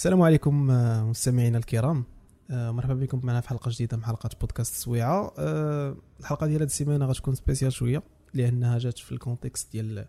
[0.00, 2.04] السلام عليكم آه، مستمعينا الكرام.
[2.50, 5.32] آه، مرحبا بكم معنا في حلقة جديدة من حلقات بودكاست سويعة.
[5.38, 8.02] آه، الحلقة ديال هذه السيمانة غتكون spéciale شوية
[8.34, 10.06] لأنها جات في ال contexte ديال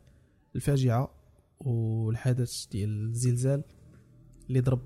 [0.55, 1.12] الفاجعة
[1.59, 3.63] والحدث ديال الزلزال
[4.49, 4.81] اللي ضرب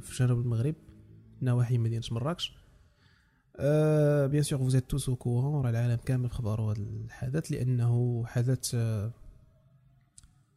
[0.00, 0.74] في جنوب المغرب
[1.42, 2.54] نواحي مدينة مراكش.
[4.28, 8.70] bien sûr vous êtes tous au courant راه العالم كامل خبروا هذا الحدث لأنه حدث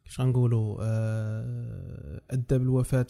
[0.04, 0.78] كيفاش غنقولوا
[2.30, 3.06] أدى بالوفاة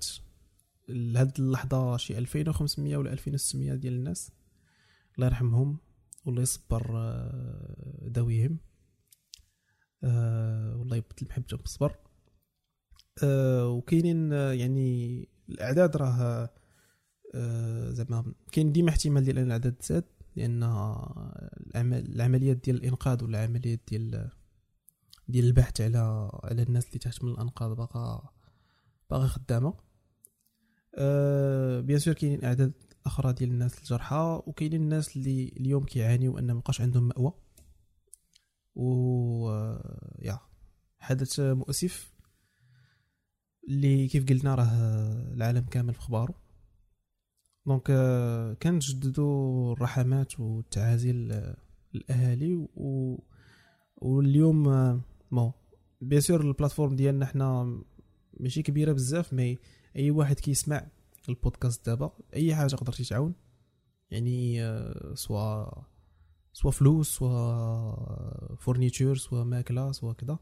[0.88, 4.30] لهاد اللحظة شي 2500 ولا 2600 ديال الناس
[5.14, 5.78] الله يرحمهم
[6.24, 8.58] والله يصبر آه، ذويهم
[10.04, 11.96] أه والله يبدل محبتهم بالصبر
[13.22, 16.50] أه وكاينين آه، يعني الأعداد راه
[17.34, 20.04] أه زعما كاين ديما احتمال ديال أن الأعداد تزاد
[20.36, 20.62] لأن
[21.76, 24.30] العمليات ديال الإنقاذ ولا العمليات ديال
[25.28, 28.32] ديال البحث على على الناس اللي تحت من الأنقاض باقا
[29.10, 29.83] باقا خدامة.
[30.94, 32.72] أه bien sûr كاينين اعداد
[33.06, 37.32] أخرى ديال الناس الجرحى وكاينين الناس اللي اليوم كيعانيو ان مابقاش عندهم مأوى.
[38.74, 40.38] و آه، يا
[40.98, 42.14] حدث مؤسف
[43.68, 46.34] اللي كيف قلنا راه العالم كامل في خبارو
[47.66, 51.12] donc آه، كنجددوا الرحمات والتعازي
[51.92, 53.18] للاهالي و
[53.96, 54.62] واليوم
[55.32, 55.52] bon
[56.00, 57.80] bien sûr ال plateforme ديالنا حنا
[58.40, 59.58] ماشي كبيرة بزاف mais
[59.96, 60.86] أي واحد كيسمع
[61.28, 63.34] البودكاست دابا أي حاجة قدرتي تعاون
[64.10, 64.60] يعني
[65.14, 65.66] soit
[66.52, 70.38] soit فلوس soit fourniture soit ماكلة soit كذا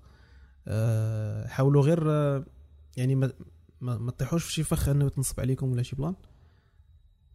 [1.49, 2.07] حاولوا غير
[2.97, 3.33] يعني ما
[3.81, 6.15] ما تطيحوش في شي فخ إنه تنصب عليكم ولا شي plan.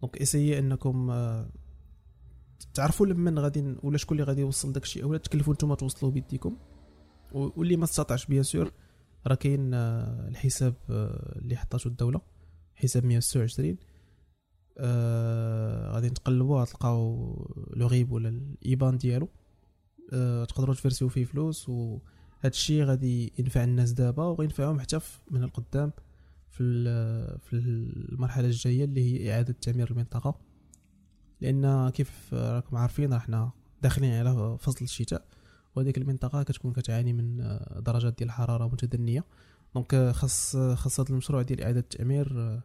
[0.01, 1.11] donc essayez إنكم
[2.73, 6.57] تعرفوا لمن غادي ولا شكون اللي غادي يوصل داكشي اولا تكلفوا نتوما توصلوا بيديكم.
[7.31, 8.71] واللي ما استطاعش bien sûr
[9.27, 12.21] راه كاين آه، الحساب آه، اللي حطاتو الدولة
[12.75, 13.77] حساب 126
[14.77, 17.35] آه غادي نتقلبوا تلقاو
[17.73, 19.29] le RIB ولا ال IBAN ديالو.
[20.13, 22.01] آه تقدروا تفرسيو فيه فلوس وهذا
[22.45, 24.99] الشيء غادي ينفع الناس دابا وغينفعهم حتى
[25.31, 25.91] من القدام
[26.49, 26.63] في
[27.39, 30.39] في المرحلة الجاية اللي هي إعادة تعمير المنطقة.
[31.41, 35.25] لأن كيف راكم عارفين راحنا داخلين على فصل الشتاء.
[35.77, 39.25] وهذيك المنطقة كتكون كتعاني من آه، درجات ديال الحرارة متدنية.
[39.75, 42.63] دونك آه، خاص خاص هذا المشروع ديال إعادة التعمير آه،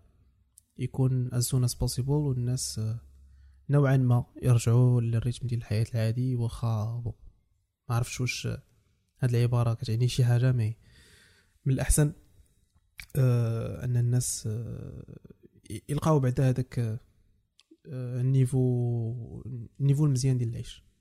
[0.79, 2.81] يكون as soon as possible والناس
[3.71, 6.37] نوعا ما يرجعوا للريتم ديال الحياة العادي.
[6.37, 7.03] واخا
[7.89, 8.47] ما عرفتش واش
[9.19, 10.77] هاد العبارة كتعني شي حاجة mais
[11.67, 12.13] من الأحسن
[13.17, 14.49] أن الناس
[15.89, 17.01] يلقاو بعد هذاك
[17.87, 19.43] ال niveau
[19.81, 20.92] ال niveau المزيان ديال العيش.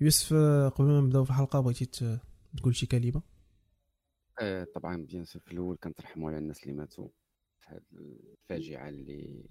[0.00, 0.34] يوسف
[0.74, 2.18] قبل ما نبداو في الحلقة بغيتي
[2.56, 3.22] تقول شي كلمة؟
[4.40, 7.08] آه طبعا bien sûr في الأول كنترحموا على الناس اللي ماتوا
[7.60, 7.82] في هذه
[8.32, 9.44] الفاجعة اللي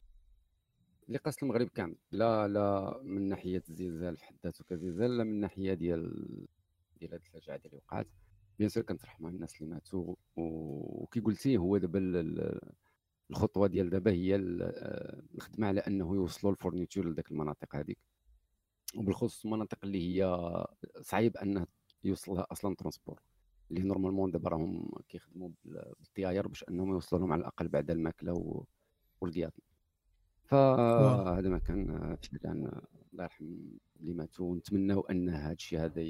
[1.07, 1.95] اللي قاست المغرب كامل.
[2.11, 6.27] لا لا من ناحية الزلزال في حد ذاته كزلزال لا من ناحية ديال
[6.99, 8.07] ديال هذه الفاجعة اللي وقعت.
[8.59, 11.99] bien sûr كنترحموا على الناس اللي ماتوا وكي قلتي هو دابا
[13.31, 17.97] الخطوة ديال دابا هي آه، الخدمة على أنه يوصلوا ال fourniture لذاك المناطق هذيك
[18.95, 20.47] وبالخصوص المناطق اللي هي
[21.01, 21.67] صعيب انه
[22.03, 23.19] يوصلها أصلا transport
[23.71, 28.65] اللي normalement دابا راهم كيخدموا بالطياير باش أنهم يوصلوا لهم على الأقل بعد الماكلة
[29.21, 29.53] والقياط
[30.45, 32.81] فهذا ما كان فعلا
[33.13, 33.45] الله يرحم
[33.99, 36.01] اللي ماتوا ونتمناو أن هذا الشيء هذا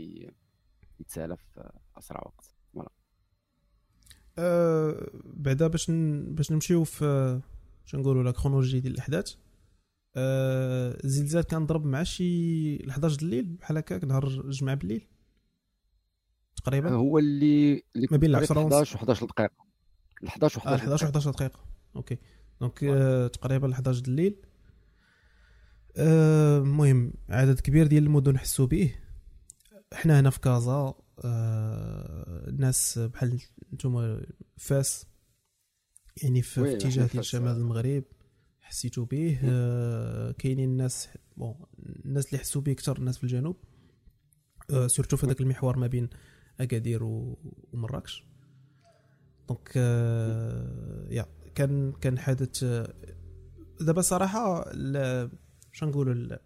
[1.00, 2.56] يتسالى في أسرع وقت.
[2.74, 2.90] ف voilà.
[4.38, 7.42] أه بعدا باش باش نمشيو في
[7.86, 9.36] شنو نقولوا la chronologie ديال الأحداث.
[10.16, 15.08] الزلزال كان ضرب مع شي 11 الليل بحال هكاك نهار الجمعة بالليل.
[16.56, 16.92] تقريبا.
[16.92, 19.50] هو اللي اللي ما بين 11 و 11 دقيقه
[20.28, 21.60] 11 و 11 11 و 11 دقيقة.
[21.96, 22.18] OK.
[22.62, 24.36] donc آه تقريبا 11 الليل
[25.98, 28.96] آه، المهم آه عدد كبير ديال المدن حسوا به.
[29.94, 30.94] حنا هنا في كازا
[31.26, 33.42] آه الناس بحال
[33.74, 34.26] نتوما
[34.58, 35.06] فاس
[36.24, 38.04] يعني في اتجاه ديال شمال المغرب.
[38.74, 41.56] حسيتوا به آه كاينين الناس bon
[42.06, 43.56] الناس اللي حسوا به أكثر الناس في الجنوب
[44.72, 46.10] آه surtout في هذاك المحور ما بين
[46.60, 48.24] أكادير ومراكش.
[49.48, 51.26] دونك آه يا
[51.56, 52.94] كان كان حدث آه،
[53.82, 54.72] دابا صراحة
[55.72, 56.38] شنو نقولوا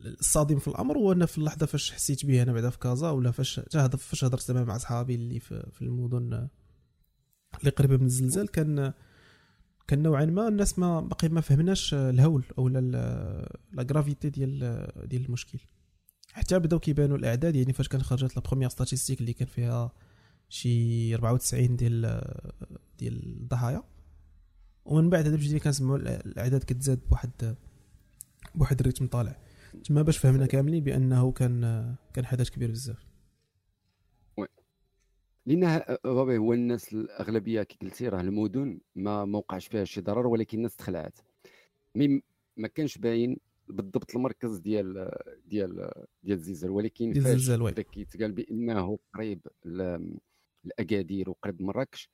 [0.00, 3.30] الصادم في الأمر هو أنا في اللحظة فاش حسيت به أنا بعدا في كازا ولا
[3.30, 6.50] فاش فاش هضرت مع صحابي اللي في, في المدن آه،
[7.60, 8.92] اللي قريبة من الزلزال كان
[9.90, 13.46] كان نوعا ما الناس ما باقي ما فهمناش الهول أو لا
[13.90, 14.58] غرافيتي ديال
[15.04, 15.58] ديال المشكل.
[16.32, 19.92] حتى بداو كيبانوا الأعداد يعني فاش كان خرجت la première statistique اللي كان فيها
[20.48, 22.22] شي 94 ديال
[22.98, 23.82] ديال الضحايا.
[24.84, 27.56] ومن بعد هذا بدينا كنسمعوا الأعداد كتزاد بواحد
[28.54, 29.36] بواحد ال rythme طالع.
[29.84, 31.60] تما باش فهمنا كاملين بأنه كان
[32.14, 33.09] كان حدث كبير بزاف.
[35.46, 40.58] لأن بابي هو الناس الأغلبية كي قلتي راه المدن ما موقعش فيها شي ضرر ولكن
[40.58, 41.18] الناس تخلعت.
[41.94, 42.22] مي
[42.56, 43.36] ما كانش باين
[43.68, 45.10] بالضبط المركز ديال
[45.46, 45.90] ديال
[46.22, 47.72] ديال الزلزال ولكن ديال الزلزال وي.
[47.72, 49.46] كيتقال بأنه قريب
[50.64, 52.10] لاكادير وقريب مراكش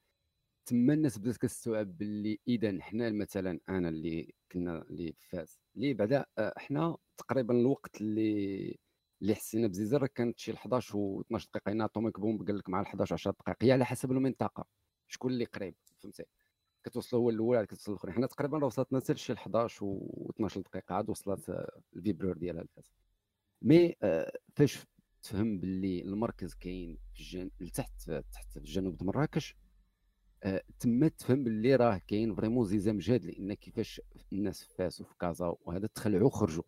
[0.66, 6.24] تما الناس بدات كتستوعب باللي إذا حنا مثلا أنا اللي كنا اللي فاس اللي بعدا
[6.38, 8.78] آه، حنا تقريبا الوقت اللي
[9.22, 12.82] اللي حسينا بزيزر كانت شي 11 و 12 دقيقه هنا أتوميك بومب قال لك مع
[12.82, 14.64] 11 10 دقائق هي على حسب المنطقة
[15.08, 16.24] شكون اللي قريب فهمتي؟
[16.84, 18.14] كتوصل هو الأول عاد كتوصل الأخرين.
[18.14, 22.62] حنا تقريبا راه وصلتنا حتى لشي 11 و 12 دقيقه عاد وصلت ال vibreur ديالها
[22.62, 22.92] لفاس.
[23.62, 24.86] mais آه، فاش
[25.22, 27.50] تفهم باللي المركز كاين في الجن...
[27.60, 29.56] لتحت تحت في الجنوب مراكش
[30.42, 34.00] آه، تما تفهم باللي راه كاين vraiment séisme جاد لأن كيفاش
[34.32, 36.62] الناس في فاس وفي كازا وهذا تخلعوا خرجوا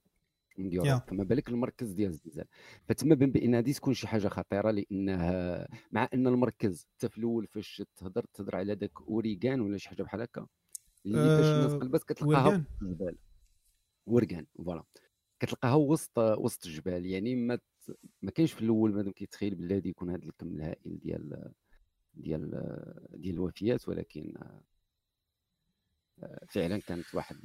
[0.58, 2.44] من ديالهم فما بالك المركز ديال الزلزال
[2.88, 7.46] فتما بان بأن هذه تكون شي حاجة خطيرة لأنها مع أن المركز حتى في الأول
[7.46, 10.46] فاش تهضر تهضر على ذاك ouragan ولا شي حاجة بحال هكا
[11.06, 13.16] اللي فاش الناس قلبات كتلقاها في الجبال.
[14.06, 14.84] ورقان فوالا.
[15.40, 17.06] كتلقاها وسط وسط الجبال.
[17.06, 17.58] يعني ما
[18.22, 21.52] ما كاينش في الأول مادام كيتخيل بالله غادي يكون هذا الكم الهائل ديال
[22.14, 22.50] ديال
[23.14, 24.34] ديال الوفيات ولكن
[26.22, 27.36] آه، فعلا كانت واحد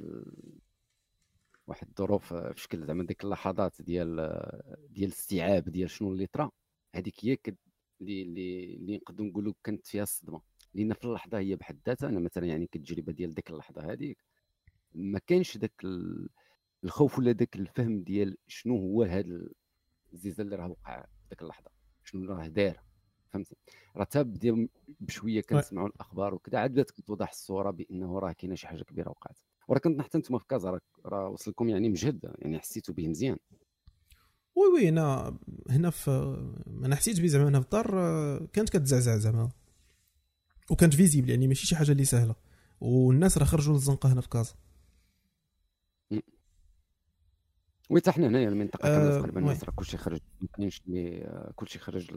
[1.66, 4.16] واحد الظروف في شكل زعما ديك اللحظات ديال
[4.90, 6.50] ديال الاستيعاب ديال شنو اللي طرا
[6.94, 7.38] هذيك هي
[8.00, 10.40] اللي اللي اللي نقدروا نقولوا كانت فيها الصدمة.
[10.74, 14.18] لأن في اللحظة هي بحد ذاتها أنا مثلا يعني كتجربه ديال ديك اللحظة هذيك
[14.94, 15.84] ما كانش داك
[16.84, 19.48] الخوف ولا داك الفهم ديال شنو هو هذا
[20.12, 21.70] الزلزال اللي راه وقع في ديك اللحظة
[22.04, 22.82] شنو راه دار
[23.32, 23.56] فهمتي؟
[23.96, 24.68] راه بدا
[25.00, 29.38] بشوية كنسمعوا الأخبار وكذا عاد بدات كتوضح الصورة بأنه راه كاينة شي حاجة كبيرة وقعت.
[29.68, 33.36] وراه كنت حتى أنتم في كازا راه وصل لكم يعني مجهد يعني حسيتوا به مزيان.
[34.56, 35.38] وي وي أنا
[35.70, 36.10] هنا في
[36.84, 39.50] أنا حسيت به زعما هنا في الدار كانت كتزعزع زعما.
[40.70, 42.34] وكانت visible يعني ماشي شي حاجة اللي سهلة.
[42.80, 44.54] والناس راه خرجوا للزنقة هنا في كازا.
[47.90, 50.20] oui حتى حنا هنايا المنطقة أه تقريبا الناس راه كلشي خرج
[50.56, 50.82] كاينش
[51.56, 52.10] كلشي خرج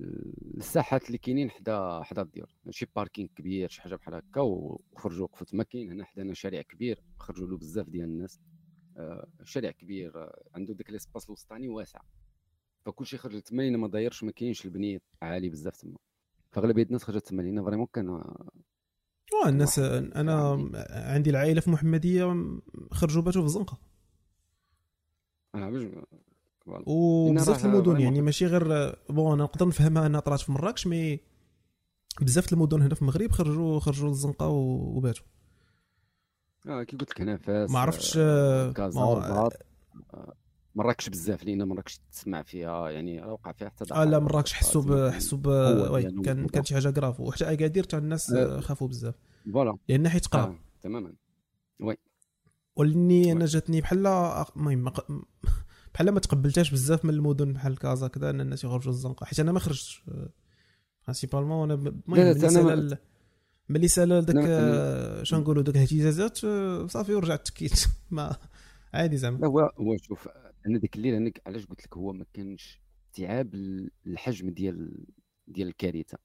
[0.00, 5.46] الساحات اللي كاينين حدا حدا الديور شي parking كبير شي حاجة بحال هكا وخرجوا وقفوا
[5.46, 5.62] تما.
[5.62, 8.40] كاين هنا حدانا شارع كبير خرجوا له بزاف ديال الناس.
[8.96, 12.00] آه شارع كبير آه عنده داك l'espace الوسطاني واسع.
[12.86, 15.96] فكلشي خرج تما ما دايرش ما كاينش البنيه عالي بزاف تما.
[16.52, 22.24] فأغلبية الناس خرجت تما لأن vraiment كان آه، الناس أنا عندي العائلة في محمدية
[22.90, 23.78] خرجوا باتوا في الزنقة.
[25.54, 25.66] أنا
[26.86, 31.20] وبزاف المدن يعني ماشي غير bon أنا نقدر نفهمها انها طرات في مراكش mais
[32.20, 35.24] بزاف المدن هنا في المغرب خرجوا خرجوا للزنقة وباتوا.
[36.66, 39.50] آه كي قلت لك هنا فاس ما عرفتش آه، كازا آه
[40.74, 45.10] مراكش بزاف لأن مراكش تسمع فيها يعني وقع فيها حتى آه لا مراكش حسوا ب
[45.10, 45.46] حسوا ب
[45.90, 49.14] oui كان كان شي حاجة grave وحتى اكادير تاع الناس آه خافوا بزاف.
[49.52, 49.78] voilà.
[49.88, 50.58] لأن حيت قراب آه.
[50.82, 51.12] تماما.
[51.80, 51.96] oui.
[52.76, 54.92] ولأني أنا جاتني بحال المهم
[55.98, 59.52] بحال ما تقبلتهاش بزاف من المدن بحال كازا كذا إن الناس يخرجوا للزنقه حيت أنا
[59.52, 60.04] ما خرجتش
[61.02, 62.98] principalement أنا المهم
[63.68, 66.36] ملي سالا داك شنو نقولوا داك الاهتزازات
[66.90, 68.36] صافي ورجعت تكيت ما
[68.94, 69.46] عادي زعما.
[69.46, 70.28] هو هو شوف
[70.66, 73.54] أنا ديك الليلة أنا علاش قلت لك هو ما كانش استيعاب
[74.06, 75.06] الحجم ديال
[75.48, 76.18] ديال الكارثة؟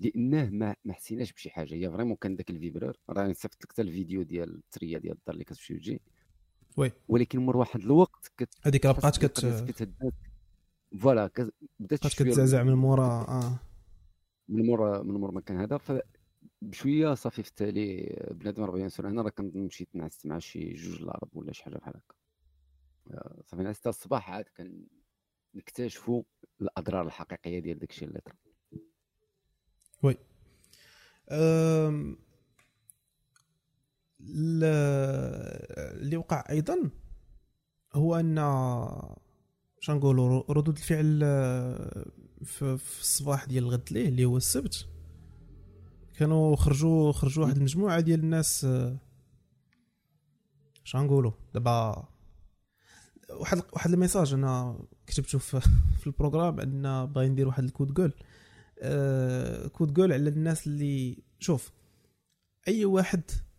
[0.00, 1.74] لأنه ما ما حسيناش بشي حاجة.
[1.74, 2.96] هي vraiment كان داك ال vibreur.
[3.10, 6.00] راني صيفط لك حتى الفيديو ديال التريا ديال الدار اللي كتمشي وتجي.
[6.76, 6.92] oui.
[7.08, 9.88] ولكن مر واحد الوقت كت هذيك بقات كت
[11.00, 11.30] voilà
[11.78, 13.58] بدأت كتزعزع من مورا آه.
[14.48, 15.76] من مورا من مورا المكان هذا.
[15.76, 15.92] ف
[16.62, 20.72] بشوية صافي في التالي بنادم راه bien sûr أنا راه كنت مشيت نعست مع شي
[20.72, 22.14] جوج العرب ولا شي حاجة بحال هكا.
[23.10, 24.44] آه، صافي نعست الصباح عاد
[25.54, 26.22] كنكتشفوا
[26.60, 28.34] الأضرار الحقيقية ديال داكشي اللي طرا.
[30.02, 30.16] oui.
[34.22, 36.90] اللي وقع أيضا
[37.94, 38.38] هو أن
[39.80, 41.20] شنقولوا ردود الفعل
[42.44, 44.88] في, في الصباح ديال الغد ليه اللي هو السبت.
[46.16, 48.66] كانوا خرجوا خرجوا واحد المجموعة ديال الناس
[50.84, 52.08] شنقولوا دابا
[53.30, 55.60] واحد واحد ال message أنا كتبته في,
[56.00, 58.12] في ال programme أن باغي ندير واحد ال coup de gueule.
[58.78, 61.72] آه coup de gueule على الناس اللي شوف
[62.68, 63.51] أي واحد آه،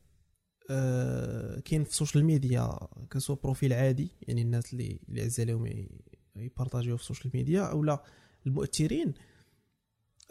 [1.66, 2.78] كاين في ال social media
[3.12, 5.88] que ce soit profil عادي يعني الناس اللي اللي عز عليهم
[6.36, 8.04] يبارطاجيو في ال social media أو لا
[8.48, 9.14] المؤثرين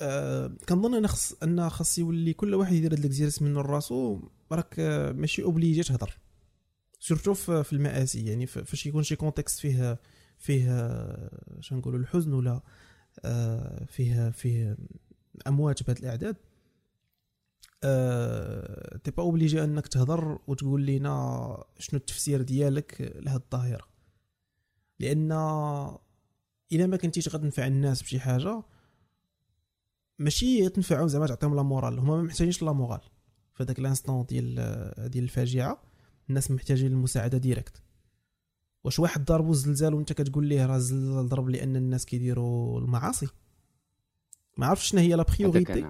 [0.00, 4.20] آه كنظن أنا خص أن خاص يولي كل واحد يدير هاد ال exercice من راسو
[4.52, 6.18] راك آه، ماشي obligé تهضر.
[7.00, 10.00] surtout في المآسي يعني فاش يكون شي contexte فيه
[10.38, 10.64] فيه
[11.60, 12.60] شنو نقولوا الحزن ولا
[13.24, 14.76] آه، فيه فيه
[15.46, 16.36] اموات بهذه الأعداد.
[17.84, 23.84] أه t'es pas obligé أنك تهضر وتقول لنا شنو التفسير ديالك لهاد الظاهرة.
[24.98, 25.32] لأن
[26.72, 28.62] إلا ما كنتيش غتنفع الناس بشي حاجة
[30.18, 33.00] ماشي تنفعهم زعما تعطيهم la morale هما ما محتاجينش la morale
[33.54, 34.54] في هذاك l'instant ديال
[35.10, 35.82] ديال الفاجعة
[36.28, 37.82] الناس محتاجين المساعدة direct
[38.84, 43.28] واش واحد ضربو الزلزال وأنت كتقول ليه راه الزلزال ضرب لأن الناس كيديروا المعاصي؟
[44.56, 45.86] ما عرفتش شنو هي la priorité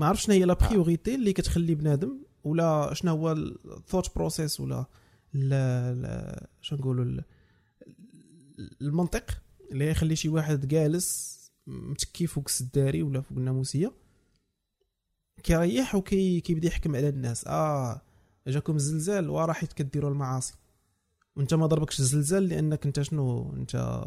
[0.00, 4.60] ما عرفتش شنو هي la priorité اللي كتخلي بنادم ولا شنو هو ال thought process
[4.60, 4.86] ولا
[5.34, 7.22] لا لا شنو نقولوا
[8.80, 9.42] المنطق
[9.72, 13.92] اللي يخلي شي واحد جالس متكي فوق السداري ولا فوق الناموسية.
[15.42, 17.46] كيريح وكيبدا يحكم على الناس.
[17.46, 18.02] آه
[18.46, 20.54] جاكم الزلزال وراه حيت كديروا المعاصي.
[21.36, 24.04] وانت ما ضربكش الزلزال لأنك انت شنو؟ انت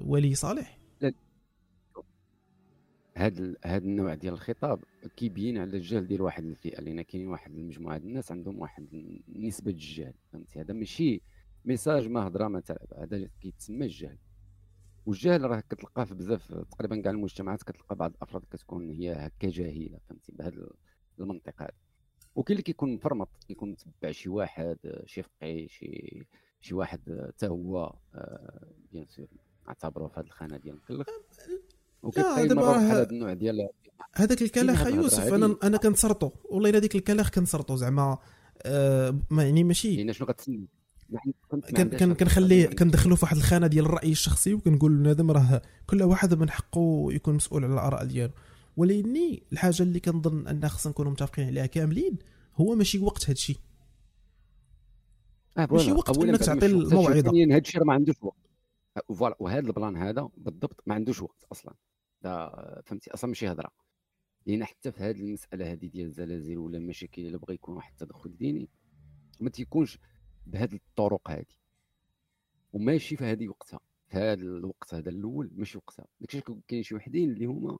[0.00, 0.78] ولي صالح.
[3.16, 4.84] هذا هذا النوع ديال الخطاب
[5.16, 8.86] كيبين على الجهل ديال واحد الفئة لأن كاينين واحد المجموعة ديال الناس عندهم واحد
[9.28, 11.22] نسبة الجهل فهمتي؟ هذا ماشي
[11.64, 14.18] ميساج ما هضرة تلعب هذا كيتسمى الجهل.
[15.06, 19.98] والجهل راه كتلقاه في بزاف تقريبا كاع المجتمعات كتلقى بعض الأفراد كتكون هي هكا جاهلة
[20.08, 20.68] فهمتي؟ بهذا
[21.20, 21.72] المنطق هذا
[22.34, 26.26] وكاين اللي كيكون مفرمط كيكون متبع شي واحد شي فقيه شي
[26.60, 27.94] شي واحد حتى هو
[28.92, 29.28] بيان آه، سور
[29.68, 30.80] اعتبروه في هذه الخانة ديال
[32.06, 33.68] المكلف وكيبقى دابا هذا النوع ديال
[34.14, 38.18] هذاك الكلاخ يوسف أنا أنا كنصرطو والله إلا ديك الكلاخ كنصرطو زعما
[38.62, 40.68] آه ما يعني ماشي يعني شنو كتسمي
[41.74, 46.50] كان كنخليه كندخلو في واحد الخانة ديال الرأي الشخصي وكنقول لبنادم راه كل واحد من
[46.50, 48.32] حقه يكون مسؤول على الآراء ديالو.
[48.76, 52.18] ولكني الحاجة اللي كنظن أن خصنا نكونوا متفقين عليها كاملين
[52.56, 53.56] هو ماشي وقت هذا الشيء.
[55.58, 57.30] آه ماشي وقت إنك تعطي الموعظة.
[57.44, 58.36] هذا الشيء ما عندوش وقت.
[59.08, 59.36] voilà.
[59.40, 61.74] وهذا ال plan هذا بالضبط ما عندوش وقت أصلا.
[62.22, 63.70] فهمتي؟ أصلا ماشي هضرة.
[64.46, 68.36] لأن حتى في هذه المسألة هذه ديال الزلازل ولا المشاكل اللي بغى يكون واحد التدخل
[68.36, 68.68] ديني
[69.40, 69.98] ما تيكونش
[70.46, 71.54] بهذه الطرق هذه
[72.72, 73.80] وماشي في هذه وقتها.
[74.08, 76.06] في هذا الوقت هذا الأول ماشي وقتها.
[76.20, 77.78] داكشي كاين شي وحدين اللي هما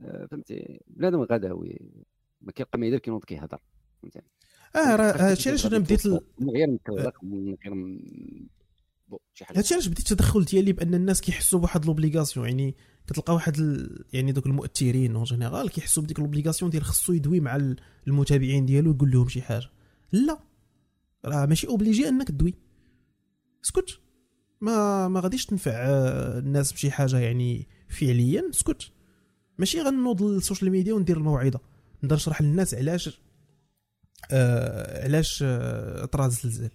[0.00, 1.78] آه، فهمتي؟ بنادم غداوي
[2.40, 3.60] ما كيبقى ما يدير كينوض كيهضر.
[4.02, 4.20] فهمتي؟
[4.76, 7.74] آه راه هادشي علاش أنا بديت من غير مكلق من غير
[9.56, 12.74] هادشي علاش التدخل ديالي؟ بأن الناس كيحسوا بواحد l'obligation يعني
[13.06, 14.04] كتلقى واحد ال...
[14.12, 19.10] يعني دوك المؤثرين en général كيحسوا بديك l'obligation ديال خصو يدوي مع المتابعين ديالو يقول
[19.10, 19.70] لهم شي حاجة.
[20.12, 20.38] لا.
[21.24, 22.54] راه ماشي obligé أنك تدوي.
[23.64, 24.00] اسكت
[24.60, 28.50] ما ما غاديش تنفع آه، الناس بشي حاجة يعني فعليا.
[28.50, 28.90] اسكت
[29.58, 31.60] ماشي غنوض لل social media وندير الموعظة.
[32.02, 33.20] نقدر نشرح للناس علاش
[34.30, 36.70] آه علاش آه طرا الزلزال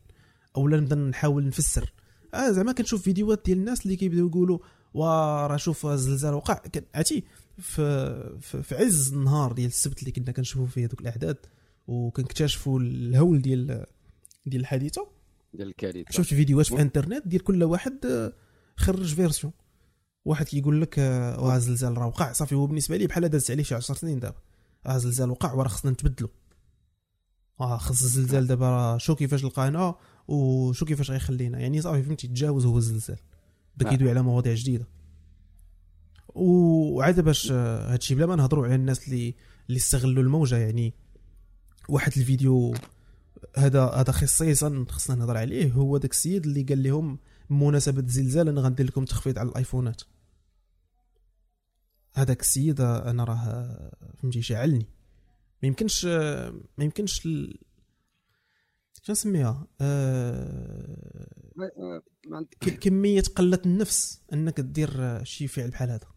[0.57, 1.93] اولا نبدأ نحاول نفسر.
[2.33, 4.59] آه زعما كنشوف فيديوهات ديال الناس اللي كيبداو يقولوا
[4.93, 6.61] وراه شوف الزلزال وقع.
[6.95, 7.23] عرفتي؟
[7.57, 11.37] في, في, في عز النهار ديال السبت اللي كنا كنشوفوا فيه دوك الاعداد
[11.87, 13.85] وكنكتشفوا الهول ديال
[14.45, 15.07] ديال الحادثة.
[15.53, 16.11] ديال الكارثة.
[16.11, 18.33] شفت فيديوهات في الإنترنت ديال كل واحد آه،
[18.77, 19.53] خرج version.
[20.25, 22.31] واحد كيقول لك واه الزلزال راه وقع.
[22.31, 24.37] صافي هو بالنسبة لي بحال دازت عليه شي 10 سنين دابا.
[24.85, 26.29] آه الزلزال وقع وراه خصنا نتبدلوا
[27.61, 29.95] آه خص الزلزال دابا راه شو كيفاش لقانا؟
[30.31, 33.17] وشو كيفاش غيخلينا؟ يعني صافي فهمتي؟ تجاوز هو الزلزال.
[33.77, 34.87] بدا كيدوي على مواضيع جديدة.
[36.35, 39.35] وعاد باش آه، هادشي بلا ما نهضروا على الناس اللي
[39.69, 40.93] اللي استغلوا الموجة يعني
[41.89, 42.75] واحد الفيديو
[43.57, 47.19] هذا هذا خصيصا خصنا نهضر عليه هو داك السيد اللي قال لهم
[47.49, 50.01] بمناسبه الزلزال أنا غندير لكم تخفيض على الأيفونات.
[52.13, 54.87] هذاك السيد أنا راه فهمتي شعلني
[55.63, 57.27] ما يمكنش ما يمكنش.
[59.01, 61.31] شنو نسميها آه...
[62.81, 66.07] كمية قلة النفس أنك دير شي فعل بحال هذا.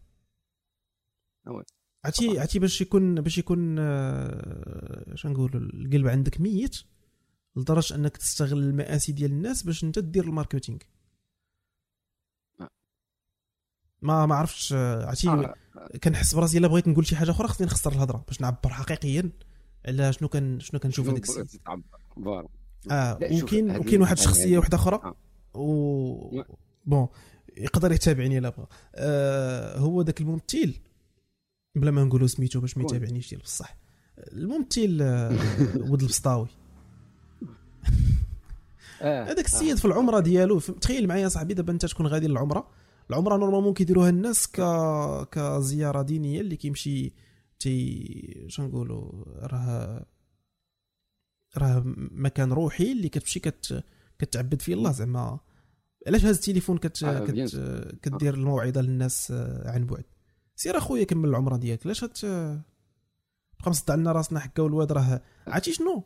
[2.05, 5.15] عرفتي عرفتي باش يكون باش يكون آه...
[5.15, 6.75] شنو نقول القلب عندك ميت
[7.55, 10.77] لدرجة أنك تستغل المآسي ديال الناس باش أنت دير ال marketing.
[14.01, 15.53] ما ما عرفتش عرفتي؟ آه.
[16.03, 19.31] كنحس براسي إلا بغيت نقول شي حاجة أخرى خصني نخسر الهضرة باش نعبر حقيقيا
[19.85, 21.61] على شنو كان شنو كنشوف هذيك السيد.
[22.91, 25.15] آه وكاين وكاين واحد الشخصيه واحدة أخرى؟ آه.
[25.59, 26.43] و
[26.85, 27.07] bon
[27.57, 28.67] يقدر يتابعني إلا بغى.
[28.95, 30.73] آه هو ذاك الممثل
[31.75, 33.77] بلا ما نقولوا سميتو باش ما يتابعنيش ديال بصح.
[34.17, 35.37] الممثل آه
[35.91, 36.47] ود البسطاوي.
[39.01, 39.23] آه.
[39.31, 42.67] هذاك السيد في العمرة ديالو تخيل معايا صاحبي دابا أنت تكون غادي للعمرة؟
[43.09, 44.61] العمرة normalement كيديروها الناس ك
[45.31, 47.13] كزيارة دينية اللي كيمشي
[47.59, 49.11] تي شنو نقولوا
[49.47, 50.05] راه
[51.57, 53.83] راه مكان روحي اللي كتمشي كت
[54.19, 55.39] كتعبد فيه الله زعما.
[56.07, 57.03] علاش هاز التليفون كت...
[57.03, 57.29] آه، كت...
[58.01, 60.03] كدير الموعظة للناس آه، عن بعد؟
[60.55, 61.85] سير اخويا كمل العمره ديالك.
[61.85, 62.63] علاش هت بقى
[63.67, 66.03] مصدع لنا راسنا حكا والواد راه عرفتي شنو؟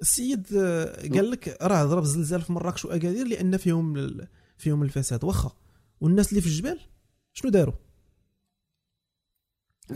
[0.00, 4.28] السيد آه، قال لك راه ضرب زلزال في مراكش واكادير لأن فيهم ال-
[4.58, 5.24] فيهم الفساد.
[5.24, 5.52] واخا.
[6.00, 6.80] والناس اللي في الجبال
[7.32, 7.74] شنو داروا؟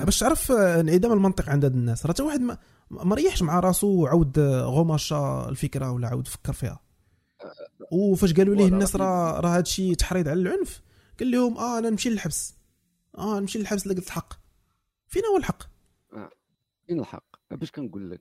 [0.04, 2.06] باش تعرف آه، انعدام المنطق عند هاد الناس.
[2.06, 2.58] راه حتى واحد ما
[2.90, 6.80] ما ريحش مع راسو وعاود آه، غماشا الفكرة ولا عاود فكر فيها.
[7.92, 10.82] وفاش قالوا ليه الناس راه راه هادشي تحريض على العنف
[11.18, 12.54] قال لهم آه أنا نمشي للحبس.
[13.18, 14.32] آه نمشي للحبس لقيت الحق.
[15.06, 15.62] فين هو الحق.
[16.86, 17.24] فين الحق.
[17.50, 18.20] باش كنقول لك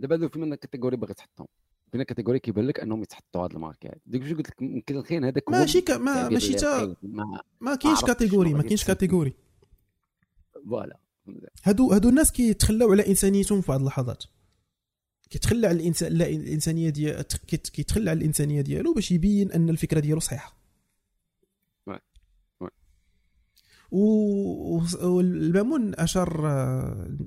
[0.00, 1.46] دابا هادو فيما catégorie باغي تحطهم.
[1.92, 5.48] فينا catégorie كيبان لك أنهم يتحطوا هاد الماركات ديك باش قلت لك يمكن الخير هذاك
[5.48, 5.90] ماشي ك...
[5.90, 6.96] ما ماشي تا.
[7.02, 8.84] ما ما كاينش catégorie ما كاينش.
[8.84, 9.34] catégorie.
[10.66, 10.98] voilà.
[11.64, 14.24] هادو هادو الناس كيتخلاو على إنسانيتهم في بعض اللحظات.
[15.30, 20.00] كيتخلى على الانسان لا الإنسانية ديال كيت- كيتخلى على الإنسانية ديالو باش يبين أن الفكرة
[20.00, 20.56] ديالو صحيحة.
[23.90, 26.40] و- والمامون أشار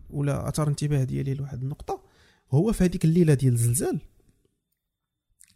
[0.10, 2.04] ولا أثار انتباه ديالي لواحد النقطة.
[2.52, 4.00] هو في هذيك الليلة ديال الزلزال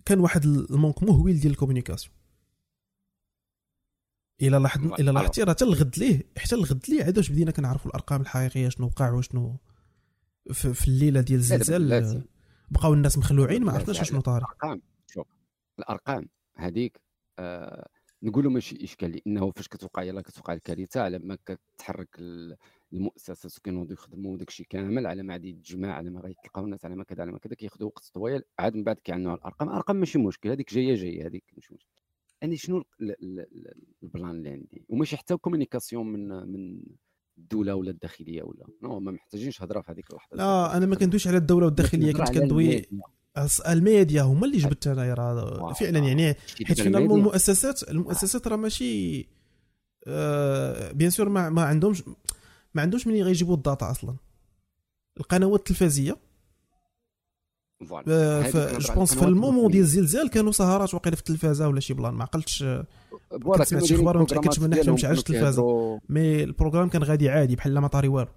[0.05, 2.15] كان واحد ال manque مهول ديال ال communication.
[4.47, 4.93] إلى لاحظ.
[4.99, 8.69] إلى لاحظتي راه حتى الغد ليه حتى الغد ليه عاد واش بدينا كنعرفوا الأرقام الحقيقية
[8.69, 9.55] شنو وقع وشنو
[10.51, 12.23] في, في الليلة ديال الزلزال
[12.71, 15.27] بقاو الناس مخلوعين ما عرفناش شنو طاري الأرقام شوف
[15.79, 17.01] الأرقام هذيك
[17.39, 17.87] آه
[18.23, 22.55] نقولوا ماشي اشكال لأنه فاش كتوقع يلا كتوقع الكارثة على ما كتحرك ال-
[22.93, 26.95] المؤسسات وكينوضوا يخدموا داك الشيء كامل على ما غادي يتجمع على ما غيتلقاو الناس على
[26.95, 29.69] ما كذا على ما كذا كياخذوا وقت طويل عاد من بعد كيعنوا على الأرقام.
[29.69, 32.02] الأرقام ماشي مشكل هذيك جاية جاية هذيك ماشي مشكل.
[32.43, 33.73] أنا شنو ال- ال- ال-
[34.03, 36.81] ال plan اللي عندي وماشي حتى communication من من
[37.37, 41.27] الدولة ولا الداخلية ولا non ما محتاجينش هضرة في هذيك اللحظة لا أنا ما كندويش
[41.27, 42.85] على الدولة والداخلية كنت كندوي
[43.67, 44.21] الميديا.
[44.21, 45.73] هما اللي جبت انايا راه.
[45.73, 46.33] فعلا يعني
[46.65, 47.15] حيت الميديا.
[47.15, 49.27] المؤسسات المؤسسات راه ماشي
[50.07, 52.03] آه bien sûr ما, ما عندهمش
[52.73, 54.15] ما عندهمش منين غيجيبوا ال data أصلا
[55.17, 56.17] القنوات التلفزية
[57.85, 58.05] voilà.
[58.07, 59.71] آه je pense في ال moment.
[59.71, 62.85] ديال الزلزال كانوا سهرات واقيلا في التلفازة ولا شي plan ما عقلتش آه،
[63.43, 67.03] voilà شي أخبار وما متاكدش منها حتى ما مشعلش كانوا التلفازة mais ال programme كان
[67.03, 68.29] غادي عادي بحال ما طاري والو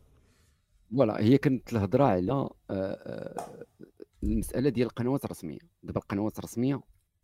[0.97, 3.47] voilà هي كانت الهضرة على آه،
[4.23, 6.81] المسألة ديال القنوات الرسمية دابا القنوات الرسمية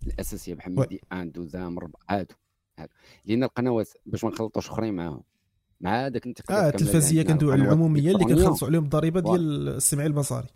[0.07, 0.81] الأساسية بحال oui.
[0.81, 2.35] ميدي آن دوزيم مربع عادو
[2.79, 2.93] عادو
[3.25, 5.23] لأن القنوات باش ما نخلطوش أخرين معاهم
[5.81, 9.21] مع داك الانتقادات آه عندنا، كندوي على العمومية اللي كنخلصوا عليهم الضريبة.
[9.21, 10.47] ديال السمعي البصري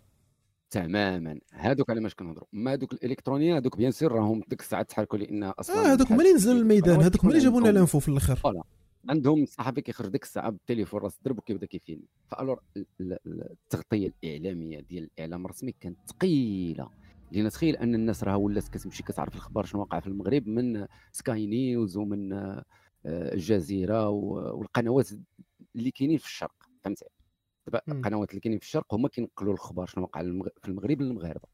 [0.71, 1.39] تماما.
[1.53, 5.43] هادوك على ماش كنهضروا اما هادوك الالكترونيه هادوك bien sûr راهم ديك الساعة تحركوا لأن
[5.43, 8.35] أصلا آه هذوك اللي نزلوا للميدان القنوات هذوك اللي جابوا لنا ال info في الأخر.
[8.35, 8.63] voilà.
[9.09, 13.51] عندهم صحفي كيخرج ديك الساعة بالتليفون راس الدرب وكيبدا كيفيلم ف alors ال- ال- ال-
[13.51, 16.89] التغطية الإعلامية ديال الإعلام الرسمي كانت ثقيلة.
[17.31, 21.45] لأن تخيل أن الناس راه ولات كتمشي كتعرف الأخبار شنو واقع في المغرب من سكاي
[21.47, 22.63] نيوز ومن آه،
[23.05, 25.09] الجزيرة والقنوات
[25.75, 26.55] اللي كاينين في الشرق.
[26.83, 27.05] فهمتي؟
[27.69, 27.81] دابا.
[27.99, 31.47] القنوات اللي كاينين في الشرق هما كينقلوا الاخبار شنو المغ- في المغرب للمغاربة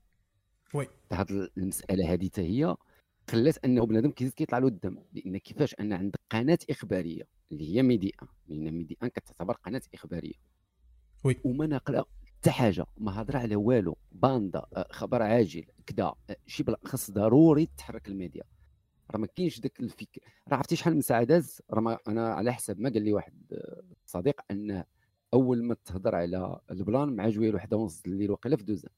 [0.73, 0.87] oui.
[1.11, 2.75] هاد المسألة هذه حتى هي
[3.29, 7.83] خلات أنه بنادم كيزيد كيطلع له الدم لأن كيفاش أن عندك قناة إخبارية اللي هي
[7.83, 10.33] ميدي ان لأن ميدي ان كتعتبر قناة إخبارية
[11.23, 11.35] oui.
[11.43, 16.63] وما ناقلة حتى حاجة ما هضر على والو bande آه، خبر عاجل كذا آه، شي
[16.63, 18.43] بلا خاص ضروري تحرك الميديا
[19.11, 22.79] راه ما كاينش داك الفكر راه عرفتي شحال من ساعه داز راه أنا على حسب
[22.79, 24.85] ما قال لي واحد آه، صديق أنه
[25.33, 28.91] أول ما تهضر على ال plan مع جوية وحده ونص الليل وقيله في دوزيم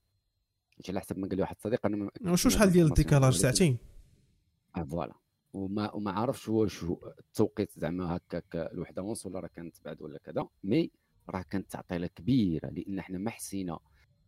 [0.77, 3.77] هادشي على حسب ما قال لي واحد الصديق أنا وشو شحال ديال ال décalage؟ ساعتين.
[4.77, 5.13] آه voilà.
[5.53, 6.83] وما وما عارفش واش
[7.19, 10.47] التوقيت زعما هكاك الوحدة ونص ولا راه كانت بعد ولا كذا.
[10.63, 10.91] mais
[11.29, 13.79] راه كانت تعطيلة كبيرة لأن حنا ما حسينا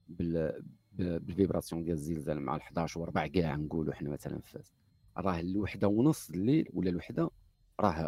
[0.07, 4.59] بال بال vibration ديال الزلزال مع ال 11 وربع كاع نقولوا حنا مثلا في
[5.17, 7.29] راه الوحدة ونص الليل ولا الوحدة
[7.79, 8.01] راه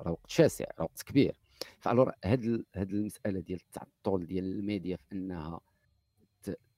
[0.00, 1.40] راه وقت شاسع راه وقت كبير.
[1.80, 5.60] ف alors هاد هاد المسألة ديال التعطل ديال الميديا في إنها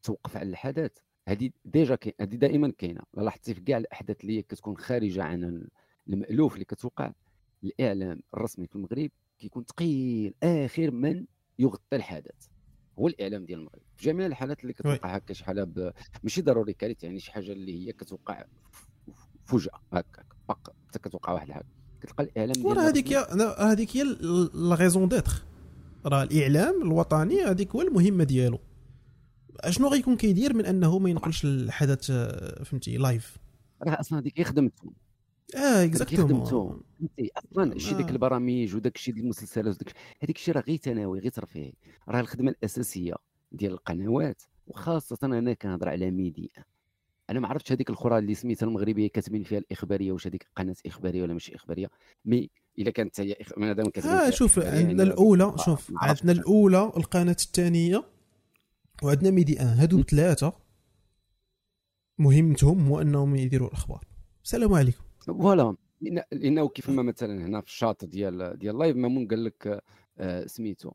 [0.03, 0.93] توقف على الحدث
[1.29, 3.01] هذه déjà كاين هذه دائما كاينة.
[3.15, 5.69] لا لاحظتي في كاع الأحداث اللي كتكون خارجة عن ال-
[6.09, 7.13] المألوف اللي كتوقع
[7.65, 11.27] الإعلام الرسمي في المغرب كيكون ثقيل آخر من
[11.59, 12.47] يغطي الحدث
[12.99, 13.83] هو الإعلام ديال المغرب.
[13.97, 15.93] في جميع الحالات اللي كتوقع هكا شي حالة.
[16.23, 18.45] ماشي ضروري كارثه يعني شي حاجة اللي هي كتوقع
[19.45, 20.27] فجأة هكاك
[20.89, 21.67] حتى كتوقع واحد الحاجة
[22.01, 23.13] كتلقى الإعلام ديال وراه هذيك
[23.59, 24.03] هذيك هي
[24.55, 25.43] la raison d'être
[26.07, 28.59] راه الإعلام الوطني هذيك هو المهمة ديالو.
[29.61, 33.37] أشنو غيكون كيدير من أنه ما ينقلش الحدث آه، فهمتي live
[33.83, 34.93] راه أصلا هذيك هي خدمتهم
[35.57, 38.11] آه exactement خدمتو فهمتي أصلا شي ديك آه.
[38.11, 41.73] البرامج وداك الشيء ديال المسلسلات وداك هذيك الشيء راه غير ثانوي غير ترفيهي.
[42.09, 43.15] راه الخدمة الأساسية
[43.53, 46.65] ديال القنوات وخاصة أنا كنهضر على ميديا.
[47.31, 51.23] أنا ما عرفتش هذيك الاخرى اللي سميتها المغربية كاتبين فيها الإخبارية واش هذيك قناة إخبارية
[51.23, 51.91] ولا ماشي إخبارية.
[52.25, 53.53] mais إلا كانت هي إخ...
[53.59, 55.93] مادام كاتبين آه شوف عندنا يعني الأولى ما- شوف.
[55.97, 58.05] عندنا الأولى القناة الثانية
[59.03, 60.53] وعندنا ميدي ان هادو ثلاثة
[62.19, 64.05] مهمتهم هو أنهم يديروا الأخبار.
[64.45, 65.03] السلام عليكم.
[65.27, 65.77] voilà.
[66.33, 69.83] لأنه كيف ما مثلا هنا في الشاط ديال ديال ال live مامون قال لك
[70.19, 70.89] آه، سميتو.
[70.89, 70.95] آه،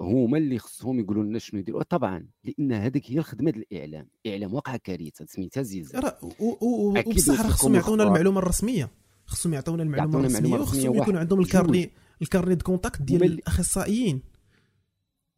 [0.00, 4.54] هما اللي خصهم يقولوا لنا شنو يديروا طبعا لأن هذيك هي الخدمة ديال الإعلام الاعلام
[4.54, 8.04] واقع كارثة سميتها زلزال أكيد وبصح راه خصهم يعطونا.
[8.04, 8.90] المعلومة الرسمية
[9.26, 11.40] خصهم يعطونا المعلومة الرسمية وخصهم يكون عندهم.
[11.40, 11.90] ال carnet
[12.22, 14.22] ال carnet de contacts ديال الأخصائيين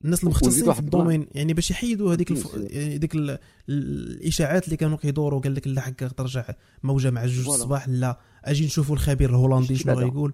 [0.05, 0.81] الناس المختصين في.
[0.81, 2.55] ال domaine يعني باش يحيدوا هذيك الف...
[2.55, 3.39] يعني ديك ال...
[3.69, 6.45] الإشاعات اللي كانوا كيدوروا قال لك لا حق ترجع
[6.83, 7.49] موجة مع جوج.
[7.49, 9.95] الصباح لا أجي نشوفوا الخبير الهولندي شنو.
[9.95, 10.33] غيقول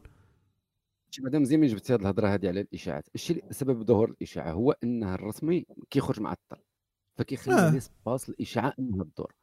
[1.21, 5.15] مزيان من جبتي هذه الهضرة هذه على الإشاعات الشيء اللي- سبب ظهور الإشاعة هو إنها
[5.15, 6.57] الرسمي كيخرج معطل
[7.17, 7.59] فكيخلي آه.
[7.69, 7.71] آه.
[7.73, 9.35] l'espace الإشاعة انها تدور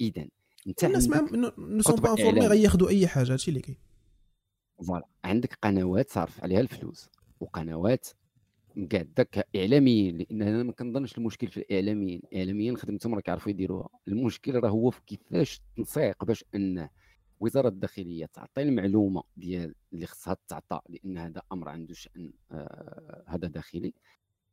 [0.00, 0.26] اذا
[0.66, 2.46] أنت الناس ما ne sont pas informés.
[2.46, 3.78] غياخذوا أي حاجة هادشي اللي كاين
[4.86, 7.08] voilà عندك قنوات صارف عليها الفلوس
[7.40, 8.06] وقنوات
[8.76, 14.54] مقادك اعلاميين لأن أنا ما كنظنش المشكل في الإعلاميين الإعلاميين خدمتهم راه كيعرفوا يديروها المشكل
[14.60, 16.88] راه هو في كيفاش تنسيق باش أن
[17.40, 23.48] وزارة الداخلية تعطي المعلومة ديال اللي خصها تعطى لأن هذا أمر عنده شأن آه هذا
[23.48, 23.94] داخلي.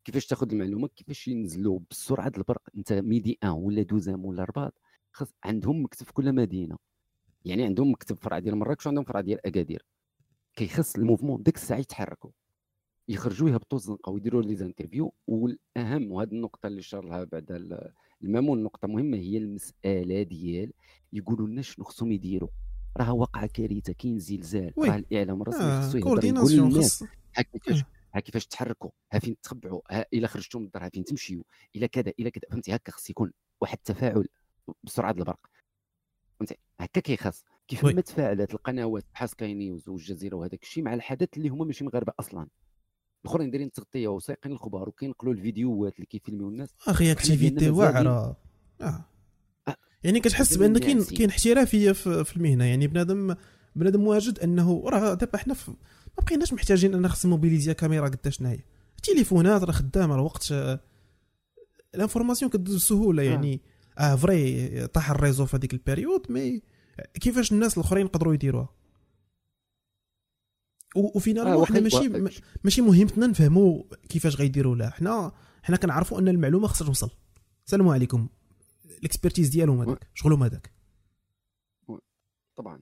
[0.05, 4.73] كيفاش تاخذ المعلومة؟ كيفاش ينزلوا بسرعة البرق؟ أنت ميدي ان ولا دوزيم ولا رباط
[5.11, 6.77] خص عندهم مكتب في كل مدينة.
[7.45, 9.85] يعني عندهم مكتب فرع ديال مراكش وعندهم فرع ديال أكادير.
[10.55, 12.31] كيخص ال mouvement ديك الساعة يتحركوا
[13.07, 15.13] يخرجوا يهبطوا الزنقة ويديروا les interviews.
[15.27, 17.91] والأهم وهذه النقطة اللي شار لها بعد ال-
[18.23, 20.73] المامون نقطه مهمة هي المسألة ديال
[21.13, 22.49] يقولوا لنا شنو خصهم يديروا
[22.97, 24.73] راه واقع كارثة كاين زلزال.
[24.77, 27.03] راه الإعلام الرسمي آه خصو يهضر يقول للناس خص؟
[27.37, 27.85] ها كيفاش آه.
[28.15, 31.43] ها كيفاش تحركوا ها فين تخبعوا ها إلا خرجتوا من الدار ها فين تمشيوا
[31.75, 34.27] إلا كذا إلا كذا فهمتي؟ هكا خص يكون واحد التفاعل
[34.83, 35.39] بسرعة البرق.
[36.39, 37.43] فهمتي؟ هكا كيخص.
[37.67, 37.85] كيف.
[37.85, 42.13] ما تفاعلت القنوات بحال سكاي نيوز والجزيرة وهذاك الشيء مع الحدث اللي هما ماشي مغاربة
[42.19, 42.47] أصلا.
[43.25, 46.73] الأخرين دايرين تغطية وسايقين الخبر وكينقلوا الفيديوهات اللي كيفيلميو الناس.
[46.87, 48.37] réactivité واعرة.
[48.81, 49.05] آه.
[50.03, 51.03] يعني كتحس بان كاين.
[51.03, 52.65] كاين احترافية في, في المهنة.
[52.65, 53.35] يعني بنادم
[53.75, 58.59] بنادم واجد أنه راه دابا حنا ما بقيناش محتاجين ان خص mobiliser كاميرا قداش هي
[58.97, 60.79] التليفونات راه خدامه راه وقت آه،
[61.95, 63.23] ال information كدوز بسهولة.
[63.23, 63.25] آه.
[63.25, 63.61] يعني
[63.99, 66.61] آه vrai طاح ال réseau في هذيك ال période mais
[67.13, 68.69] كيفاش الناس الأخرين يقدروا يديروها؟
[70.95, 72.09] و finalement آه حنا ماشي
[72.63, 75.31] ماشي مهمتنا نفهموا كيفاش غيديروا لها حنا
[75.63, 77.09] حنا كنعرفوا أن المعلومة خصها توصل.
[77.65, 78.27] السلام عليكم.
[79.03, 80.73] ال expertise ديالهم هذاك شغلهم هذاك.
[82.55, 82.79] طبعا.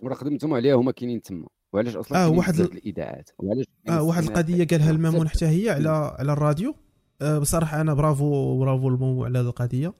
[0.00, 1.48] وراه خدمتهم عليها هما كاينين تما.
[1.72, 6.32] وعلاش أصلا آه، واحد الاذاعات وعلاش آه واحد القضية قالها المامون حتى هي على على
[6.32, 6.74] الراديو.
[7.22, 9.94] آه بصراحة أنا برافو برافو المامون على هذه القضية.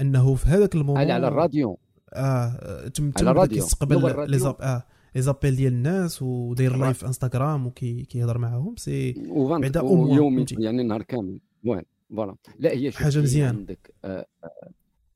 [0.00, 1.78] أنه في هذاك ال moment على الراديو.
[2.12, 3.44] آه تم تم.
[3.44, 4.30] كيستقبل.
[4.30, 8.76] les app آه les appels ديال الناس وداير live في انستغرام وكيهضر معاهم.
[8.76, 9.12] c'est
[9.60, 10.46] بعدا يومي.
[10.58, 11.40] يعني نهار كامل.
[11.64, 11.82] وين
[12.16, 12.36] voilà.
[12.58, 13.58] لا هي كاين مزيانة.
[13.58, 14.70] عندك آه، آه،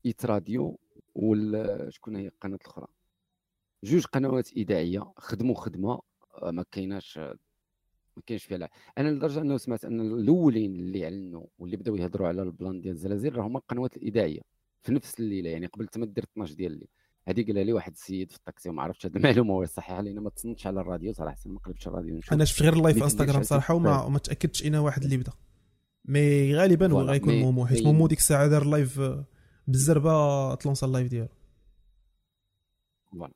[0.05, 0.79] Hit Radio
[1.15, 2.87] وال شكون هي؟ القناه الاخرى
[3.83, 6.01] جوج قنوات إذاعية خدموا خدمة
[6.41, 7.35] آه، ما كايناش آه،
[8.17, 8.71] ما كاينش فيها لا.
[8.97, 12.93] أنا لدرجة أنه سمعت أن الأولين اللي اعلنوا واللي بداو يهضروا على ال plan ديال
[12.93, 14.41] الزلازل راه هما القنوات الإذاعية
[14.83, 15.49] في نفس الليلة.
[15.49, 16.87] يعني قبل ما دير 12 ديال الليل.
[17.27, 20.29] هذه قالها لي واحد السيد في الطاكسي وما عرفتش هذه المعلومة واش صحيحة لأن ما
[20.29, 21.13] تصنتش على الراديو.
[21.13, 24.65] صراحة ما قلبتش الراديو نشوف أنا شفت غير ال live في إنستغرام صراحة وما تأكدتش
[24.65, 25.31] أنا واحد اللي بدا
[26.07, 29.25] mais غالبا هو غيكون مومو حيت مومو ديك الساعة دار live آه،
[29.67, 31.27] بالزربة تلونسا ال live ديالو.
[33.11, 33.33] voilà.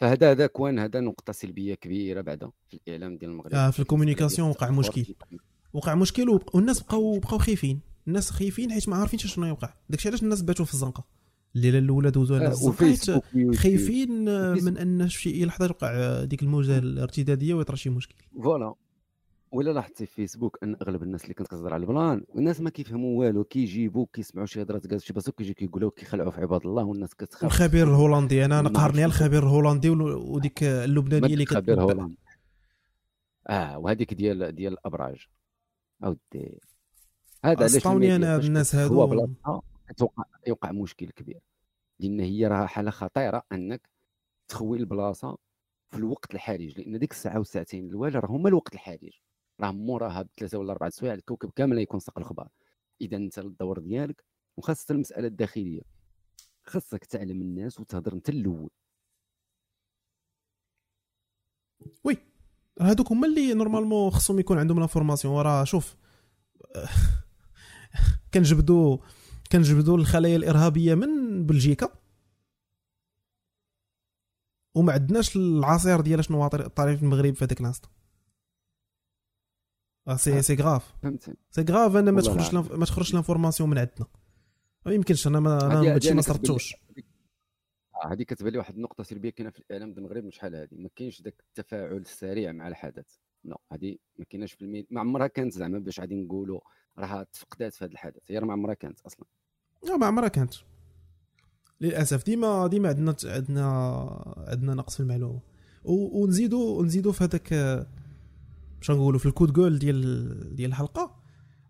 [0.00, 3.54] فهذا هذا كوان هذا نقطة سلبية كبيرة بعدا في الإعلام ديال المغرب.
[3.54, 5.14] آه، في ال communication وقع مشكل.
[5.72, 7.80] وقع مشكل والناس بقاو بقاو خايفين.
[8.08, 9.74] الناس خايفين حيت ما عارفينش شنو يوقع.
[9.90, 11.04] داكشي علاش الناس باتوا في الزنقة؟
[11.56, 13.22] الليلة الأولى دوزوها آه، الناس الزنقه.
[13.54, 14.54] خايفين آه،.
[14.54, 18.14] من أن شي لحظة توقع آه، ديك الموجة الارتدادية ويطرا شي مشكل.
[18.42, 18.74] فوالا.
[19.52, 23.18] ولا لاحظتي في فيسبوك أن أغلب الناس اللي كانت كتهضر على البلان الناس ما كيفهموا
[23.20, 27.14] والو كيجيبوا كيسمعوا شي هضرات كاز شي باسوك كيجيو كيقولوا كيخلعوا في عباد الله والناس
[27.14, 27.44] كتخاف.
[27.44, 29.04] الخبير الهولندي أنا نقهرني.
[29.04, 31.82] الخبير الهولندي ول- وديك اللبنانيه اللي اللي خبير كتنبأ.
[31.92, 32.16] هولاند
[33.48, 35.26] آه وهذيك ديال ديال الأبراج.
[36.04, 36.60] أودي.
[37.44, 39.26] هذا علاش اسطوني أنا هاد الناس هادو.
[39.88, 41.40] كتوقع يوقع مشكل كبير.
[42.00, 43.88] لأن هي راه حالة خطيرة أنك
[44.48, 45.38] تخوي البلاصة
[45.90, 49.20] في الوقت الحرج لأن ديك الساعة والساعتين الاولى راه هما الوقت الحرج.
[49.60, 52.48] راه موراها بثلاثه ولا أربعة سوايع الكوكب كامل يكون ساق الخبر
[53.00, 54.24] إذا أنت الدور ديالك
[54.56, 55.82] وخاصة المسألة الداخلية
[56.64, 58.70] خاصك تعلم الناس وتهضر أنت الأول.
[62.04, 62.18] oui
[62.80, 65.96] هادوك هما اللي normalement خصهم يكون عندهم l'information وراه شوف
[68.34, 68.98] كنجبدوا
[69.52, 71.88] كنجبدوا الخلايا الإرهابية من بلجيكا.
[74.74, 77.97] وما عندناش العصير ديال شنو طاري في المغرب في هذاك الانستون
[80.16, 80.94] سي سي غراف.
[81.50, 84.06] سي غراف أنا ما تخرجش ما تخرجش لانفورماسيون من عندنا.
[84.86, 86.74] ما يمكنش أنا ما أنا ما صرتوش
[88.04, 90.68] هذه كتبان لي واحد النقطة سلبية كاينة في الإعلام ديال المغرب شحال هذه.
[90.72, 93.06] ما كاينش ذاك التفاعل السريع مع الحدث.
[93.44, 96.60] لا هذه ما كايناش في الميد ما عمرها كانت زعما باش غادي نقولوا
[96.98, 98.20] راها تفقدات في هذا الحدث.
[98.26, 99.26] هي ما عمرها كانت أصلا.
[99.84, 100.54] لا ما عمرها كانت.
[101.80, 103.64] للأسف ديما ديما عندنا عندنا
[104.48, 105.40] عندنا نقص في المعلومة.
[105.84, 107.48] ونزيدوا ونزيدوا في هذاك
[108.78, 111.18] باش نقولوا في الكود جول ديال ديال الحلقة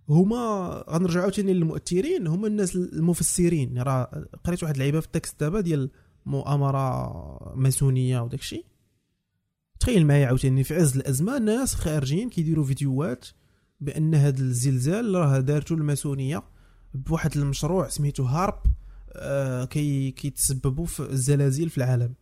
[0.09, 3.79] هما غنرجعوا عاوتاني للمؤثرين هما الناس المفسرين.
[3.79, 5.91] راه قريت واحد اللعيبة في التكست دابا ديال
[6.27, 8.65] مؤامرة ماسونية وداك الشيء
[9.81, 13.27] تخيل معايا عاوتاني في عز الأزمة ناس خارجين كيديروا فيديوهات
[13.81, 16.43] بأن هذا الزلزال راه دارته الماسونية
[16.95, 18.63] بواحد المشروع سميتو HAARP
[19.13, 22.15] آه كي كيتسببوا في الزلازل في العالم.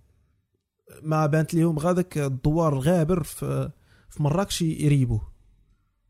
[1.03, 3.71] ما بانت لهم غا داك الدوار الغابر في
[4.11, 5.33] في مراكش يريبوه.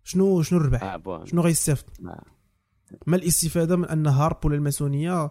[0.05, 1.85] شنو شنو الربح؟ آه شنو غيستافد.
[2.01, 2.23] ما.
[3.09, 5.31] الاستفادة من أن HAARP ولا الماسونية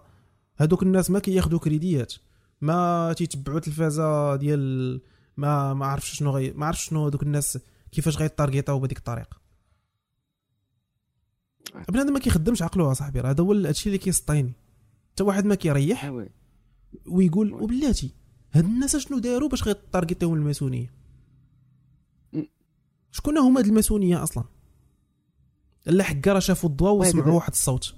[0.57, 2.13] هذوك الناس ما كياخذوا كريديات.
[2.61, 5.01] ما تيتبعوا التلفازه ديال
[5.37, 7.59] ما ما عرفش شنو غي ما عرفش شنو هذوك الناس
[7.91, 9.37] كيفاش غيطارغيطاو بهذيك الطريقة
[11.89, 14.53] بنادم ما كيخدمش عقلو صاحبي هذا هو الشيء اللي كيسطيني.
[15.11, 16.27] حتى واحد ما كيريح آه،
[17.07, 18.11] ويقول وبلاتي
[18.51, 20.93] هاد الناس شنو داروا باش غيطارغيطيو الماسونية؟
[23.15, 24.43] شكون هما هاد الماسونية أصلا؟
[25.87, 27.95] الا حكا شافوا الضوء وسمعوا واحد الصوت.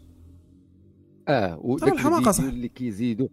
[1.27, 2.43] آه وداك الحماقة صح.
[2.43, 3.27] اللي كيزيدوا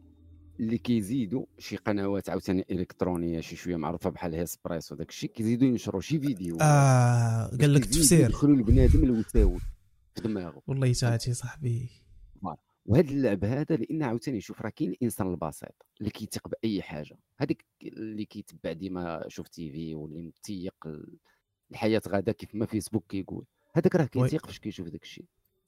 [0.61, 6.01] اللي كيزيدوا شي قنوات عاوتاني إلكترونية شي شوية معروفة بحال هيسبريس وداك الشيء كيزيدوا ينشروا
[6.01, 6.57] شي فيديو.
[6.61, 8.21] آه قال لك تفسير.
[8.21, 9.63] يدخلوا البنادم الوساوس
[10.15, 10.63] في دماغه.
[10.67, 11.89] والله تاعتي صاحبي.
[12.87, 17.19] وهذا اللعب هذا لأن عاوتاني شوف راه كاين الإنسان البسيط اللي كيثق باي حاجة.
[17.39, 20.75] هذيك اللي كيتبع ديما شوف تي في واللي متيق
[21.75, 23.45] الحياة غادا كيف ما فيسبوك كيقول.
[23.75, 25.25] هذاك راه كيتيق فاش كيشوف داك الشيء.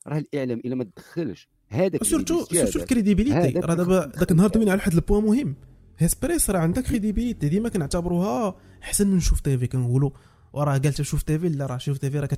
[0.06, 1.48] راه الإعلام إلا ما تدخلش.
[1.68, 5.56] هذاك surtout surtout ال crédibilité راه دابا ذاك النهار دوينا على واحد ال point مهم.
[5.98, 10.10] هيسبريس راه عندك crédibilité ديما كنعتبروها أحسن من شوف تيفي كنقولوا
[10.52, 12.28] وراه قالت شوف تيفي لا راه شوف تيفي راه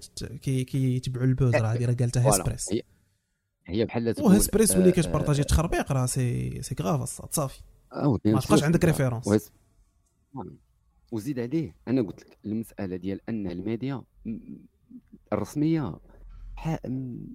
[0.43, 2.83] كيتبعوا ال buzz راه هذه راه قالتها هيسبريس هي,
[3.67, 7.61] هي بحال تقول هيسبريس ولي كتبارطاجي تخربيق راه c'est c'est grave صافي.
[7.95, 9.53] ما تبقاش عندك référence
[11.13, 11.77] وزيد عليه.
[11.89, 14.03] أنا قلت لك المسألة ديال أن الميديا
[15.33, 16.01] الرسمية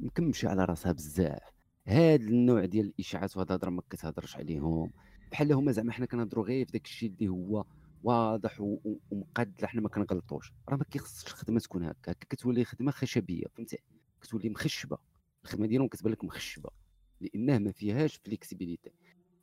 [0.02, 1.54] مكمشه على راسها بزاف.
[1.88, 4.92] هاد النوع ديال الاشاعات وهذا الهضرة ما كتهضرش عليهم.
[5.32, 7.66] بحال هما زعما حنا كنهضروا غير في داك الشيء اللي هو
[8.04, 8.58] واضح
[9.12, 10.54] ومقاد حنا ما كنغلطوش.
[10.70, 12.14] راه ما كيخصش الخدمة تكون هكا.
[12.14, 13.78] كتولي خدمة خشبية فهمتي؟
[14.22, 14.98] كتولي مخشبة.
[15.44, 16.70] الخدمة ديالهم كتبان لك مخشبة
[17.22, 18.92] لأنها ما فيهاش flexibilité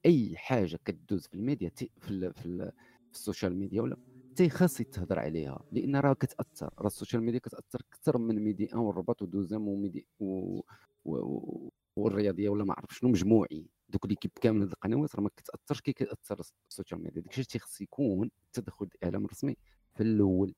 [0.06, 2.72] أي حاجة كدوز في الميديا في, في, في
[3.12, 3.96] ال social media ولا
[4.30, 6.70] حتى خاص يتهضر عليها لأن راه كتأثر.
[6.78, 10.60] راه ال social media كتأثر أكثر من Médi 1 والرباط ودوزام وميدي و...
[11.04, 11.70] و...
[11.96, 13.66] والرياضية ولا ما عرف شنو مجموعي.
[13.88, 17.22] دوك l'équipe كامل هاد القنوات راه ما كتأثرش كي كتاثر ال social media.
[17.22, 19.56] داكشي تيخص يكون تدخل الاعلام الرسمي
[19.94, 20.54] في الأول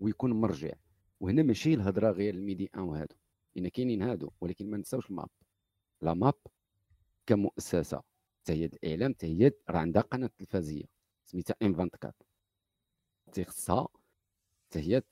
[0.00, 0.72] ويكون مرجع.
[1.20, 3.16] وهنا ماشي الهضرة غير ال Médi 1 وهادو.
[3.56, 5.28] لأن كاينين هادو ولكن ما نساوش الماب.
[6.02, 6.34] لا ماب
[7.26, 8.02] كمؤسسة.
[8.42, 10.84] حتى هي الاعلام حتى هي راه عندها قناة تلفزيونيه
[11.24, 12.12] سميتها ام 24
[13.46, 13.88] خصها
[14.66, 15.02] حتى هي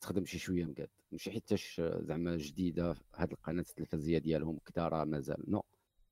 [0.00, 0.88] تخدم شي شوية مقاد.
[1.12, 5.44] ماشي حيتاش زعما جديدة هاد القناة التلفزيونية ديالهم كدا راه مازال.
[5.48, 5.62] non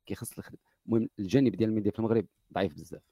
[0.07, 0.59] كيخص الخدمة.
[0.87, 3.03] المهم الجانب ديال الميديا في المغرب ضعيف بزاف.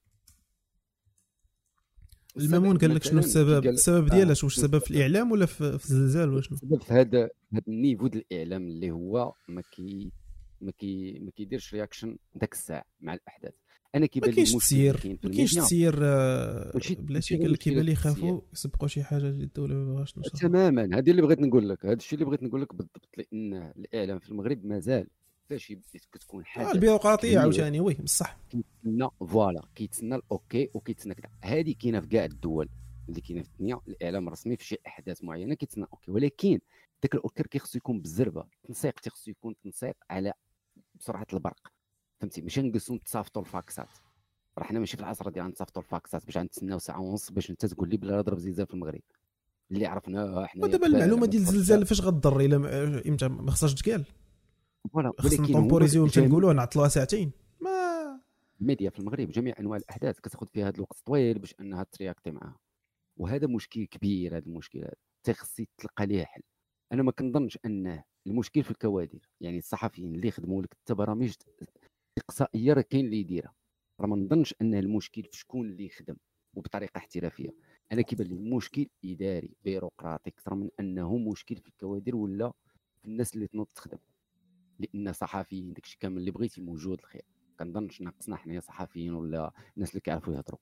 [2.36, 6.40] المأمون قال لك شنو السبب؟ السبب ديالها واش السبب في الإعلام ولا في, الزلزال ولا
[6.40, 10.12] شنو؟ السبب في هذا هذا ال niveau ديال الإعلام اللي هو ما كي
[10.60, 13.54] ما كي ما كيديرش reaction ذاك الساعة مع الأحداث.
[13.94, 15.96] أنا كيبان لي تسيير ما كاينش تسيير
[16.98, 20.98] بلاتي قال لك كيبان لي يخافوا يسبقوا شي حاجة اللي الدولة ما بغاش تماما.
[20.98, 24.28] هذه اللي بغيت نقول لك هذا الشيء اللي بغيت نقول لك بالضبط لأن الإعلام في
[24.28, 25.06] المغرب مازال
[25.50, 25.72] فاش
[26.12, 28.38] كتكون حاجة آه البيروقراطية عاوتاني oui بصح.
[28.50, 32.68] كيتسنى voilà كيتسنى ال OK وكيتسنى كذا هذه كاينة في كاع الدول
[33.08, 33.80] اللي كاينة في الدنيا.
[33.88, 36.60] الإعلام الرسمي في شي أحداث معينة كيتسنى OK ولكن
[37.02, 38.44] ذاك ال OK كيخصو يكون بالزربة.
[38.62, 40.32] التنسيق تيخصو يكون تنسيق على
[40.94, 41.72] بسرعة البرق.
[42.20, 43.88] فهمتي؟ ماشي نجلسوا نتصافتوا الفاكسات
[44.58, 47.88] راه حنا ماشي في العصر ديال نتصافتوا الفاكسات باش نتسناو ساعة ونص باش انت تقول
[47.88, 49.00] لي بلا ضرب زلزال في المغرب.
[49.70, 52.56] اللي عرفناه حنا ودابا المعلومة ديال الزلزال فاش غتضر إلا
[53.08, 54.04] إمتى؟ ما خصهاش تقال.
[54.92, 57.32] voilà ولكن تمبوريزيو إمتى نقولوا نعطلوها ساعتين.
[57.60, 57.70] ما
[58.60, 62.58] الميديا في المغرب جميع أنواع الأحداث كتاخذ فيها هذا الوقت طويل باش أنها ترياكتي معاها.
[63.16, 66.42] وهذا مشكل كبير هذا المشكل هذا تخصي تلقى ليه حل.
[66.92, 70.94] أنا ما كنظنش انه المشكل في الكوادر يعني الصحفيين اللي يخدموا لك حتى
[72.20, 73.54] برامج اقصائيه راه كاين اللي يديرها.
[74.00, 76.16] راه ما نظنش أن المشكل في شكون اللي يخدم
[76.54, 77.54] وبطريقة احترافية.
[77.92, 82.52] أنا كيبان لي المشكل إداري بيروقراطي أكثر من أنه مشكل في الكوادر ولا
[83.02, 83.98] في الناس اللي تنوض تخدم.
[84.78, 87.24] لأن صحفيين داكشي كامل اللي بغيتي موجود الخير.
[87.58, 90.60] كنظنش ناقصنا حنايا صحفيين ولا الناس اللي كيعرفوا يهضروا.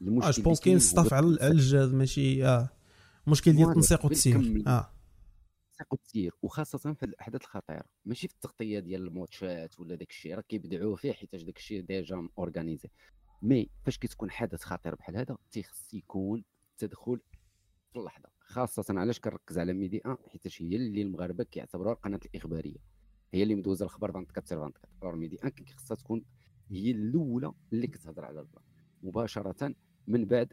[0.00, 2.68] المشكل je pense كاين staff على الجاد ماشي آه.
[3.26, 4.90] مشكل ديال التنسيق والتسيير آه.
[5.82, 7.84] التنسيق والتسيير وخاصه في الاحداث الخطيرة.
[8.04, 12.28] ماشي في التغطية ديال الماتشات ولا داك الشيء راه كيبدعوا فيه حيت داك الشيء déjà
[12.38, 12.88] organisé
[13.42, 16.44] mais فاش كتكون حدث خطير بحال هذا تيخص يكون
[16.78, 17.20] تدخل
[17.92, 18.28] في اللحظة.
[18.40, 22.78] خاصه علاش كنركز على Médi 1 حيت هي اللي المغاربة كيعتبروها القناة الإخبارية.
[23.34, 26.24] هي اللي مدوزة الخبر 24 sur 24 Médi 1 خاصها تكون
[26.70, 28.64] هي الأولى اللي كتهضر على ال plan
[29.02, 29.74] مباشره
[30.06, 30.52] من بعد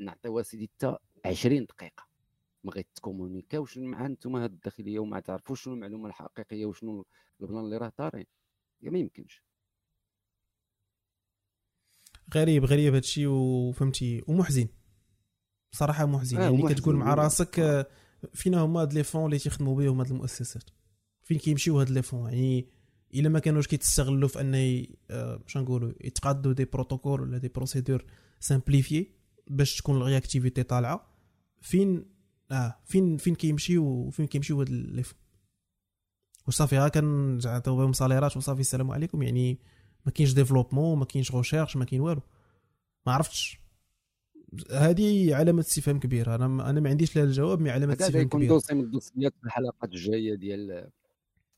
[0.00, 2.07] نعطيوها سيدي حتى 20 دقيقة.
[2.68, 7.06] ما غيتكومونيكاوش مع نتوما هاد الداخلية وما تعرفوش شنو المعلومة الحقيقية وشنو
[7.40, 8.26] ال plan اللي راه طاري.
[8.82, 9.44] ما يمكنش.
[12.34, 14.68] غريب غريب هادشي وفهمتي ومحزن.
[15.72, 16.36] صراحة محزن.
[16.36, 17.86] آه يعني كتقول مع راسك آه.
[18.34, 20.70] فين هما هاد les fonds اللي تيخدموا بهم هاد المؤسسات؟
[21.22, 22.68] فين كيمشيو هاد les fonds؟ يعني
[23.14, 28.04] إلا ما كانوش كيتستغلوا في ان آه نقولوا يتقادوا des protocoles ولا des procédures
[28.40, 29.06] simplifiées
[29.46, 31.14] باش تكون ال réactivité طالعة
[31.60, 32.17] فين
[32.50, 35.18] آه فين فين كيمشيو وفين كيمشيو هاد les fonds
[36.48, 39.22] وصافي ها كنعطيو بهم صاليرات وصافي السلام عليكم.
[39.22, 39.58] يعني
[40.06, 42.20] ما كاينش développement ما كاينش recherche ما كاين والو.
[43.06, 43.60] ما عرفتش.
[44.72, 48.54] هذه علامة استفهام كبيره أنا أنا ما عنديش لها الجواب mais علامة استفهام كبيره هذا
[48.54, 50.90] dossier من الدوسيات في الحلقات الجاية ديال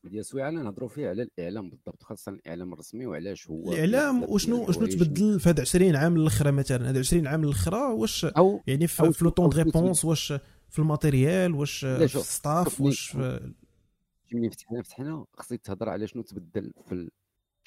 [0.03, 0.49] ديال سويعة.
[0.49, 5.49] نهضروا فيه على الإعلام بالضبط خاصة الإعلام الرسمي وعلاش هو الإعلام وشنو شنو تبدل في
[5.49, 9.29] هاد 20 عام الاخرى مثلا؟ هاد 20 عام الاخرى واش أو يعني في, في le
[9.31, 10.33] temps de réponse واش
[10.71, 16.07] في ال matériel واش في ال staff واش في ملي فتحنا فتحنا خصك تهضر على
[16.07, 17.09] شنو تبدل في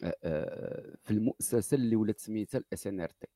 [0.05, 3.27] آه، آه، في المؤسسة اللي ولات سميتها ال SNRT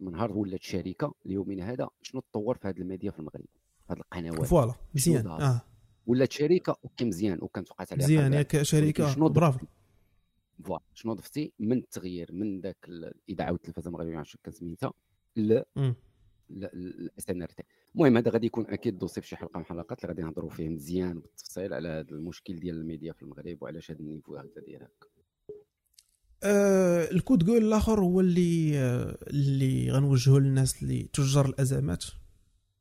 [0.00, 3.44] من نهار ولات شركة ليومنا هذا شنو تطور في هذه الميديا في المغرب
[3.86, 4.46] في هذه القنوات.
[4.46, 5.60] voilà مزيان آه.
[6.06, 9.66] ولات شركة وكان مزيان وكانت وقعت عليها مزيان ياك شركة شنو برافو.
[10.64, 14.92] voilà شنو ضفتي؟ من التغيير من ذاك الاذاعه والتلفزه المغربيه ما عرفتش كان سميتها
[15.36, 15.62] ل
[16.50, 17.62] ال SNRT
[17.94, 20.68] المهم هذا غادي يكون أكيد dossier في شي حلقة من الحلقات اللي غادي نهضروا فيه
[20.68, 24.82] مزيان بالتفصيل على هذا المشكل ديال الميديا في المغرب وعلاش هذا ال niveau هكذا داير
[24.82, 25.08] هكا
[26.42, 32.04] آه ال coup de gueule الآخر هو اللي آه اللي غنوجهه للناس اللي تجار الأزمات.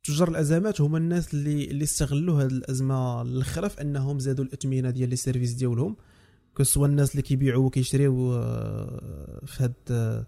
[0.04, 5.10] تجار الأزمات هما الناس اللي اللي استغلوا هذه الأزمة الاخرى في أنهم زادوا الاثمنه ديال
[5.10, 5.96] les services ديالهم.
[6.58, 10.28] que ce soit الناس اللي كيبيعوا وكيشريو آه في هاد آه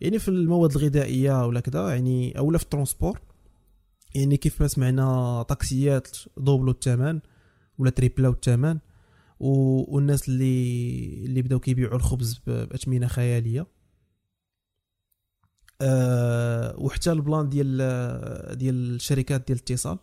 [0.00, 3.20] يعني في المواد الغذائية ولا كذا يعني اولا في ال transport.
[4.14, 7.20] يعني كيف ما سمعنا طاكسيات دوبلو الثمن
[7.78, 8.78] ولا تريبلاو الثمن
[9.40, 13.66] والناس اللي اللي بداو كيبيعوا الخبز باثمنه خيالية.
[15.80, 17.78] أه وحتى ال plan ديال
[18.58, 19.98] ديال الشركات ديال الاتصال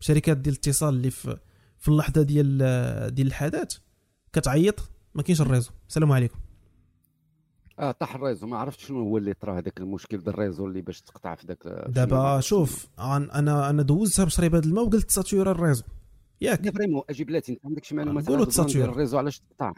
[0.00, 1.38] شركات ديال الاتصال اللي في
[1.78, 2.58] في اللحظة ديال
[3.14, 3.78] ديال الحدث
[4.32, 5.70] كتعيط ما كاينش ال réseau.
[5.88, 6.38] السلام عليكم.
[7.78, 8.46] آه طاح ال réseau.
[8.46, 11.46] ما عرفت شنو هو اللي طرا هذاك المشكل ديال ال réseau اللي باش تقطع في
[11.46, 15.82] ذاك دابا شوف أنا أنا دوزتها بشريبة د الماء وقلت ساتورا ال réseau.
[16.40, 16.70] ياك.
[16.76, 19.72] vraiment أجيب انت عندك شي معلومات على ساتورا ال réseau؟ علاش تقطع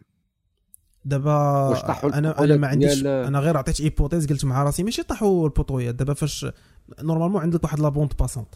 [1.04, 5.94] دابا أنا أنا ما عنديش أنا غير عطيت hypothèse قلت مع راسي ماشي طاحوا البوطويات
[5.94, 6.46] دابا فاش
[7.02, 8.48] normalement عندك واحد la bande passante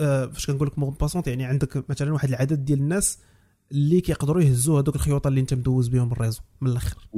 [0.00, 3.18] آه فاش كنقول لك bande passante يعني عندك مثلا واحد العدد ديال الناس
[3.72, 7.08] اللي كيقدروا يهزوا هذوك الخيوط اللي أنت مدوز بهم ال réseau من الأخر.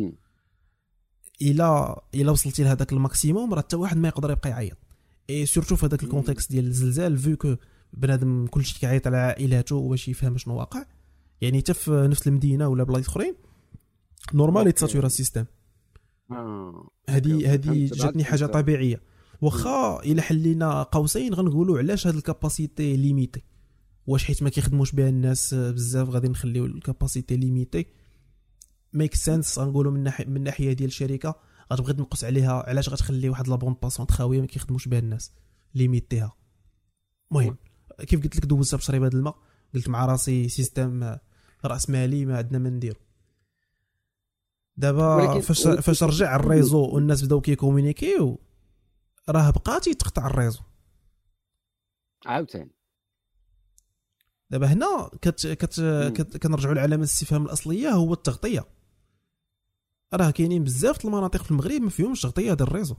[1.42, 4.76] الا الا وصلتي لهذاك ال maximum راه حتى واحد ما يقدر يبقى يعيط.
[5.30, 7.56] et surtout في هذاك ال contexte ديال الزلزال vu que
[7.92, 10.84] بنادم كلشي كيعيط على عائلاته واش يفهم شنو واقع.
[11.40, 13.34] يعني حتى في نفس المدينة ولا بلايص أخرين
[14.34, 15.44] normal يتساتورا ال système
[17.08, 19.00] هذه هذه جاتني حاجة طبيعية.
[19.40, 23.42] واخا إلا حلينا قوسين غنقولوا علاش هاد ال capacité limitée
[24.06, 27.86] واش حيت ما كيخدموش بها الناس بزاف غادي نخليو ال capacité limitée
[28.92, 31.52] make sense غنقولوا من ناحيه من الناحيه ديال الشركة.
[31.72, 35.32] غتبغي تنقص عليها علاش غتخلي واحد la bande passante خاويه ما كيخدموش بها الناس؟
[35.74, 36.32] ليميتيها
[37.30, 37.56] المهم
[37.98, 39.38] كيف قلت لك دوزتها بشريبه الماء؟
[39.74, 41.16] قلت مع راسي système
[41.64, 43.00] رأس مالي ما عندنا ما نديرو.
[44.76, 48.40] دابا فاش فاش رجع ال réseau والناس بداو كيكومونيكيو
[49.28, 50.60] راه بقات يتقطع ال réseau.
[52.26, 52.72] عاوتاني.
[54.50, 55.80] دابا هنا كت كت,
[56.16, 58.64] كت كنرجعوا لعلامة الاستفهام الأصلية هو التغطية.
[60.14, 62.96] راه كاينين بزاف د المناطق في المغرب ما فيهمش تغطية ديال ال réseau.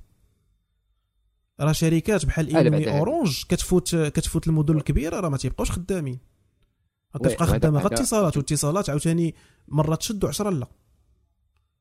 [1.60, 3.00] راه شركات بحال هذا.
[3.00, 6.20] Orange كتفوت كتفوت المدن الكبيرة راه ما تيبقاوش خدامين.
[7.14, 9.36] كتبقى خدامة غير هذا- اتصالات واتصالات عاوتاني
[9.68, 10.68] مرة تشد وعشرة لا.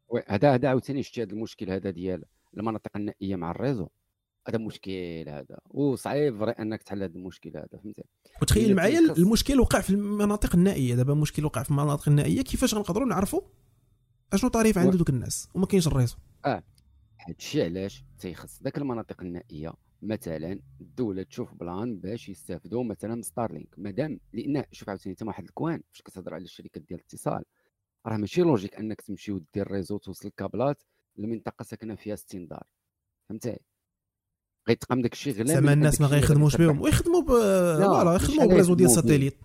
[0.08, 2.24] oui هذا هذا عاوتاني شتي هذا المشكل هذا ديال
[2.56, 3.88] المناطق النائية مع ال réseau.
[4.48, 5.58] هذا مشكل هذا.
[5.70, 8.02] وصعيب vraiment أنك تحل هذا المشكل هذا فهمتي
[8.42, 10.94] وتخيل معايا المشكل وقع في المناطق النائية.
[10.94, 13.40] دابا المشكل وقع في المناطق النائية كيفاش غنقدروا نعرفوا؟
[14.32, 14.96] أشنو طريف عند.
[14.96, 16.16] دوك الناس؟ وما كاينش ال réseau
[17.20, 19.72] هادشي علاش تيخص ذاك المناطق النائية.
[20.02, 25.44] مثلا الدولة تشوف plan باش يستافدوا مثلا من Starlink مادام لأن شوف عاوتاني انت واحد
[25.44, 27.44] الكوان فاش كتهضر على الشركات ديال الاتصال
[28.06, 30.82] راه ماشي logique أنك تمشي ودير réseau توصل الكابلات
[31.16, 32.62] لمنطقة ساكنة فيها 60 دار
[33.28, 33.56] فهمتي؟
[34.68, 36.80] غيتقام داك الشيء غير زعما الناس ما غيخدموش بهم.
[36.80, 38.90] ويخدموا ب voilà مش يخدموا ب réseau ديال.
[38.90, 39.36] ال satellite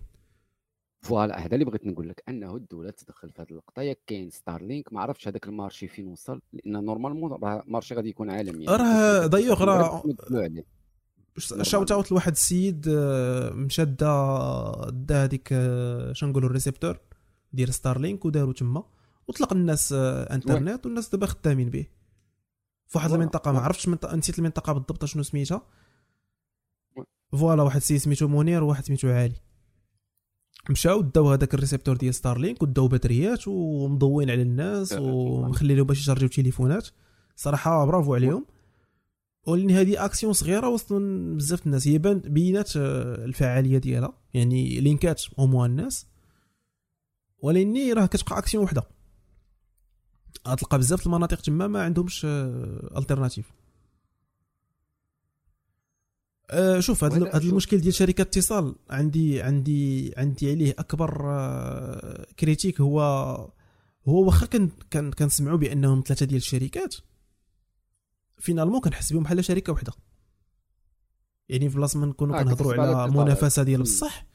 [1.00, 3.82] voilà هذا اللي بغيت نقول لك أنه الدولة تدخل في هذه اللقطة.
[3.82, 8.08] ياك كاين Starlink ما عرفتش هذاك ال marché فين وصل لأن normalement راه marché غادي
[8.08, 10.02] يكون عالمي راه دايوغ راه-
[11.62, 16.98] shout out لواحد السيد آه، مشى دا دا هذيك آه، شنو نقولوا ال récepteur
[17.52, 18.84] ديال Starlink وداروا تما.
[19.28, 21.86] وطلق الناس آه، انترنت والناس دابا خدامين به.
[22.86, 23.58] في واحد المنطقة ما.
[23.60, 25.62] عرفتش منطقة نسيت المنطقة بالضبط شنو سميتها.
[27.32, 29.34] voilà واحد السيد سميتو منير وواحد سميتو علي.
[30.70, 35.86] مشاو داو هذاك ال récepteur ديال Starlink وداو batteries ومضوين على الناس أه، ومخلي لهم
[35.86, 36.88] باش يشارجيو تليفونات.
[37.36, 38.46] صراحة برافو عليهم.
[39.46, 40.92] ولان هذه أكسيون صغيرة وسط
[41.36, 41.88] بزاف الناس.
[41.88, 44.12] هي بينات آه، الفعاليه ديالها.
[44.34, 46.06] يعني لينكات هما الناس.
[47.42, 48.82] ولاني راه كتبقى أكسيون وحدة.
[50.48, 52.26] غتلقى بزاف المناطق تما ما عندهمش
[52.96, 53.52] alternative
[56.50, 57.38] أه شوف هذا هذا.
[57.38, 63.00] المشكل ديال شركات اتصال عندي عندي عندي عليه أكبر آه، critique هو
[64.08, 64.46] هو واخا
[64.90, 66.94] كان كنسمعوا بأنهم ثلاثة ديال الشركات
[68.38, 69.92] فينالمون كنحس بهم بحال شركة وحدة
[71.48, 73.12] يعني في بلاصة ما نكونوا آه، كنهضروا على.
[73.12, 73.82] منافسة ديال.
[73.82, 74.26] بصح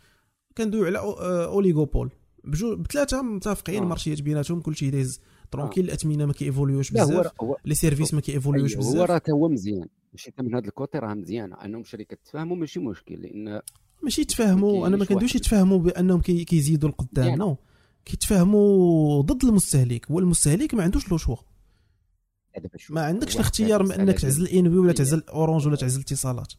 [0.58, 2.12] كندويو على آه، اوليغوبول
[2.44, 3.88] بجو بثلاثه متفقين آه.
[3.88, 8.74] مارشيات بيناتهم كلشي دايز ترونكيل الأثمنة ما كيفوليوش هو بزاف هو لي سيرفيس ما كيفوليوش
[8.74, 11.84] أيوه، هو بزاف راه تا هو مزيان ماشي حتى من هذا الكوتي راه مزيانه انهم
[11.84, 13.62] شركات تفاهموا ماشي مشكل لأن
[14.04, 17.46] ماشي يتفاهموا أنا ما كندويش واحد- يتفاهموا بأنهم كي- كيزيدوا القدام مزيانة.
[17.46, 17.58] نو.
[18.06, 21.36] كيتفاهموا ضد المستهلك هو المستهلك ما عندوش le choix.
[22.90, 26.54] ما عندكش الاختيار من أنك تعزل Inwi ولا تعزل Orange ولا تعزل اتصالات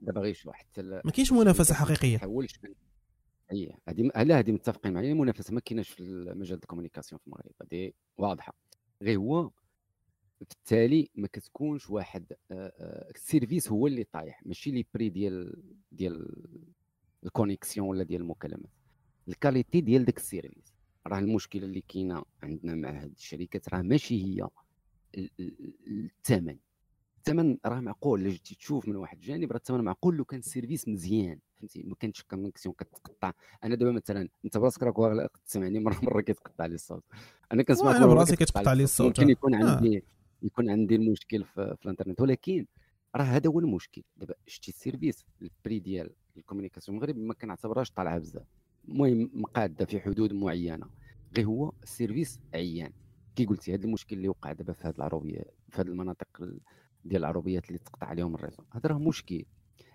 [0.00, 2.20] دابا غير شوف حتى ال- ما كاينش منافسة ما حقيقية.
[3.50, 6.02] هي هذه لا هذه متفقين معايا المنافسة ما كايناش في
[6.36, 8.54] مجال ال communication في المغرب هذه واضحة.
[9.02, 9.50] غير هو
[10.40, 15.62] بالتالي ما كتكونش واحد آه، آه، ال service هو اللي طايح ماشي les prix ديال
[15.92, 16.44] ديال
[17.24, 18.70] ال connexion ولا ديال المكالمات.
[19.28, 20.72] ال qualité ديال داك ال service
[21.06, 24.48] راه المشكلة اللي كاينة عندنا مع هاد الشركات راه ماشي هي
[25.18, 26.56] ال- ال- الثمن
[27.18, 30.44] الثمن راه معقول الا جيتي تشوف من واحد الجانب راه الثمن معقول لو كان ال
[30.44, 33.32] service مزيان فهمتي؟ ما كانتش connexion كتقطع.
[33.64, 37.04] أنا دابا مثلا أنت براسك راك تسمعني مرة مرة كيتقطع لي الصوت.
[37.52, 39.80] أنا كنسمعك وأنا مرة براسي كتقطع كيتقطع لي الصوت، ممكن يكون آه.
[40.42, 42.20] يكون عندي المشكل في, في الإنترنت.
[42.20, 42.66] ولكن
[43.16, 44.02] راه هذا هو المشكل.
[44.16, 48.46] دابا شتي السيرفيس البري ديال الكوميونيكاسيون المغرب ما كنعتبرهاش طالعة بزاف.
[48.88, 50.86] المهم مقادة في حدود معينة.
[51.36, 52.92] غير هو السيرفيس عيان.
[53.36, 56.60] كي قلتي هذا المشكل اللي وقع دابا في هذه العربيه في هذه المناطق ال-
[57.04, 58.62] ديال العربيات اللي تقطع عليهم الريزو.
[58.72, 59.44] هذا راه مشكل.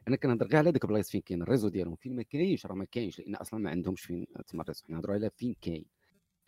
[0.07, 1.95] أنا كنهضر غير على ديك البلايص فين كاين الريزو ديالهم.
[1.95, 3.19] فين ما كاينش راه ما كاينش.
[3.19, 4.83] لأن أصلا ما عندهمش فين تما الريزو.
[4.89, 5.85] نهضروا على فين كاين.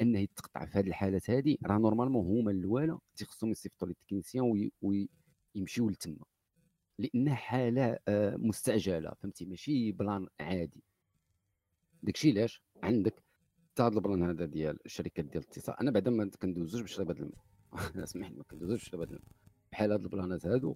[0.02, 5.90] إنه يتقطع في هذه الحالات هذه راه نورمالمون هما الاولى تيخصهم يصيفطوا لي التكنيسيان ويمشيو
[5.90, 6.26] لتما.
[7.00, 10.84] لانها حالة آه، مستعجلة فهمتي؟ ماشي plan عادي.
[12.04, 13.24] داكشي علاش؟ عندك
[13.72, 15.80] حتى هذا ال plan هذا ديال الشركات ديال الاتصال.
[15.80, 17.44] أنا بعدا ما كندوزوش بشرب هذا الماء
[18.04, 19.32] اسمح لي ما كندوزوش بشرب هذا الماء
[19.72, 20.76] بحال هاد البلانات هادو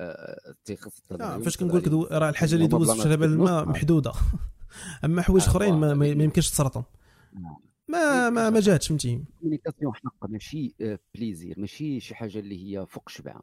[0.00, 3.64] آه، تيخص آه فاش كنقول لك راه الحاجة اللي دوزت بلانات في شرب الماء.
[3.64, 4.12] محدودة.
[5.04, 6.84] أما حوايج آه، أخرين ما, يمكنش تسرطهم
[7.36, 7.58] آه.
[7.94, 12.86] ما ما ما جاتش فهمتي؟ communication حق ماشي آه، plaisir ماشي شي حاجة اللي هي
[12.86, 13.40] فوق شبعة.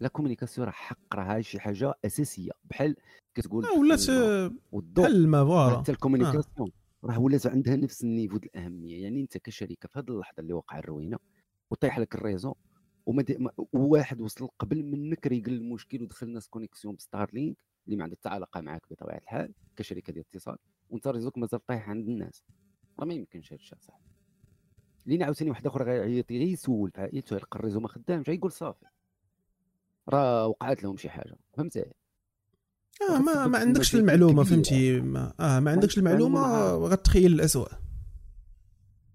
[0.00, 2.50] la communication راه حق راه شي حاجة أساسية.
[2.64, 2.96] بحال
[3.34, 6.70] كتقول آه، ولات آه، بحال الماء voilà حتى ال communication.
[7.04, 9.02] راه ولات عندها نفس ال niveau ديال الأهمية.
[9.02, 11.18] يعني أنت كشركه في هذه اللحظة اللي وقع الروينة
[11.70, 12.54] وطيح لك ال réseau
[13.06, 13.36] وما دي...
[13.38, 18.16] ما- وواحد وصل قبل منك ريقل المشكل ودخل ناس connexion ب Starlink اللي ما عندها
[18.20, 20.56] حتى علاقه معاك بطبيعة الحال كشركه ديال اتصال
[20.90, 22.42] وانت réseau ك مازال طايح عند الناس.
[23.00, 24.00] راه ما يمكنش الشيء صح
[25.06, 28.52] لينا عاوتاني واحد آخر غيعيط غير يسول في عائلته يلقى ال réseau ما خدامش غيقول
[28.52, 28.86] صافي.
[30.08, 31.80] راه وقعت لهم شي حاجة فهمتي؟
[33.10, 34.44] آه ما ما عندكش المعلومة.
[34.44, 36.40] فهمتي؟ ما آه ما عندكش عندك المعلومة.
[36.88, 37.68] غتخيل الاسوء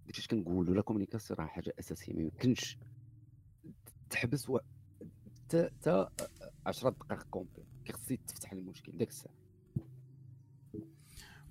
[0.06, 2.78] داكشي اش كنقولوا la communication راه حاجة أساسية ما يمكنش
[4.10, 4.60] تحبس و...
[5.50, 5.70] حتى
[6.66, 9.34] 10 دقائق complet كيخص تفتح المشكل داك الساعة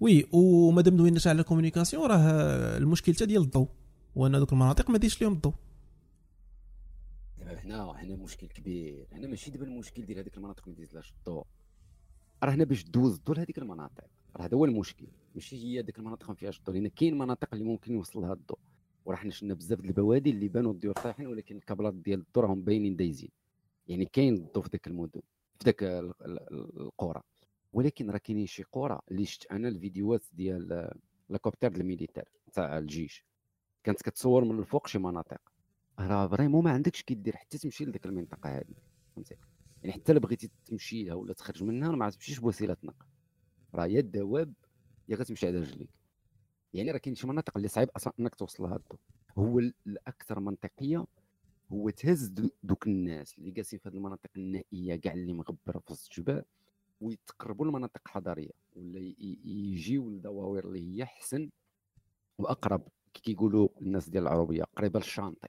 [0.01, 3.69] oui ومادام دوينا على ال communication راه المشكل حتى ديال الضوء.
[4.17, 5.55] وان دوك المناطق ما ديش لهم الضوء.
[7.39, 9.07] هنا هنا مشكل كبير.
[9.13, 11.45] هنا ماشي دابا المشكل ديال هذيك المناطق ما ديزلاش الضوء.
[12.43, 14.05] راه هنا باش دوز الضوء لهذيك المناطق.
[14.37, 15.07] راه هذا هو المشكل.
[15.35, 16.75] ماشي هي ديك المناطق ما فيهاش الضوء.
[16.75, 18.59] لأن كاين مناطق اللي ممكن يوصل لها الضوء.
[19.05, 22.63] وراه حنا شفنا بزاف ديال البوادي اللي بانوا الديور طايحين ولكن الكابلات ديال الضوء راهم
[22.63, 23.31] باينين دايزين.
[23.89, 25.21] يعني كاين الضوء في ذاك المدن
[25.59, 25.83] في ذاك
[26.81, 27.23] القرى.
[27.73, 30.91] ولكن راه كاينين شي قرى اللي شفت أنا الفيديوهات ديال
[31.31, 33.25] l'hélicoptère militaire تاع الجيش.
[33.85, 35.41] كانت كتصور من الفوق شي مناطق.
[35.99, 38.75] راه vraiment ما عندكش كي دير حتى تمشي لذيك المنطقة هذه
[39.17, 39.35] فهمتي؟
[39.83, 43.07] يعني حتى الا بغيتي تمشي لها ولا تخرج منها ما تمشيش بوسيلة نقل
[43.75, 44.55] راه يا الدواب
[45.09, 45.91] يا غتمشي على رجليك.
[46.75, 49.01] يعني راه كاين شي مناطق اللي صعيب أصلا إنك توصل لها الضوء
[49.39, 51.07] هو الأكثر منطقية
[51.73, 56.11] هو تهز دوك الناس اللي جالسين في هذه المناطق النائية كاع اللي مغبرة في وسط
[56.11, 56.45] الجبال.
[57.01, 61.51] ويتقربوا لمناطق حضريه ولا يجيو لدواوير اللي هي حسن
[62.39, 62.89] وأقرب.
[63.15, 65.49] كي كيقولوا الناس ديال العربيه قريبة للشانطي.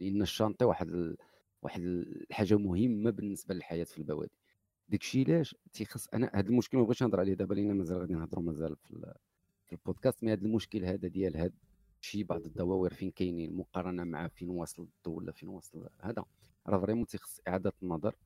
[0.00, 1.16] لأن الشانطي واحد ال...
[1.62, 4.32] واحد الحاجة مهمة بالنسبة للحياة في البوادي.
[4.88, 8.44] داكشي علاش؟ تيخص أنا هذا المشكل ما بغيتش نهضر عليه دابا لأن مازال غادي نهضروا
[8.44, 9.14] مازال في,
[9.66, 10.24] في البودكاست.
[10.24, 11.52] مي هذا المشكل هذا ديال هاد
[12.00, 16.24] شي بعض الدواوير فين كاينين مقارنة مع فين واصل الضوء ولا فين واصل هذا.
[16.66, 18.16] راه vraiment تيخص إعادة النظر.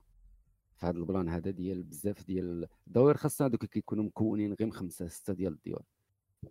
[0.77, 4.73] في هذا ال plan هذا ديال بزاف ديال الدواوير خاصنا هذوك كيكونوا مكونين غير من
[4.73, 5.83] خمسة ستة ديال الديور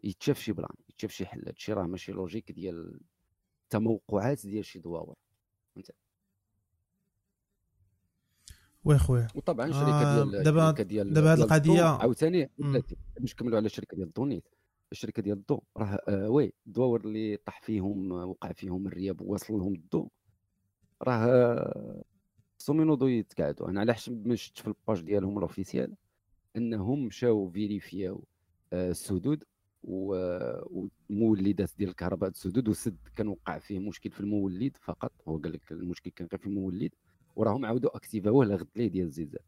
[0.04, 3.00] يتشاف شي plan يتشاف شي حل هادشي راه ماشي logique ديال
[3.64, 5.16] التموقعات ديال شي دواور
[5.76, 5.92] فهمت؟
[8.86, 9.28] oui خويا.
[9.36, 10.72] وطبعا الشركة آه ديال دابا
[11.04, 12.50] دابا هذه القضية عاوتاني
[13.20, 14.48] باش نكملوا على الشركة ديال الضو نيت.
[14.92, 19.74] الشركة ديال الضوء راه آه oui الدواور اللي طاح فيهم وقع فيهم الرياب ووصل لهم
[19.74, 20.08] الضوء
[21.02, 22.04] راه
[22.64, 25.96] خصهم ينوضوا يتقعدوا أنا ما شفت في ال page ديالهم ال officielle
[26.56, 28.24] إنهم مشاو vérifياو
[28.74, 29.44] آه السدود
[29.84, 35.12] ومولدات ديال الكهرباء السدود وسد كان وقع فيه مشكل في المولد فقط.
[35.28, 36.92] هو قال لك المشكل كان غير في المولد
[37.36, 39.44] وراهم عاودوا activاوه لغد ليه ديال الزلزال.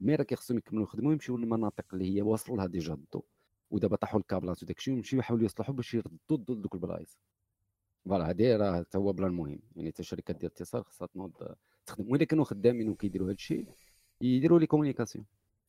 [0.00, 3.24] mais راه كيخصهم يكملوا يخدموا يمشيو للمناطق اللي هي واصل لها déjà الضوء
[3.70, 7.18] ودابا طاحوا الكابلات وداك الشيء ويمشيو يحاولوا يصلحوا باش يردوا الضوء لذوك البلايص.
[8.04, 9.60] voilà هادي راه حتى هو plan مهم.
[9.76, 11.32] يعني حتى الشركات ديال الاتصال خاصها تنوض
[11.86, 13.66] تخدم وين كانوا خدامين وكيديروا هذا الشيء
[14.20, 15.24] يديروا les communications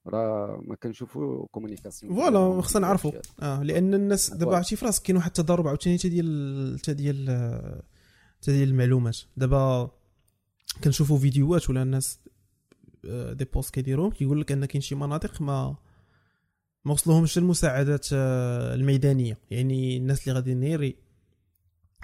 [0.07, 3.11] راه ما كنشوفوا communication voilà خصنا نعرفوا
[3.41, 7.29] آه لأن الناس دابا عرفتي في راسك كاين واحد التضارب عاوتاني حتى ديال حتى ديال
[8.41, 9.17] حتى ديال المعلومات.
[9.37, 9.91] دابا
[10.83, 12.19] كنشوفوا فيديوهات ولا الناس
[13.05, 15.75] آه، des posts كيديروهم كيقول لك أن كاين شي مناطق ما
[16.85, 19.37] ما وصلوهمش المساعدات آه، الميدانية.
[19.51, 20.95] يعني الناس اللي غادي نيري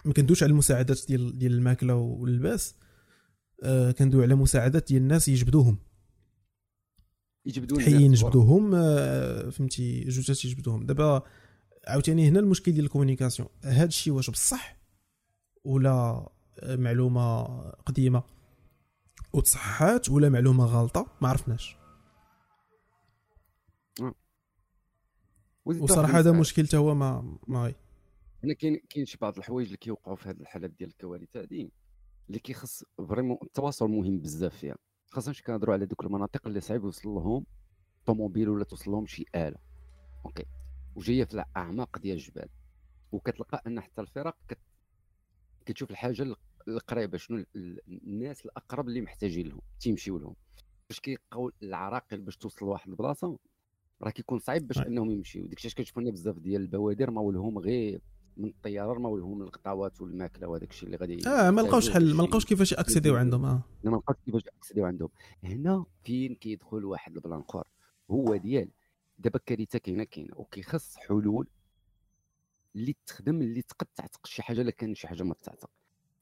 [0.05, 2.75] ما كندوش على المساعدات ديال ديال الماكلة واللباس.
[3.97, 5.77] كندوي على مساعدات ديال الناس يجبدوهم.
[7.45, 10.85] يجبدوا حيين يجبدوهم آه فهمتي جوجات يجبدوهم.
[10.85, 11.23] دابا
[11.87, 13.49] عاوتاني هنا المشكل ديال ال communication.
[13.63, 14.77] هذا الشيء واش بصح
[15.63, 16.29] ولا
[16.63, 18.23] معلومة قديمة؟
[19.33, 21.77] وتصحات ولا معلومة غلطة؟ ما عرفناش.
[24.01, 24.15] آه.
[25.65, 27.73] وصراحة هذا مشكل حتى هو ما ما
[28.43, 31.69] هنا كاين كاين شي بعض الحوايج اللي كيوقعوا في هذه الحالات ديال الكوارث هذه
[32.31, 34.75] اللي كيخص vraiment التواصل مهم بزاف فيها
[35.07, 37.45] خاصة كنهضروا على دوك المناطق اللي صعيب يوصل لهم
[38.05, 39.57] طوموبيل ولا توصل لهم شي آلة.
[40.25, 40.45] OK
[40.95, 42.49] وجاية في الأعماق ديال الجبال.
[43.11, 44.59] وكتلقى أن حتى الفرق كت...
[45.65, 46.35] كتشوف الحاجة
[46.67, 47.45] القريبة شنو
[47.87, 50.35] الناس الأقرب اللي محتاجين لهم تيمشيو لهم.
[50.89, 53.37] باش كيلقاو العراقل باش توصل لواحد البلاصة
[54.01, 55.47] راه كيكون صعيب باش أنهم يمشيو.
[55.47, 58.01] ديك الشيء كتشوفوا بزاف ديال البوادر ما ولهم غير
[58.37, 62.23] من الطيارة رماو لهم القطاوات والماكلة وهذاك الشيء اللي غادي آه ما لقاوش حل ما
[62.23, 63.61] لقاوش كيفاش ي accédيو عندهم آه.
[63.83, 65.09] ما لقاوش كيفاش ي accédيو عندهم.
[65.43, 67.67] هنا فين كيدخل واحد ال plan اخر
[68.11, 68.69] هو ديال
[69.19, 71.47] دابا الكارثه كاينة كاينة وكيخص حلول
[72.75, 75.69] اللي تخدم اللي تقد تعتق شي حاجة إلا كان شي حاجة ما تعتق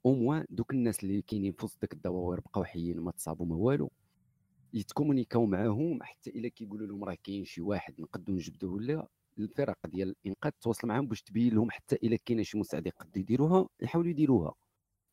[0.05, 3.55] au moins دوك الناس اللي كاينين في وسط داك الدواوير بقاو حيين ما تصابوا ما
[3.55, 3.91] والو
[4.73, 9.07] يت communiquاو معاهم حتى إلا كيقولوا لهم راه كاين شي واحد نقدروا نجبدوه ولا
[9.37, 13.67] الفرق ديال الإنقاذ تواصل معاهم باش تبين لهم حتى إلا كاينة شي مساعده يقدروا يديروها
[13.81, 14.53] يحاولوا يديروها.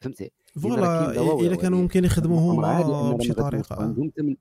[0.00, 0.30] فهمتي؟
[0.62, 1.10] voilà
[1.40, 3.82] الا كانوا ممكن يخدموهم بشي طريقة.
[3.82, 4.36] عندهم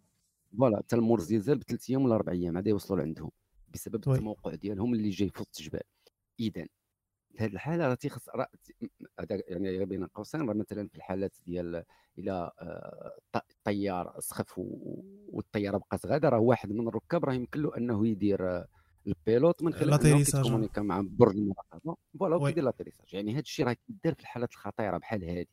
[0.57, 3.32] voilà حتى لمور زلزال بثلاث أيام ولا أربع أيام عاد يوصلوا لعندهم
[3.73, 5.82] بسبب التموقع ديالهم اللي جاي في وسط الجبال.
[6.39, 6.65] اذا
[7.36, 8.30] في هذه الحالة راه تيخص
[9.19, 11.84] هذا يعني بين قوسين راه مثلا في الحالات ديال
[12.17, 12.51] إلى
[13.36, 18.65] الطيار آه، سخف والطيارة بقات غادة راه واحد من الركاب راه يمكن له أنه يدير
[19.07, 21.95] ال pilote من خلال كيت communiqua مع برج المراقبة.
[22.19, 25.45] voilà وكيدير l'atterrissage يعني هذا الشيء راه كيدار في الحالات الخطيرة بحال هذه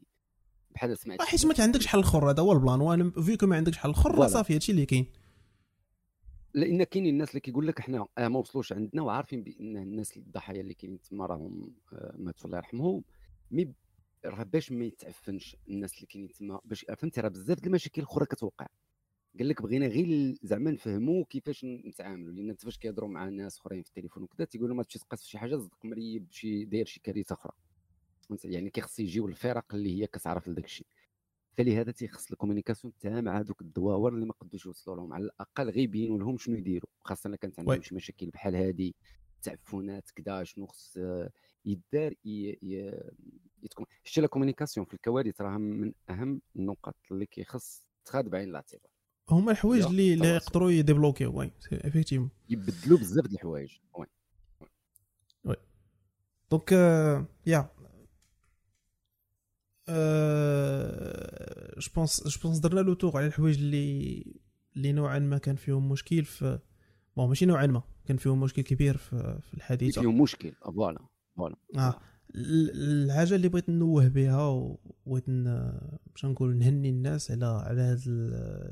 [0.71, 2.81] بحال سمعت حيت ما عندكش حل أخر هذا هو البلان.
[2.81, 4.29] وأنا فيكو ما عندكش حل أخر.
[4.29, 5.07] صافي هادشي اللي كاين.
[6.55, 10.61] لأن كاينين الناس اللي كيقول لك حنا آه ما وصلوش عندنا وعارفين بأن الناس الضحايا
[10.61, 13.05] اللي كاينين تما راهم آه ماتوا الله يرحمهم.
[13.51, 13.73] مي
[14.25, 18.27] راه باش ما يتعفنش الناس اللي كاينين تما باش فهمتي راه بزاف د المشاكل الأخرى
[18.27, 18.67] كتوقع.
[19.39, 23.83] قال لك بغينا غير زعما نفهموا كيفاش نتعاملوا لأن انت فاش كيهضروا مع ناس أخرين
[23.83, 27.01] في التليفون وكذا تيقولوا ما تمشي تقاس في شي حاجة صدق مريب شي داير شي
[27.01, 27.53] كارثة أخرى.
[28.45, 30.87] يعني كيخص يجيو الفرق اللي هي كتعرف لداك الشيء.
[31.57, 35.65] فلهذا تيخص ال communication تاع مع هذوك الدواور اللي ما قدوش يوصلوا لهم على الأقل
[35.71, 37.83] غير يبينوا لهم شنو يديروا خاصة إلا كانت عندهم.
[37.83, 38.93] شي مشاكل بحال هذه
[39.43, 40.99] تعفنات كذا شنو خص
[41.65, 42.15] يدار
[43.63, 43.87] يتكون.
[44.05, 48.93] شتي la communication في الكوارث راه من أهم النقط اللي كيخص تخاد بعين الاعتبار
[49.31, 50.29] هما الحوايج اللي اللي.
[50.29, 53.71] يقدروا يديفلوكيو وي افيكتيفمون يبدلوا بزاف د الحوايج.
[53.95, 55.57] oui.
[56.51, 57.71] donc آه، يا.
[61.79, 64.25] je pense je pense درنا le tour على الحوايج اللي
[64.77, 66.59] اللي نوعا ما كان فيهم مشكل في
[67.17, 70.53] bon ماشي نوعا ما كان فيهم مشكل كبير في, في الحديث فيهم مشكل.
[70.65, 70.99] آه، voilà
[71.37, 71.57] voilà.
[71.77, 72.01] آه.
[72.35, 75.31] الحاجة اللي بغيت نوه بها وبغيت
[76.13, 78.03] باش نقول نهني الناس على على هذا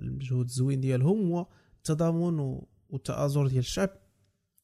[0.00, 1.46] المجهود الزوين ديالهم هو
[1.76, 3.90] التضامن والتآزر ديال الشعب.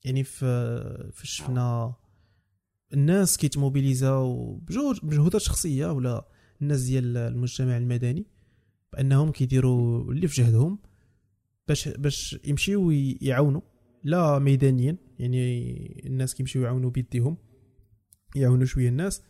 [0.04, 1.94] يعني في شفنا
[2.92, 6.28] الناس كيتموبيليزاو بجهود بمجهودات شخصية ولا
[6.62, 8.26] الناس ديال المجتمع المدني
[8.92, 10.78] بأنهم كيديروا اللي في جهدهم
[11.68, 12.90] باش باش يمشيو
[13.20, 13.60] يعاونوا.
[14.04, 17.36] لا ميدانيا يعني الناس كيمشيو يعاونوا بيديهم.
[18.36, 19.22] يعاونوا شوية الناس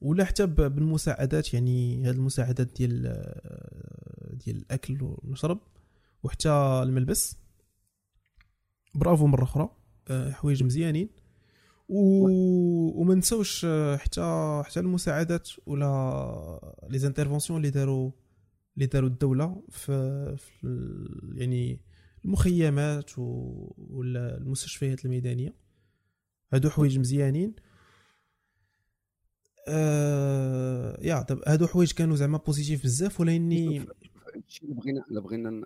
[0.00, 3.02] ولا حتى بالمساعدات يعني هاد المساعدات ديال
[4.44, 5.60] ديال الأكل والمشرب
[6.22, 6.50] وحتى
[6.82, 7.36] الملبس.
[8.94, 9.68] برافو مرة أخرى
[10.10, 11.08] آه، حوايج مزيانين.
[11.88, 12.28] و...
[13.00, 18.10] وما نساوش آه، حتى حتى المساعدات ولا لي زانترفونسيون اللي داروا
[18.76, 20.66] اللي داروا الدولة في, في
[21.34, 21.80] يعني
[22.24, 23.22] المخيمات و...
[23.90, 25.54] ولا المستشفيات الميدانية.
[26.52, 27.54] هادو حوايج مزيانين.
[29.68, 33.86] آه يا طب هادو حوايج كانوا زعما positif بزاف ولاني
[34.48, 35.64] الشيء اللي بغينا اللي بغينا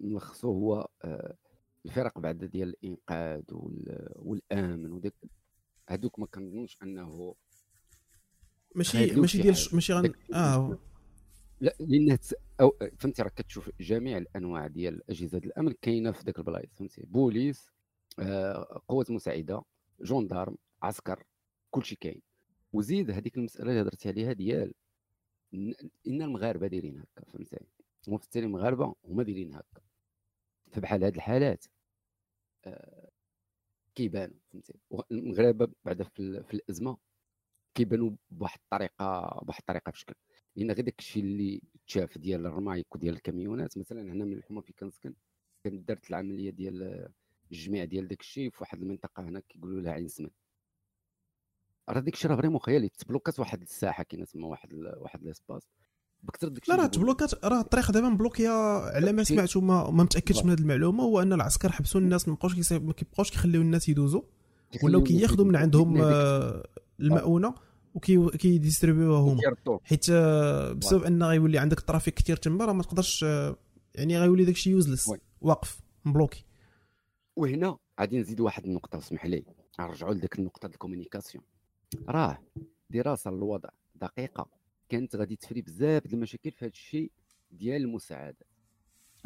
[0.00, 1.36] نلخصو هو آه،
[1.86, 5.14] الفرق بعد ديال الإنقاذ وال- والأمن وداك
[5.88, 7.34] هذوك ما كنظنش أنه
[8.74, 9.74] ماشي ماشي شي ديال حاجة.
[9.74, 10.12] ماشي غن...
[10.34, 10.78] آه.
[11.60, 12.18] لا لأن
[12.60, 17.70] أو فهمتي راه كتشوف جميع الأنواع ديال أجهزة الأمن كاينة في ذاك البلايص فهمتي؟ بوليس
[18.18, 19.62] آه، قوات مساعدة
[20.00, 21.24] جندارم عسكر
[21.70, 22.20] كلشي كاين.
[22.72, 24.74] وزيد هذيك المسألة اللي هضرتي عليها ديال
[26.06, 27.56] إن المغاربة دايرين هكا فهمتي
[28.08, 29.80] وممثلين المغاربة هما دايرين هكا.
[30.70, 31.64] فبحال هاد الحالات
[32.64, 33.10] آه،
[33.94, 34.74] كيبانوا فهمتي
[35.10, 36.96] المغاربة بعدا في, في الأزمة
[37.74, 40.14] كيبانوا بواحد الطريقة بواحد الطريقة بشكل.
[40.56, 44.72] لأن غير داك الشيء اللي تشاف ديال الرمايك وديال الكاميونات مثلا هنا من الحومة في
[44.72, 45.14] كنسكن
[45.64, 47.08] كانت دارت العملية ديال
[47.52, 50.30] الجميع ديال داك الشيء في واحد المنطقة هنا كيقولوا لها عين سمن.
[51.88, 55.62] راه داك الشيء راه vraiment خيالي تبلوكات واحد الساحه كاينة تما واحد ال- واحد l'espace
[56.22, 58.48] بكثر داك لا راه تبلوكات راه الطريق دابا مبلوكية
[58.94, 60.44] على ما سمعت وما ما متأكدش.
[60.44, 64.22] من هذه المعلومة هو أن العسكر حبسوا الناس ما بقاوش ما كيبقاوش كيخليو الناس يدوزوا
[64.82, 66.00] ولاو كياخذوا من عندهم.
[66.02, 66.66] آه،
[67.00, 67.54] المؤونه
[67.94, 69.40] وكيديستريبيوها هما.
[69.84, 73.56] حيت آه، بسبب أن غيولي عندك ال trafic كثير تما راه ما تقدرش آه،
[73.94, 75.08] يعني غيولي داكشي useless.
[75.40, 76.44] واقف مبلوكي
[77.36, 79.44] وهنا غادي نزيد واحد النقطة اسمح لي
[79.80, 81.44] نرجعوا لذيك النقطة ديال ال communication
[82.08, 82.38] راه
[82.90, 84.50] دراسة للوضع دقيقة
[84.88, 87.12] كانت غادي تفري بزاف د المشاكل في هذا الشيء
[87.50, 88.52] ديال المساعدات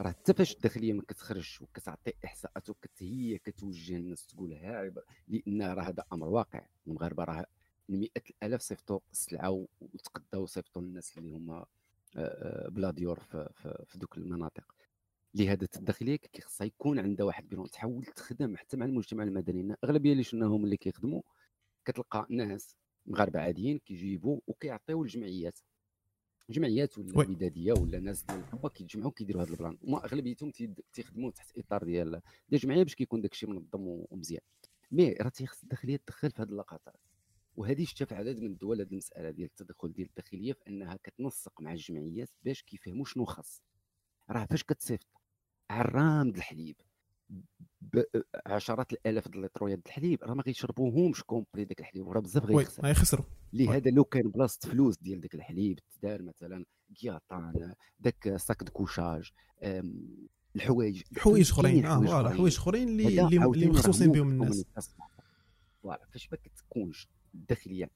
[0.01, 4.93] راه حتى فاش الداخلية ما كتخرج وكتعطي إحصاءات وكتهي كتوجه الناس تقول ها
[5.29, 6.67] لأن راه هذا أمر واقع.
[6.87, 7.47] المغاربه راه
[7.89, 11.67] مئات الألاف صيفطوا السلعة وتقداو وصيفطوا للناس اللي هما
[12.17, 14.75] آه، آه، بلا ديور في, في, في دوك المناطق.
[15.35, 19.77] لهذا الداخلية كيخصها يكون عندها واحد بيرون تحاول تخدم حتى مع المجتمع المدني.
[19.85, 21.23] أغلبية اللي شفناهم اللي كيخدموا
[21.87, 22.77] كتلقى ناس
[23.07, 25.59] مغاربه عاديين كيجيبوا وكيعطيو الجمعيات
[26.51, 27.19] جمعيات ولا.
[27.19, 30.51] وداديه ولا ناس ديال الحكومة كيتجمعوا كيديروا هذا ال plan وما أغلبيتهم
[30.93, 32.23] تيخدموا تحت إطار ديال ديال
[32.53, 34.41] الجمعيه باش كيكون داك الشيء منظم ومزيان.
[34.91, 37.01] mais راه تيخص الداخلية تدخل في هذه اللقطات.
[37.57, 41.61] وهذه شفت في عدد من الدول هذه المسألة ديال التدخل ديال الداخلية في أنها كتنسق
[41.61, 43.63] مع الجمعيات باش كيفهموا شنو خاص.
[44.31, 45.07] راه فاش كتصيفط
[45.71, 46.77] عرام الحليب
[48.47, 52.57] عشرات الآلاف د الليترويات د الحليب راه ما غيشربوهمش complet داك الحليب وراه بزاف وي
[52.57, 52.83] غيخسر.
[52.83, 56.65] غيخسروا لهذا لو كان بلاصة فلوس ديال داك الحليب تدار مثلا
[56.97, 59.31] قياطن داك sac de couchage
[59.63, 61.87] أم، الحوايج حوايج أخرين.
[61.87, 64.65] آه voilà حوايج أخرين اللي اللي, مخصوصين راه بهم الناس.
[65.83, 67.91] voilà فاش ما كتكونش الداخليه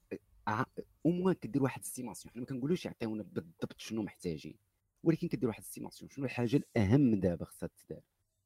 [0.47, 0.65] au
[1.05, 4.55] moins كدير واحد estimation حنا ما كنقولوش يعطيونا بالضبط شنو محتاجين
[5.03, 8.01] ولكن كدير واحد estimation شنو الحاجة الأهم دابا خصها تدار.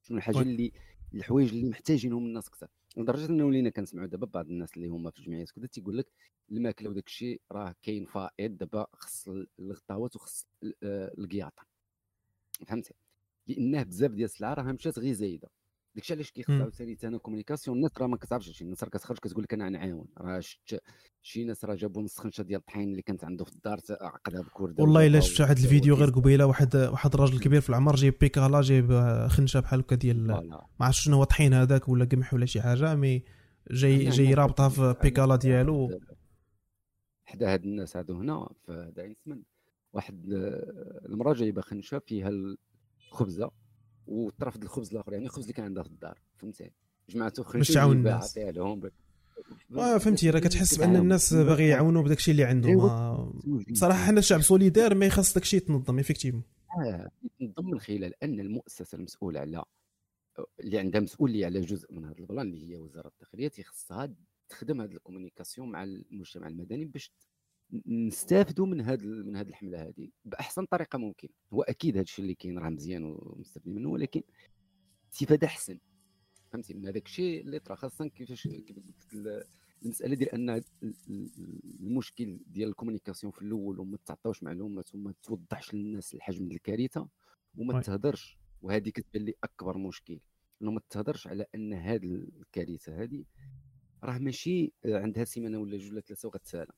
[0.08, 0.72] شنو الحاجة اللي
[1.14, 2.68] الحوايج اللي محتاجينهم الناس أكثر.
[2.98, 6.08] لدرجة إنه ولينا كنسمعوا دابا بعض الناس اللي هما في الجمعيات كذا تيقول لك
[6.52, 9.30] الماكلة وداك الشيء راه كاين فائض دابا خص
[9.60, 10.48] الغطاوات وخص
[10.84, 11.66] آه، القياطة.
[12.68, 12.94] فهمتي؟
[13.48, 15.50] لأنه بزاف ديال السلعة راه مشات غير زايدة.
[15.96, 19.44] داكشي علاش كيخص عاوتاني la communication؟ الناس راه ما كتعرفش شي الناس راه كتخرج كتقول
[19.44, 20.06] لك أنا نعاون.
[20.18, 20.82] راه شفت
[21.22, 24.84] شي ناس راه جابوا نص خنشة ديال الطحين اللي كانت عنده في الدار عقدها بكورده
[24.84, 28.62] والله إلا شفت واحد الفيديو غير قبيلة واحد واحد الراجل كبير في العمر جايب بيكالا
[28.62, 28.94] جايب
[29.30, 32.96] خنشة بحال هكا ديال ما عرفتش شنو هو الطحين هذاك ولا قمح ولا شي حاجة
[32.96, 33.24] mais
[33.72, 36.00] جاي جاي رابطها في بيكالا ديالو.
[37.26, 39.42] حدا هاد الناس هادو هنا في هذا يسمن
[39.94, 40.26] واحد
[41.06, 42.30] المرأة جايبة خنشة فيها
[43.10, 43.52] الخبزه
[44.08, 46.72] وترفض الخبز الآخر يعني الخبز اللي كان عندها في الدار فهمتي؟
[47.10, 48.38] جمعته خريج باش تعاون الناس.
[48.38, 48.82] لهم.
[49.78, 53.42] آه فهمتي راه كتحس بأن الناس باغي يعاونوا بداك الشيء اللي عندهم.
[53.72, 56.44] بصراحه حنا الشعب solidaire mais خص داك الشيء يتنظم effectivement
[56.86, 59.64] آه يتنظم من خلال أن المؤسسة المسؤولة على
[60.60, 64.14] اللي عندها مسؤوليه على جزء من هذا ال plan اللي هي وزارة الداخلية تخصها
[64.50, 67.12] تخدم هذه ال communication مع المجتمع المدني باش
[67.88, 71.30] نستافدوا من هذه من هذه الحملة هذه بأحسن طريقة ممكن.
[71.54, 74.22] هو أكيد هذا الشيء اللي كاين راه مزيان ومستفيد منه ولكن
[75.14, 75.80] استفادة أحسن.
[76.52, 79.48] فهمتي؟ من هذاك الشيء اللي طرا خاصة كيفاش كيف قلت
[79.86, 80.62] المسألة ديال أن
[81.80, 87.08] المشكل ديال الكومونيكاسيون في الأول وما تعطاوش معلومات وما توضحش للناس الحجم ديال الكارثة
[87.58, 90.20] وما تهضرش وهذه كتبان لي أكبر مشكل
[90.62, 93.24] إنه ما تهضرش على أن هذه الكارثة هذه
[94.04, 96.72] راه ماشي عندها سيمانه ولا جوج ولا ثلاثة وغتسالى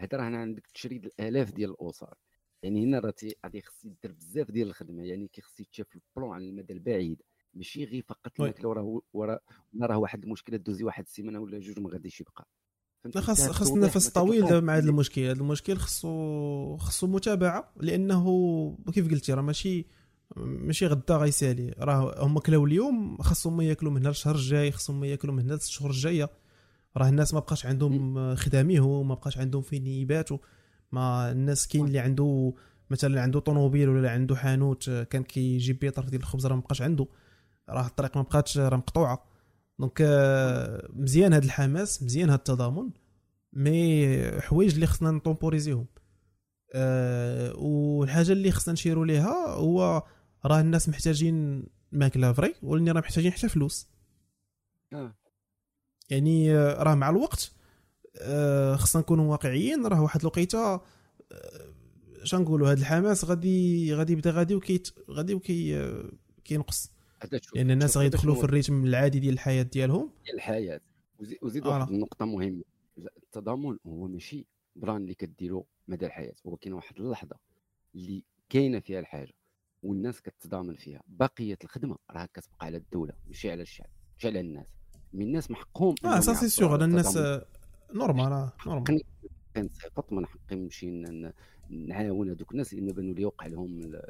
[0.00, 2.14] هذا راه عندك تشريد الآلاف ديال الأسر.
[2.62, 5.02] يعني هنا راه غادي خص يدير بزاف ديال الخدمة.
[5.02, 7.22] يعني كيخص يتشاف البلون على المدى البعيد.
[7.54, 9.40] ماشي غير فقط الماكله وراه وراه
[9.82, 12.48] راه واحد المشكلة دوزي واحد السيمانة ولا جوج ما غاديش يبقى.
[13.14, 15.20] لا خاص خاص النفس طويل مع هذا المشكل.
[15.20, 19.86] هذا المشكل خصو خصو متابعة لأنه كيف قلتي راه ماشي
[20.36, 21.74] ماشي غدا غيسالي.
[21.78, 25.90] راه هما كلاو اليوم خاصهم ياكلوا من هنا الشهر الجاي خاصهم ياكلوا من هنا الشهور
[25.90, 26.30] الجاية.
[26.96, 30.38] راه الناس ما بقاش عندهم خداميه ما بقاش عندهم فين يباتوا.
[30.92, 32.54] mais الناس كاين اللي عنده
[32.90, 37.06] مثلا عنده طوموبيل ولا عنده حانوت كان كيجيب بيطر ديال الخبز راه ما بقاش عنده.
[37.68, 39.26] راه الطريق ما بقاتش راه مقطوعة.
[39.78, 40.02] donc
[40.92, 42.90] مزيان هذا الحماس مزيان هذا التضامن
[43.52, 45.86] mais حوايج اللي خصنا نطومبوريزيهم.
[46.74, 50.02] أه والحاجة اللي خصنا نشيروا ليها هو
[50.44, 53.88] راه الناس محتاجين ماكلة vrai ولكن راه محتاجين حتى فلوس.
[54.92, 55.19] آه.
[56.10, 57.52] يعني آه، راه مع الوقت
[58.16, 60.82] آه، خصنا نكونوا واقعيين راه واحد الوقيته آه،
[62.22, 65.92] اش نقولوا هذا الحماس غادي غادي يبدا غادي وكيت غادي وكي
[66.44, 66.92] كينقص.
[67.22, 70.10] لأن يعني الناس غيدخلوا في الريتم العادي ديال الحياة ديالهم.
[70.24, 70.80] ديال الحياة.
[71.42, 72.62] وزيد واحد النقطة مهمة.
[72.98, 74.46] التضامن هو ماشي
[74.76, 76.34] بران اللي كديرو مدى الحياة.
[76.46, 77.36] هو كاين واحد اللحظة
[77.94, 79.32] اللي كاينة فيها الحاجة
[79.82, 81.02] والناس كتضامن فيها.
[81.06, 84.66] بقية الخدمة راه كتبقى على الدولة ماشي على الشعب ماشي على الناس.
[85.12, 87.18] من الناس من حقهم آه سا سي سيغ الناس
[87.94, 89.02] normal normal.
[89.54, 90.90] كان صفات من حقي نمشي
[91.70, 94.00] نعاون هذوك الناس لأن بانوا لي وقع لهم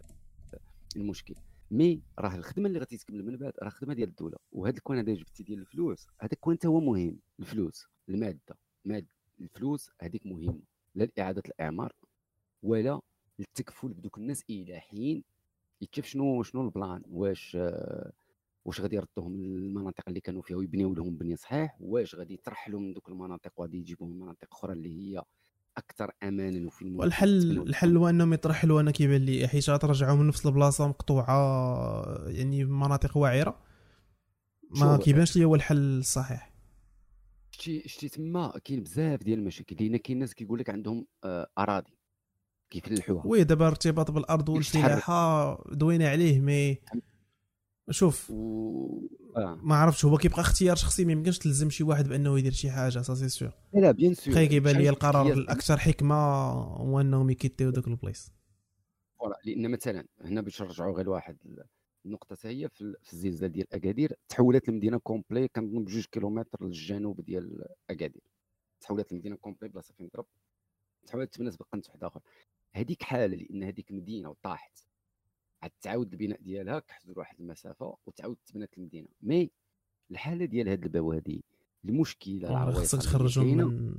[0.96, 1.34] المشكل.
[1.70, 4.36] mais راه الخدمة اللي غادي تكمل من بعد راه خدمة ديال الدولة.
[4.52, 7.18] وهذا الكوان هذا جبتي ديال الفلوس هذا الكوان حتى هو مهم.
[7.40, 8.56] الفلوس المادة.
[8.84, 9.06] ماد
[9.40, 10.60] الفلوس هذيك مهمه
[10.94, 11.92] لا لإعادة الإعمار
[12.62, 13.00] ولا
[13.38, 15.24] للتكفل بدوك الناس إلى حين
[15.80, 17.02] يتشاف شنو شنو ال plan.
[17.10, 18.12] واش آه
[18.70, 22.92] واش غادي يردوهم للمناطق اللي كانوا فيها ويبنيو لهم بني صحيح واش غادي يترحلوا من
[22.92, 25.22] دوك المناطق وغادي يجيبوهم مناطق أخرى اللي هي
[25.76, 30.88] أكثر امانا وفي والحل الحل هو إنهم يترحلوا أنا كيبان لي حيت غترجعوهم نفس البلاصة
[30.88, 33.62] مقطوعة يعني مناطق واعرة.
[34.70, 36.52] ما كيبانش لي هو الحل الصحيح.
[37.50, 41.98] شتي شتي تما كاين بزاف ديال المشاكل لأن كاين ناس كيقول لك عندهم آه، أراضي
[42.70, 43.26] كيفلحوها.
[43.26, 46.78] oui دابا ارتباط بالأرض والفلاحه دوينا عليه mais
[47.90, 49.08] شوف و...
[49.36, 49.60] آه.
[49.62, 53.02] ما عرفتش هو كيبقى اختيار شخصي ما يمكنش تلزم شي واحد بأنه يدير شي حاجة
[53.02, 56.14] سا سي سيغ لا bien sûr خي كيبان لي القرار الأكثر حكمة
[56.54, 58.32] هو أنهم يكيتيو ذاك البلايص.
[59.18, 61.36] voilà لأن مثلا هنا باش نرجعوا غير لواحد
[62.06, 62.68] النقطة هي
[63.02, 68.22] في الزلزال ديال أكادير تحولت المدينة complet كنظن بجوج كيلومتر للجنوب ديال أكادير.
[68.80, 70.26] تحولت المدينة complet بلاصة فين ضرب
[71.06, 72.22] تحولت تبنات بقنت واحدة أخرى
[72.72, 74.78] هذيك حالة لأن هذيك مدينة وطاحت.
[75.62, 79.08] عاد تعاود البناء ديالها كحز واحد المسافة وتعاود تبنات المدينة.
[79.22, 79.50] mais
[80.10, 81.44] الحالة ديال هاد البوادي
[81.84, 83.94] المشكلة خصك تخرجهم من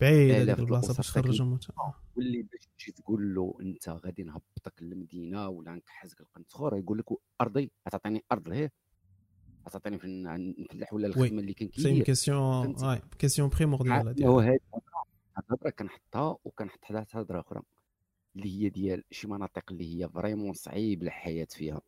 [0.00, 1.58] بعيد هذيك البلاصة باش تخرجهم.
[2.16, 7.04] واللي باش تجي تقول له أنت غادي نهبطك للمدينة ولا نكحزك اخر يقول لك
[7.40, 8.72] أرضي تعطيني أرض لهيه
[9.72, 10.06] تعطيني في
[10.58, 11.06] نفلح ولا.
[11.06, 12.04] الخدمة اللي كان سي كيدير.
[12.04, 12.74] كيسيون
[13.18, 14.60] كيسيون بريمورديال هاد
[15.38, 17.62] الهضرة كنحطها وكنحط حداها هضرة أخرى.
[18.36, 21.80] اللي هي ديال شي مناطق اللي هي vraiment صعيب الحياة فيها.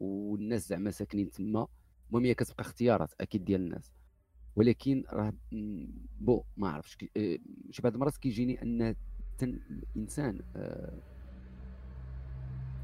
[0.00, 1.66] والناس زعما ساكنين تما
[2.08, 3.92] المهم هي كتبقى اختيارات أكيد ديال الناس.
[4.56, 5.32] ولكن راه
[6.20, 7.38] ما عرفتش آه،
[7.70, 8.94] شي بعض المرات كيجيني أن
[9.38, 9.60] تن-
[9.96, 10.98] الإنسان آه،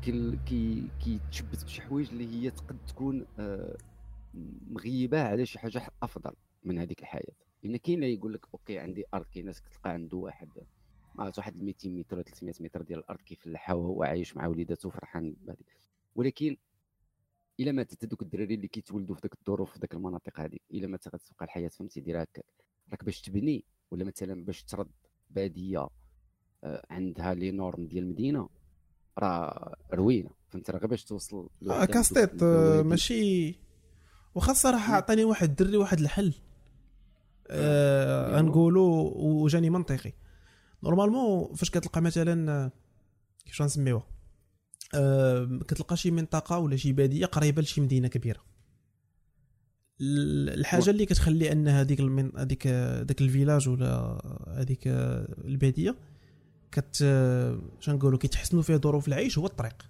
[0.03, 3.77] كي كي كيتشبت بشي حوايج اللي هي تقد تكون آه،
[4.71, 6.33] مغيبة على شي حاجة أفضل
[6.65, 7.35] من هذيك الحياة.
[7.63, 10.49] لأن كاين اللي يقول لك OK عندي أرض كاين ناس كتلقى عنده واحد
[11.15, 14.91] ما عرفت واحد 200 متر ولا 300 متر ديال الأرض كيفلحها وهو عايش مع وليداته
[14.91, 15.79] فرحان بهذيك
[16.15, 16.57] ولكن
[17.61, 20.99] إلا ماتت هذوك الدراري اللي كيتولدوا في ذاك الظروف في ذاك المناطق هذيك إلا ما
[21.07, 22.45] غتبقى الحياة فهمتي؟ دير هكاك.
[22.91, 24.91] راك باش تبني ولا مثلا باش ترد
[25.31, 25.89] بادية
[26.65, 28.49] آه، عندها les normes ديال المدينة
[29.19, 32.83] راه روينة فهمت راه غير باش توصل هذوك كاستيت آه،.
[32.83, 33.55] ماشي
[34.35, 36.35] واخا الصراحه عطاني واحد الدري واحد الحل.
[37.47, 38.37] آه.
[38.37, 40.13] غنقولوا وجاني منطقي.
[40.85, 42.73] normalement فاش كتلقى مثلا آه،
[43.47, 43.79] كيفاش
[44.95, 48.41] آه كتلقى شي منطقة ولا شي بادية قريبة لشي مدينة كبيرة.
[50.01, 52.33] ال- الحاجة اللي كتخلي أن هذيك المن...
[52.39, 52.67] هذيك
[53.07, 54.83] ذاك ال village ولا هذيك
[55.45, 55.97] البادية
[56.73, 56.97] كت
[57.81, 59.89] شنو نقولوا كيتحسنوا فيها ظروف العيش هو الطريق.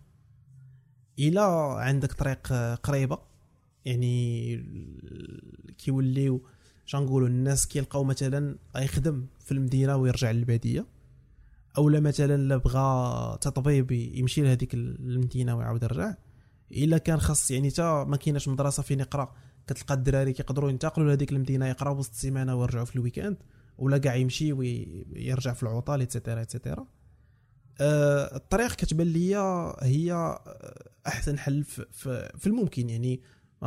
[1.18, 1.42] إلا
[1.78, 3.18] عندك طريق قريبة
[3.84, 4.56] يعني
[5.78, 6.46] كيوليو
[6.92, 10.86] شنقولوا الناس كيلقاو مثلا يخدم في المدينة ويرجع للبادية
[11.78, 16.14] أو لا مثلا لا بغى تطبيب يمشي لهذيك المدينة ويعاود يرجع
[16.72, 19.34] إلا كان خاص يعني تا ما كايناش مدرسة فين يقرأ
[19.66, 23.36] كتلقى الدراري كيقدروا ينتقلوا لهذيك المدينة يقراو وسط السيمانة ويرجعوا في ال weekend
[23.78, 26.86] ولا كاع يمشي ويرجع في العطل et cetera
[27.80, 30.38] آه، الطريق كتبان ليا هي
[31.06, 31.64] أحسن حل
[32.38, 33.20] في الممكن يعني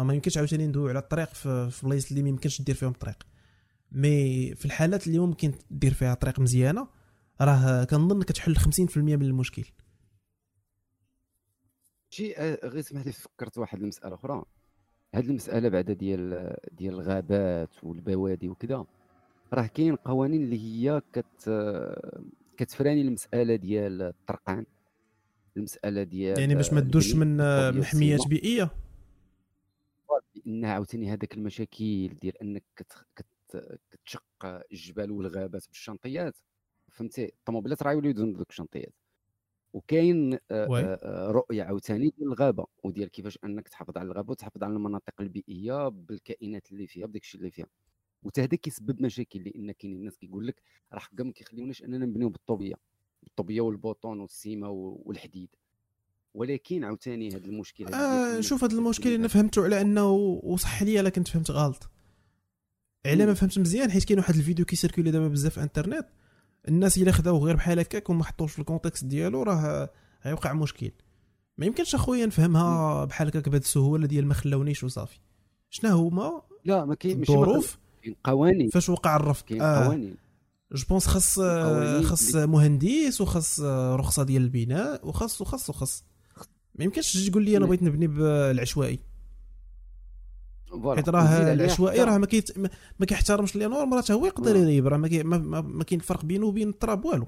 [0.03, 3.23] ما يمكنش عاوتاني ندويو على الطريق في, في بلايص اللي ما يمكنش دير فيهم الطريق.
[3.91, 6.87] mais في الحالات اللي ممكن دير فيها طريق مزيانة
[7.41, 9.65] راه كنظن كتحل 50% من المشكل.
[12.09, 14.43] شي آه، غير سمح لي فكرت واحد المسألة أخرى.
[15.15, 18.85] هاد المسألة بعدا ديال ديال الغابات والبوادي وكذا
[19.53, 21.49] راه كاين قوانين اللي هي كت
[22.57, 24.65] كتفراني المسألة ديال الطرقان
[25.57, 27.37] المسألة ديال يعني باش ما تدوش من
[27.75, 28.27] من حميات.
[28.27, 28.71] بيئية.
[30.35, 32.93] لأن عاوتاني هذاك المشاكل ديال إنك كت...
[33.15, 33.25] كت...
[33.91, 34.23] كتشق
[34.71, 36.37] الجبال والغابات بالشنطيات.
[36.91, 38.93] فهمتي؟ الطوموبيلات راه يوليو دوك الشنطيات.
[39.73, 40.37] وكاين
[41.31, 46.71] رؤية عاوتاني ديال الغابة وديال كيفاش إنك تحافظ على الغابة وتحافظ على المناطق البيئية بالكائنات
[46.71, 47.67] اللي فيها بداك الشيء اللي فيها.
[48.23, 50.61] وتا هذا كيسبب مشاكل لأن كاينين الناس كيقول لك
[50.93, 52.75] راه حقا ما كيخليوناش إننا نبنيو بالطوبية.
[53.23, 55.49] بالطوبيه والبوطون والسيما والحديد.
[56.35, 60.09] ولكن عاوتاني هذا المشكل آه شوف هذا المشكل أنا فهمته على أنه
[60.43, 61.89] وصح لي الا كنت فهمت غلط.
[63.05, 63.33] على ما.
[63.33, 66.07] فهمت مزيان حيت كاين واحد الفيديو كي circuler دابا بزاف في انترنت
[66.67, 69.89] الناس إلا خداوه غير بحال هكاك وما حطوش في ال contexte ديالو راه
[70.25, 70.91] غيوقع مشكل.
[71.57, 75.19] ما يمكنش أخويا نفهمها بحال هكاك بهذه السهولة ديال ما خلونيش وصافي.
[75.69, 77.77] شنو هما؟ لا ما كاين الظروف.
[78.23, 78.69] قوانين.
[78.69, 79.85] فاش وقع الرفض؟ كاين آه.
[79.85, 80.17] قوانين.
[80.73, 81.39] je pense خاص
[82.05, 83.59] خاص مهندس وخاص
[83.99, 86.03] رخصة ديال البناء وخاص وخاص وخاص
[86.75, 87.65] ما يمكنش تجي تقول لي أنا.
[87.65, 88.99] بغيت نبني بالعشوائي.
[90.95, 92.57] حيت راه العشوائي راه ما كيت
[92.99, 94.59] ما كيحترمش راه حتى هو يقدر آه.
[94.59, 97.27] يريب راه ما كي- ما- ما كاين فرق بينه وبين التراب والو.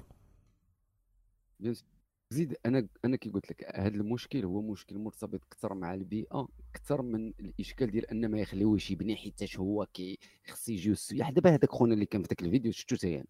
[2.30, 7.02] زيد أنا أنا كي قلت لك هذا المشكل هو مشكل مرتبط أكثر مع البيئة أكثر
[7.02, 10.18] من الإشكال ديال أن ما يخليوش يبني حيتاش هو كي
[10.48, 13.24] خص يجيو السياح دابا هذاك خونا اللي كان في ذاك الفيديو شفتو حتى اللي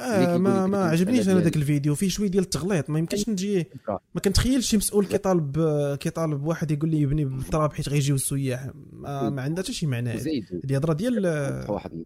[0.00, 1.94] آه ما ما عجبنيش أنا ذاك الفيديو.
[1.94, 2.90] فيه شوية ديال التغليط.
[2.90, 3.66] ما يمكنش نجي
[4.14, 5.58] ما كنتخيلش شي مسؤول كيطالب
[6.00, 8.70] كيطالب واحد يقول لي يبني بالتراب حيت غيجيو السياح.
[8.92, 10.10] ما, ما عندها حتى شي معنى.
[10.10, 10.42] هذه
[10.76, 11.26] هضرة ديال
[11.68, 12.04] واحد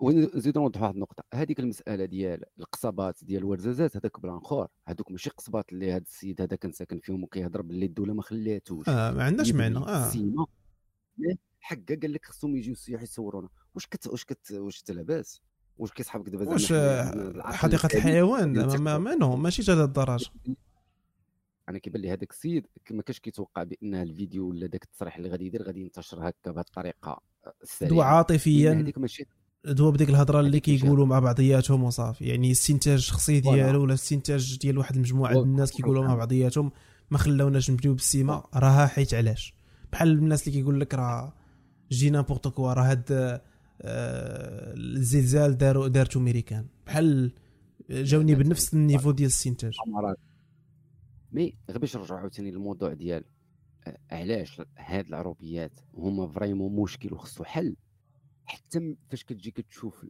[0.00, 1.24] ونزيد نوضح واحد النقطة.
[1.34, 6.40] هذيك المسألة ديال القصبات ديال الورزازات هذاك plan اخر هذوك ماشي قصبات اللي هذا السيد
[6.40, 9.78] هذا كان ساكن فيهم وكيهضر باللي الدولة ما خلاتوش آه ما عندهاش يبني معنى.
[9.78, 10.10] آه.
[11.60, 13.48] حقا قال لك خصهم يجيو السياح يصورونا.
[13.74, 15.40] واش كت واش كت واش لاباس
[15.78, 20.30] واش دابا زعما واش آه، حديقة الحيوان ما, non ماشي هذا الدرجه
[21.68, 25.46] أنا كيبان لي هذاك السيد ما كانش كيتوقع بأن الفيديو ولا داك التصريح اللي غادي
[25.46, 27.20] يدير غادي ينتشر هكا بهذه الطريقة
[27.62, 29.26] السريعه دوا لأن عاطفيا هذيك ماشي
[29.64, 32.24] دوا بديك الهضرة اللي كيقولوا مع بعضياتهم وصافي.
[32.24, 33.62] يعني استنتاج الشخصي voilà.
[33.62, 36.70] ديالو ولا استنتاج ديال واحد المجموعه ديال الناس كيقولوا مع بعضياتهم
[37.10, 39.54] ما خلاوناش نبنيو بالسيما راها حيت علاش؟
[39.92, 41.34] بحال الناس اللي كيقول لك راه
[41.90, 43.42] j'ai n'importe quoi راه هاد آه،
[43.80, 47.32] الزلزال داروا دارتو ميريكان بحال
[47.90, 49.74] جاوني بنفس ال niveau ديال الاستنتاج
[51.32, 53.24] mais غير باش نرجعوا عاوتاني للموضوع ديال
[54.10, 57.76] علاش هاد العروبيات هما vraiment مشكل وخصو حل؟
[58.46, 60.06] حتى فاش كتجي كتشوف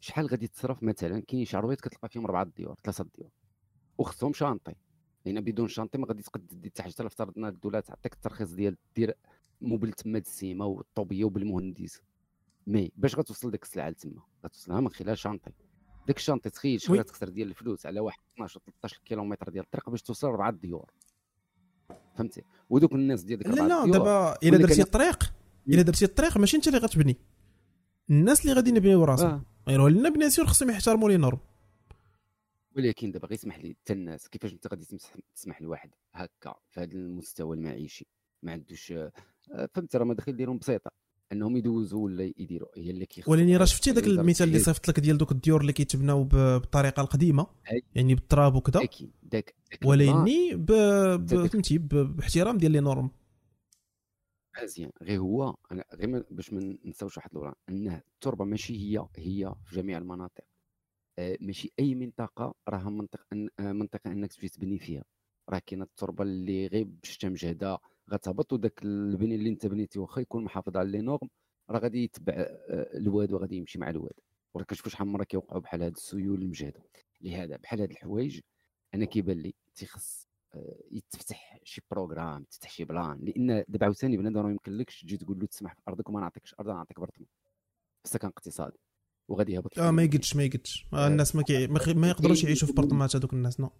[0.00, 3.30] شحال غادي تصرف مثلا كاين شي عربيات كتلقى فيهم اربعه ديور ثلاثة ديور
[3.98, 4.74] وخصهم chantier.
[5.26, 9.14] لأن بدون chantier ما غادي تقد دير حتى حاجة افترضنا الدولة تعطيك الترخيص ديال دير
[9.60, 12.00] immeuble تما السيما والطوبية وبالمهندس.
[12.68, 14.22] mais باش غتوصل ديك السلعة لتما.
[14.44, 15.50] غتوصلها من خلال شانطي
[16.06, 19.90] ديك ال chantier تخيل شحال تكثر ديال الفلوس على واحد 12 13 كيلومتر ديال الطريق
[19.90, 20.90] باش توصل اربعه ديور.
[22.16, 25.32] فهمتي؟ ودوك الناس ديال ديك لا لا دابا إلا درتي الطريق
[25.68, 27.16] إلا درتي الطريق ماشي أنت اللي غتبني.
[28.10, 29.30] الناس اللي غادي يبنيو راسهم.
[29.30, 29.44] آه.
[29.68, 31.38] غير لنا بني سور خصهم يحترموا les normes.
[32.76, 34.84] ولكن دابا غير لي حتى الناس كيفاش أنت غادي
[35.34, 38.06] تسمح لواحد هكا في هذا المستوى المعيشي؟
[38.42, 39.12] ما عندوش آه،
[39.74, 40.90] فهمت راه مداخل ديالهم بسيطة.
[41.32, 45.00] انهم يدوزوا ولا يديروا هي اللي كيخص ولكن راه شفتي ذاك المثال اللي صيفط لك
[45.00, 47.46] ديال دوك الديور اللي كيتبناو بالطريقة القديمة
[47.94, 48.82] يعني بالتراب وكذا.
[48.82, 49.10] أكيد.
[49.22, 49.54] داك
[49.84, 50.66] ولكن
[51.48, 53.10] فهمتي باحترام ديال les normes.
[54.62, 54.90] مزيان.
[55.02, 59.76] غير هو أنا غير باش ما نساوش واحد الورا أنه التربة ماشي هي هي في
[59.76, 60.44] جميع المناطق.
[61.18, 63.24] آه، ماشي أي منطقة راها منطقه
[63.60, 65.04] آه، منطقة أنك تجي تبني فيها.
[65.50, 67.78] راه كاينة التربة اللي غير بشتا مجهده
[68.12, 71.28] غتهبط وداك البني اللي انت بنيتي واخا يكون محافظ على les normes
[71.70, 74.20] راه غادي يتبع آه، الواد وغادي يمشي مع الواد.
[74.54, 76.82] وراه كنشوف شحال من مرة كيوقعوا بحال هاد السيول المجهدة.
[77.20, 78.40] لهذا بحال هاد الحوايج
[78.94, 84.42] أنا كيبان لي تيخص آه، يتفتح شي programme تفتح شي plan لأن دابا عاوتاني بنادم
[84.44, 87.28] ما يمكنلكش تجي تقول له تسمح في أرضك وما نعطيكش ارض نعطيك برطمان.
[88.04, 88.78] السكن اقتصادي.
[89.28, 90.86] وغادي يهبط آه ما يقدش ما يقدش.
[90.92, 91.66] آه الناس ما, كي...
[91.94, 93.70] ما يقدروش يعيشوا في برطمانات هذوك الناس نو.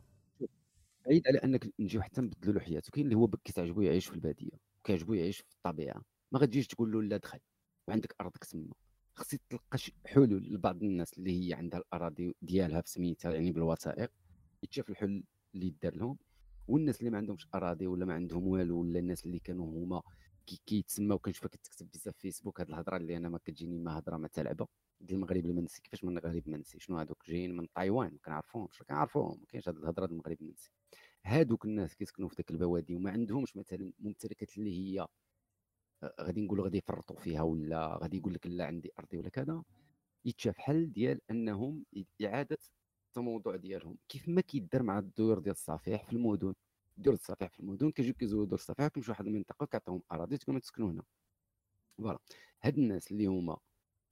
[1.09, 4.50] بعيد على أنك نجيو حتى نبدلوا له حياته كاين اللي هو كيتعجبو يعيش في البادية
[4.84, 6.02] كيعجبو يعيش في الطبيعة
[6.32, 7.38] ما غاديش تقول له لا دخل
[7.88, 8.74] وعندك أرضك تما
[9.14, 14.11] خصك تلقى حلول لبعض الناس اللي هي عندها الأراضي ديالها في سميتها يعني بالوثائق
[14.62, 16.18] يتشاف الحل اللي يدار لهم
[16.68, 20.02] والناس اللي ما عندهمش أراضي ولا ما عندهم والو ولا الناس اللي كانوا هما
[20.66, 24.28] كيتسماو كنشوفها كتكتب بزاف في فيسبوك هاد الهضرة اللي أنا ما كتجيني ما هضرة ما
[24.28, 24.66] تلعبه
[25.01, 25.82] ديال المغرب المنسي.
[25.82, 30.07] كيفاش من المغرب المنسي؟ شنو هذوك جايين من تايوان ما كنعرفوهمش كنعرفوهم؟ ما كاينش الهضرة
[30.07, 30.70] ديال المغرب المنسي.
[31.24, 35.07] هادوك الناس كيسكنوا في ذاك البوادي وما عندهمش مثلا ممتلكات اللي هي
[36.03, 39.64] آه، غادي نقولوا غادي يفرطوا فيها ولا غادي يقول لك لا عندي أرضي ولا كذا.
[40.24, 41.84] يتشاف حل ديال أنهم
[42.24, 42.59] إعادة
[43.16, 43.99] الموضوع ديالهم.
[44.09, 46.55] كيف ما كيدار مع الدور ديال الصفيح في المدن.
[46.96, 50.90] دور الصفيح في المدن كيجيو كيزوروا دور الصفيح كيمشيو لواحد المنطقة كيعطيهم أراضي تقولوا تسكنوا
[50.90, 51.03] هنا.
[51.99, 52.18] voilà.
[52.62, 53.59] هاد الناس اللي هما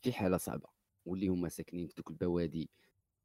[0.02, 0.75] في حالة صعبة.
[1.06, 2.70] واللي هما ساكنين في دوك البوادي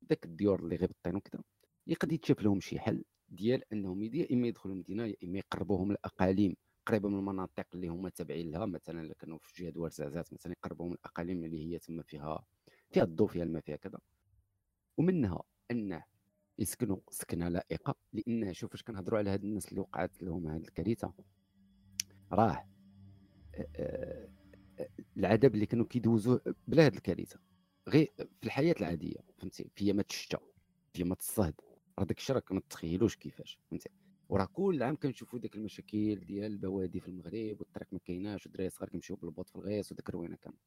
[0.02, 1.42] داك الديور اللي غير بالطين وكذا
[1.88, 6.56] يقدر يتشاف لهم شي حل ديال أنهم يا إما يدخلوا المدينة يا إما يقربوهم الأقاليم
[6.86, 10.94] قريبة من المناطق اللي هما تابعين لها مثلا إلا كانوا في جهة ورزازات مثلا يقربوهم
[10.94, 12.46] الأقاليم اللي هي تما فيها
[12.92, 14.00] فيها الضوء فيها الماء فيها كذا
[14.98, 16.04] ومنها أنه
[16.60, 21.14] يسكنوا سكنة لائقة لأن شوف فاش كنهضروا على هاد الناس اللي وقعت لهم هاد الكارثة.
[22.32, 22.68] راه
[25.18, 27.40] العذاب اللي كانوا كيدوزوه بلا هاد الكارثة.
[27.88, 30.42] غير في الحياة العادية فهمتي؟ في يامات الشتاء
[30.94, 31.54] في يامات الصهد.
[32.00, 33.90] راه داك الشيء راك ما تخيلوش كيفاش فهمتي؟
[34.30, 38.90] وراه كل عام كنشوفوا ديك المشاكل ديال البوادي في المغرب والطريق ما كايناش والدراري الصغار
[38.90, 40.58] كيمشيو بالبوط في الغيص وداك الروينة كامل.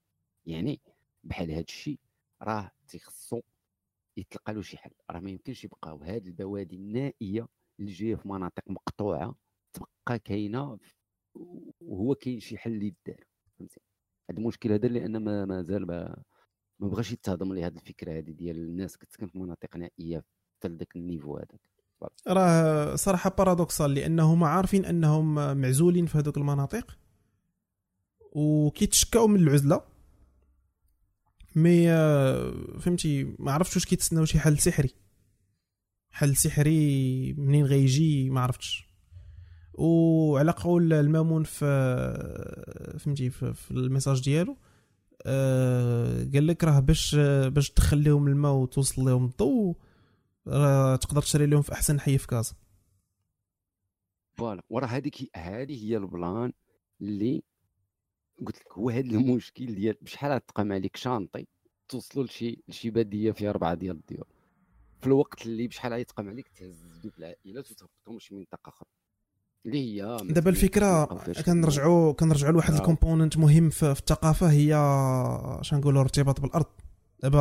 [0.46, 0.80] يعني
[1.24, 1.98] بحال هذا الشيء
[2.42, 3.40] راه تيخصو
[4.16, 4.90] يتلقى له شي حل.
[5.10, 7.48] راه ما يمكنش يبقاو هاد البوادي النائية
[7.80, 9.34] اللي جاية في مناطق مقطوعة
[9.72, 10.78] تبقى كاينة
[11.80, 13.24] وهو كاين شي حل اللي يدار
[13.58, 13.80] فهمتي؟
[14.30, 16.22] هذا المشكل هذا لأن ما مازال ما
[16.78, 20.24] ما بغاش يتهضم لي هذه الفكرة هذه ديال الناس كتسكن في مناطق نائية
[20.58, 21.60] حتى لذاك النيفو هذاك
[22.28, 26.98] راه صراحة بارادوكسال لانهم عارفين أنهم معزولين في هذوك المناطق
[28.32, 29.80] وكيتشكاو من العزلة.
[31.56, 31.86] mais
[32.80, 34.90] فهمتي ما عرفتش واش كيتسناو شي حل سحري.
[36.10, 38.88] حل سحري منين غيجي ما عرفتش.
[39.74, 41.64] وعلى قول المامون في
[42.98, 44.56] فهمتي في ال message ديالو
[45.22, 47.14] آه قال لك راه باش
[47.48, 49.76] باش تدخل لهم الماء وتوصل لهم الضوء
[50.46, 52.54] راه تقدر تشري لهم في أحسن حي في كازا
[54.34, 54.62] Voilà.
[54.70, 56.52] وراه هذيك هذه هي ال plan
[57.00, 57.42] اللي
[58.46, 61.46] قلت لك هو هذا المشكل ديال بشحال تقام عليك chantier
[61.88, 64.26] توصلوا لشي لشي بادية فيها أربعة ديال الديور.
[65.00, 68.88] في الوقت اللي بشحال غيتقام عليك تهز دوك العائلات وتهبطهم لشي منطقة أخرى.
[69.66, 71.04] اللي هي دابا الفكرة
[71.46, 72.78] كنرجعوا كنرجعوا لواحد آه.
[72.78, 74.70] ال composante مهم في, الثقافة هي
[75.62, 76.66] شنقولوا ارتباط بالأرض.
[77.22, 77.40] دابا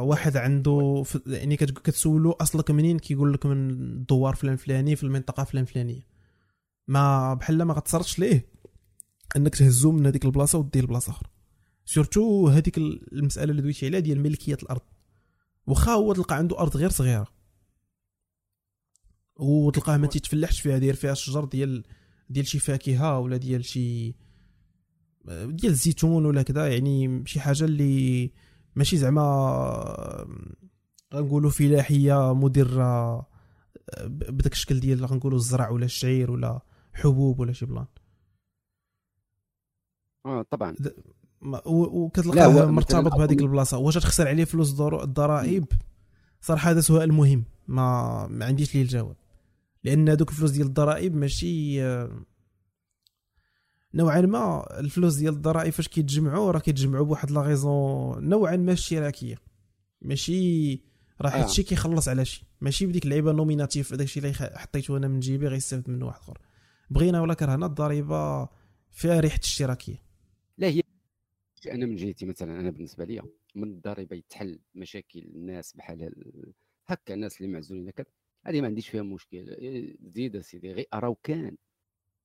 [0.00, 5.64] واحد عنده يعني كتسولو أصلك منين؟ كيقول لك من الدوار فلان فلاني في المنطقة فلان
[5.64, 6.06] فلانية.
[6.88, 8.46] ما بحال ما غتصرش ليه.
[9.36, 11.28] إنك تهزو من هذيك البلاصة وديه لبلاصة أخرى.
[11.84, 12.78] surtout هذيك
[13.12, 14.80] المسألة اللي دويتي عليها ديال ملكية الأرض.
[15.66, 17.26] واخا هو تلقى عنده أرض غير صغيرة.
[19.36, 21.84] وتلقاه ما تيتفلحش فيها داير فيها الشجر ديال
[22.30, 24.14] ديال شي فاكهة ولا ديال شي
[25.28, 28.30] ديال الزيتون ولا كذا يعني شي حاجة اللي
[28.76, 30.26] ماشي زعما
[31.14, 33.18] غنقولوا فلاحية مدره
[34.06, 36.60] بداك الشكل ديال غنقولوا الزرع ولا الشعير ولا
[36.92, 37.86] حبوب ولا شي بلان.
[40.26, 40.74] آه طبعا.
[41.66, 43.78] وكتلقاه مرتبط بهذيك البلاصة.
[43.78, 45.66] واش تخسر عليه فلوس الضرائب؟
[46.40, 47.44] صراحة هذا سؤال مهم.
[47.68, 49.16] ما ما عنديش ليه الجواب.
[49.84, 51.80] لأن هذوك الفلوس ديال الضرائب ماشي
[53.94, 59.36] نوعا ما الفلوس ديال الضرائب فاش كيتجمعوا راه كيتجمعوا بواحد لا غيزون نوعا ما اشتراكية.
[60.02, 60.74] ماشي
[61.20, 62.44] راه حيت شي كيخلص على شي.
[62.60, 66.38] ماشي بديك اللعيبة نوميناتيف داكشي اللي حطيته أنا من جيبي غيستافد منه واحد آخر.
[66.90, 68.48] بغينا ولا كرهنا الضريبة
[68.90, 70.02] فيها ريحة اشتراكية.
[70.58, 70.82] لا هي
[71.70, 73.22] أنا من جهتي مثلا أنا بالنسبة لي
[73.54, 76.14] من الضريبة يتحل مشاكل الناس بحال
[76.86, 78.04] هكا الناس اللي معزولين هكا.
[78.46, 79.56] هذه ما عنديش فيها مشكل
[80.02, 81.56] زيد سيدي غير اراه كان.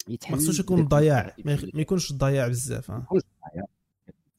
[0.07, 3.65] ما خصوش يكون ضياع ما يكونش الضياع بزاف ما يكونش الضياع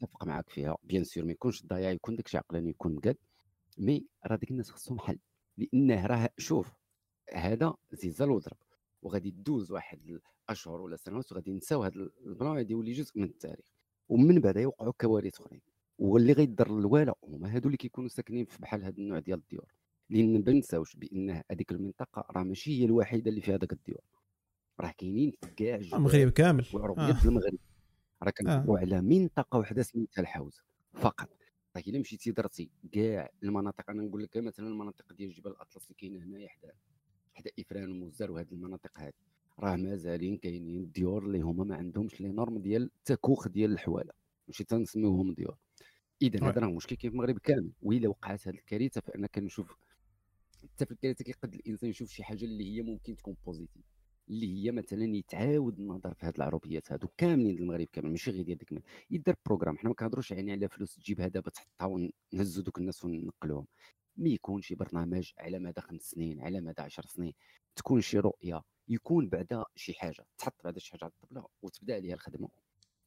[0.02, 3.16] أتفق معك فيها bien sûr ما يكونش الضياع يكون داكشي عقلاني يكون مقاد
[3.78, 5.18] mais راه ديك الناس خصهم حل.
[5.58, 6.72] لأنه راه شوف
[7.34, 8.56] هذا زلزال وضرب
[9.02, 11.94] وغادي تدوز واحد الأشهر ولا سنوات وغادي نساو هذا
[12.26, 13.66] ال plan غادي يولي جزء من التاريخ.
[14.08, 15.60] ومن بعد يوقعوا كوارث أخرين.
[15.98, 19.72] واللي غيضر الوالا هما هادو اللي كيكونوا ساكنين في بحال هذا النوع ديال الديور.
[20.10, 24.00] لأن ما نساوش بأن هذيك المنطقة راه ماشي هي الوحيدة اللي فيها هذاك الديور
[24.80, 26.66] راه كاينين كاع المغرب كامل.
[26.74, 27.24] وعروبية آه.
[27.24, 27.58] المغرب.
[28.22, 28.80] راه كنهضروا آه.
[28.80, 31.28] على منطقة واحدة سميتها الحوز فقط.
[31.76, 35.94] راه إلا مشيتي درتي كاع المناطق أنا نقول لك مثلا المناطق ديال جبل الأطلس اللي
[35.98, 36.72] كاينة هنايا حدا
[37.34, 39.12] حدا إفران ومزار وهذه المناطق هذه
[39.58, 44.12] راه مازالين كاينين الديور اللي هما ما عندهمش les normes ديال التكوخ ديال الحوالة.
[44.48, 45.56] ماشي تنسميوهم ديور.
[46.22, 47.70] اذا هذا راه مشكل كاين في المغرب كامل.
[47.82, 49.76] وإلا وقعت هذه الكارثة فأنا كنشوف
[50.80, 53.84] حتى في الكارثة كيقد الإنسان يشوف شي حاجة اللي هي ممكن تكون positive
[54.28, 58.58] اللي هي مثلا يتعاود النظر في هذه العروبيات هادو كاملين المغرب كامل ماشي غير ديال
[58.58, 63.04] ديك يدير programme حنا ما كنهضروش يعني على فلوس تجيبها دابا تحطها ونهزو دوك الناس
[63.04, 63.66] ونقلوهم.
[64.16, 67.32] ما يكون شي برنامج على مدى خمس سنين على مدى عشر سنين
[67.76, 72.14] تكون شي رؤية يكون بعدا شي حاجة تحط بعدا شي حاجة على الطبلة وتبدأ عليها
[72.14, 72.48] الخدمة.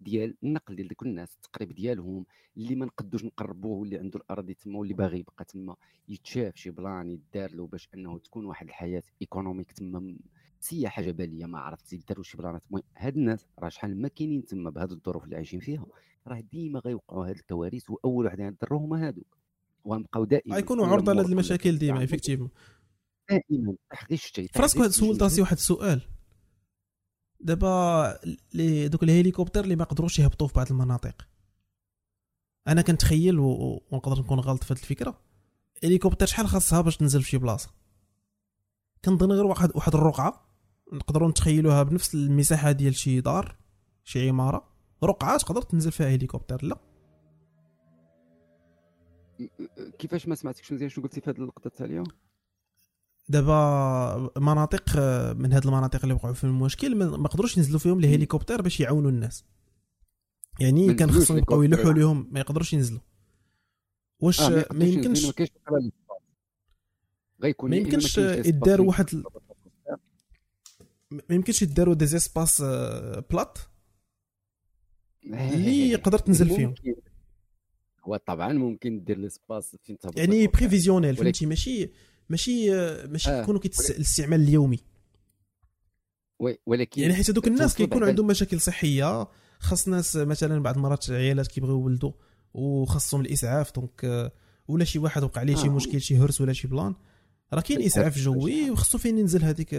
[0.04, 2.26] ديال النقل ديال دوك الناس التقريب ديالهم
[2.58, 5.76] اللي ما نقدوش نقربوه واللي عنده الأراضي تما واللي باغي يبقى تما
[6.10, 10.18] يتشاف شي plan يدار له باش أنه تكون واحد الحياة économique تما
[10.60, 12.64] سياحة جبلية ما عرفت داروا شي بلانات.
[12.68, 15.86] المهم هاد الناس راه شحال ما كاينين تما بهاد الظروف اللي عايشين فيها
[16.28, 19.38] راه ديما غيوقعوا هاد الكوارث وأول واحد غيضروا هما هادوك.
[19.86, 22.50] وغنبقاو دائما غيكونوا عرضة لهاد المشاكل ديما افيكتيفمون
[23.30, 23.76] دائما.
[23.92, 26.02] تحقيق الشيء فراسكو سولت راسي واحد السؤال.
[27.44, 28.20] دابا
[28.54, 31.28] لي دوك الهليكوبتر اللي ما قدروش يهبطوا في بعض المناطق.
[32.68, 35.20] أنا كنتخيل ونقدر نكون غلط في هذه الفكرة.
[35.84, 37.70] هليكوبتر شحال خاصها باش تنزل في شي بلاصة؟
[39.06, 40.48] كنظن غير واحد واحد الرقعة.
[40.94, 43.58] نقدروا نتخيلوها بنفس المساحة ديال شي دار
[44.04, 44.74] شي عمارة.
[45.04, 46.78] رقعة تقدر تنزل فيها هليكوبتر لا.
[50.00, 52.04] كيفاش ما سمعتكش مزيان شنو قلتي في هذه اللقطة التاليه
[53.30, 54.98] دابا مناطق
[55.38, 59.46] من هاد المناطق اللي وقعوا في المشكل ما قدروش ينزلوا فيهم الهليكوبتر باش يعاونوا الناس.
[60.60, 63.00] يعني كان خصهم يبقاو يلوحوا لهم ما يقدروش ينزلوا.
[64.20, 65.32] واش آه ما يمكنش
[67.42, 69.24] غيكون ما يمكنش يدار واحد
[71.12, 72.62] ما يمكنش يداروا des espaces
[73.32, 73.58] plats
[75.24, 76.76] اللي يقدر تنزل فيهم.
[78.04, 81.90] هو طبعا ممكن دير l'espace فين يعني prévisionnel فهمتي؟ ماشي
[82.30, 82.72] ماشي
[83.08, 83.42] ماشي آه.
[83.42, 84.80] يكونوا الاستعمال اليومي.
[86.40, 89.28] oui ولكن يعني حيت هذوك الناس كيكون عندهم مشاكل صحية
[89.60, 92.12] خاص ناس مثلا بعض المرات عيالات كيبغيو يولدوا
[92.54, 94.32] وخاصهم الإسعاف donc
[94.68, 95.58] ولا شي واحد وقع عليه آه.
[95.58, 96.96] شي مشكل شي هرس ولا شي plan
[97.54, 99.74] راه كاين إسعاف جوي وخصو فين ينزل هذيك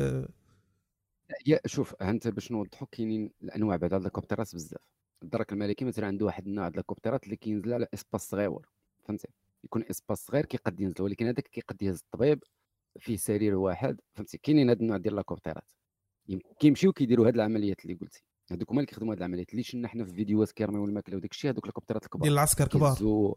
[1.47, 4.81] يا شوف انت باش نوضحوا كاينين الأنواع بعد ال hélicoptère ات بزاف.
[5.23, 8.59] الدرك الملكي مثلا عنده واحد النوع ديال ال hélicoptère ات اللي كينزل على espace صغير
[9.05, 9.29] فهمتي؟
[9.65, 12.45] يكون espace صغير كيقد ينزل ولكن هذاك كيقد يهز الطبيب
[12.99, 15.73] فيه سرير واحد فهمتي؟ كاينين هذا النوع ديال ال hélicoptère ات
[16.59, 18.25] كيمشيو كيديروا هاد العمليات اللي قلتي.
[18.51, 19.51] هذوك هما اللي كيخدموا هاد العمليات.
[19.51, 22.23] اللي شفنا حنا في فيديوهات كيرميو الماكله وداك الشيء؟ هذوك الهليكوبترات الكبار.
[22.23, 22.95] ديال العسكر كبار.
[22.95, 23.35] كيهزوا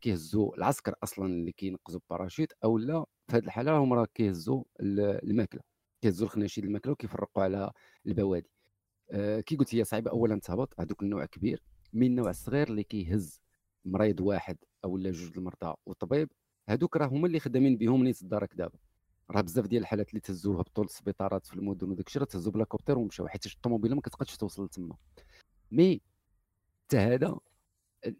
[0.00, 5.60] كيهزوا العسكر أصلا اللي كينقزوا باراشوت أو لا في هذه الحالة هما راه كيهزوا الماكلة.
[6.02, 7.70] كيهزوا الخناشيد الماكلة وكيفرقوا على
[8.06, 8.50] البوادي.
[9.10, 10.80] آه كي قلت هي صعيبة اولا تهبط.
[10.80, 11.62] هذوك النوع كبير.
[11.92, 13.40] من النوع الصغير اللي كيهز
[13.84, 16.30] مريض واحد أو لا جوج المرضى وطبيب
[16.68, 18.78] هذوك راه هما اللي خدامين بهم نيت الدارك دابا.
[19.30, 22.55] راه بزاف ديال الحالات اللي تهزوا هبطوا للسبيطارات في المدن وداك الشيء راه تهزوا ب
[22.55, 24.96] l'hélicoptère ومشاو حيت الطوموبيلة ما كتقدش توصل لتما.
[25.72, 26.00] mais
[26.84, 27.38] حتى هذا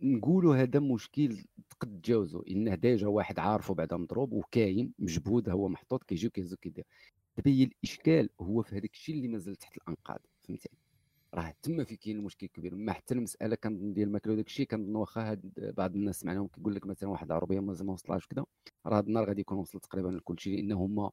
[0.02, 6.04] نقولوا هذا مشكل تقد تجاوزه إنه déjà واحد عارفه بعدا مضروب وكاين مجبود هو محطوط
[6.04, 6.84] كيجيو كيهزو كيدير.
[7.36, 10.20] دابا هي الإشكال هو في هذاك الشيء اللي مازال تحت الأنقاض.
[10.44, 10.68] فهمتي؟
[11.34, 14.96] راه تما في كاين المشكل الكبير ما حتى المسألة كنظن ديال الماكلة وداك الشيء كنظن
[14.96, 18.44] واخا هاد بعض الناس سمعناهم كيقول لك مثلا واحد العربية مازال ما وصلهاش كذا
[18.86, 21.10] راه هاد النهار غادي يكون وصل تقريبا لكل شيء لأن هما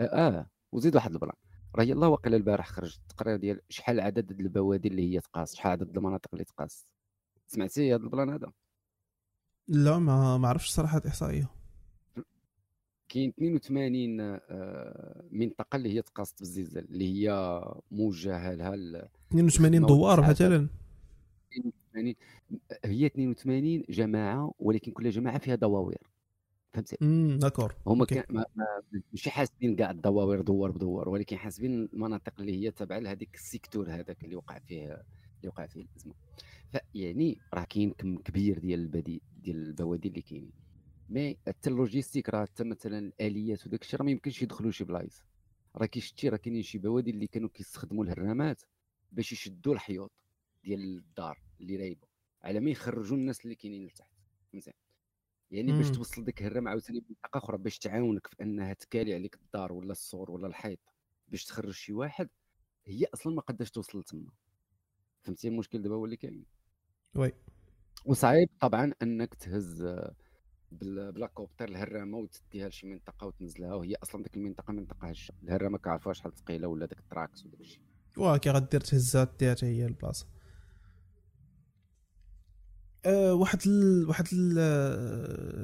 [0.00, 1.36] آه, آه وزيد واحد البلان
[1.76, 5.96] راه يلاه واقيلا البارح خرج التقرير ديال شحال عدد البوادي اللي هي تقاس شحال عدد
[5.96, 6.86] المناطق اللي تقاس؟
[7.46, 8.52] سمعتي هذا البلان هذا؟
[9.68, 11.50] لا ما ما عرفتش صراحة الإحصائية.
[13.08, 17.60] كاين 82 آه، منطقة اللي هي تقاست بالزلزال اللي هي
[17.90, 18.74] موجهة لها
[19.30, 20.68] 82 دوار مثلا.
[21.52, 22.14] 82
[22.84, 26.10] هي 82 جماعة ولكن كل جماعة فيها دواوير.
[26.72, 26.96] فهمتي
[27.38, 27.74] d'accord.
[27.86, 28.06] هما
[29.12, 33.90] ماشي حاسبين كاع الدواوير دوار بدوار ولكن حاسبين المناطق اللي هي تابعه لهذيك ال secteur
[33.90, 34.84] هذاك اللي وقع فيه
[35.38, 36.14] اللي وقع فيه الأزمة.
[36.72, 40.52] فيعني راه كاين كم كبير ديال البديل ديال البوادي اللي كاينين.
[41.08, 44.84] mais حتى ال logistique راه حتى مثلا الاليات وداك الشيء راه ما يمكنش يدخلوا شي
[44.84, 45.24] بلايص.
[45.76, 48.62] راه كي شتي راه كاينين شي بوادي اللي كانوا كيستخدموا الهرامات.
[49.12, 50.12] باش يشدوا الحيوط
[50.64, 52.08] ديال الدار اللي رايبه
[52.42, 54.10] على ما يخرجوا الناس اللي كاينين لتحت
[54.52, 54.72] فهمتي؟
[55.50, 59.72] يعني باش توصل ديك الهرام عاوتاني بطريقه أخرى باش تعاونك في أنها تكالي عليك الدار
[59.72, 60.78] ولا السور ولا الحيط
[61.28, 62.28] باش تخرج شي واحد
[62.86, 64.32] هي أصلا ما قداش توصل تما.
[65.22, 66.44] فهمتي المشكل دابا هو اللي كاين.
[67.14, 67.32] oui.
[68.04, 69.96] وصعيب طبعا أنك تهز
[70.72, 75.34] ب l'hélicoptère الهرامة وتديها لشي منطقة وتنزلها وهي أصلا ديك المنطقة منطقة هشة.
[75.42, 77.89] الهرامة كعرفوها شحال ثقيلة ولا داك ال trax وداك الشيء.
[78.20, 80.26] واه كي غدير تهزها ديها حتى هي البلاصة.
[83.04, 84.08] أه واحد ال...
[84.08, 84.58] واحد ال...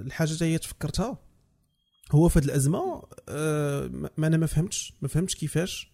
[0.06, 1.18] الحاجة هي تفكرتها.
[2.12, 3.86] هو في هذه الأزمة أه
[4.18, 5.92] ما أنا ما فهمتش ما فهمتش كيفاش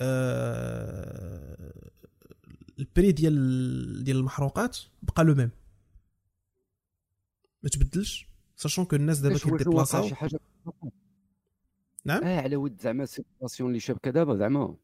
[0.00, 1.72] أه
[2.78, 5.50] ال prix ديال ديال المحروقات بقى le même.
[7.62, 8.26] ما تبدلش
[8.56, 10.10] sachant que الناس دابا كي déplaça و.
[12.04, 14.76] نعم؟ آه على ود زعما situation اللي شابكه دابا زعما.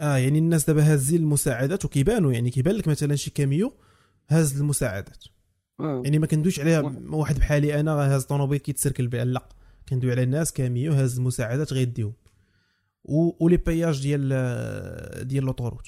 [0.00, 3.74] آه يعني الناس دابا هازين المساعدات وكيبانوا يعني كيبان لك مثلا شي كاميو
[4.28, 5.24] هاز المساعدات.
[5.80, 6.02] آه.
[6.04, 6.80] يعني ما كندويش عليها
[7.10, 7.38] واحد.
[7.38, 9.48] بحالي أنا هاز طوموبيل كيتسركل بها لا.
[9.88, 12.12] كندوي على الناس كاميو هاز المساعدات غيديهم.
[13.40, 15.86] و les péages ديال ديال l'autoroute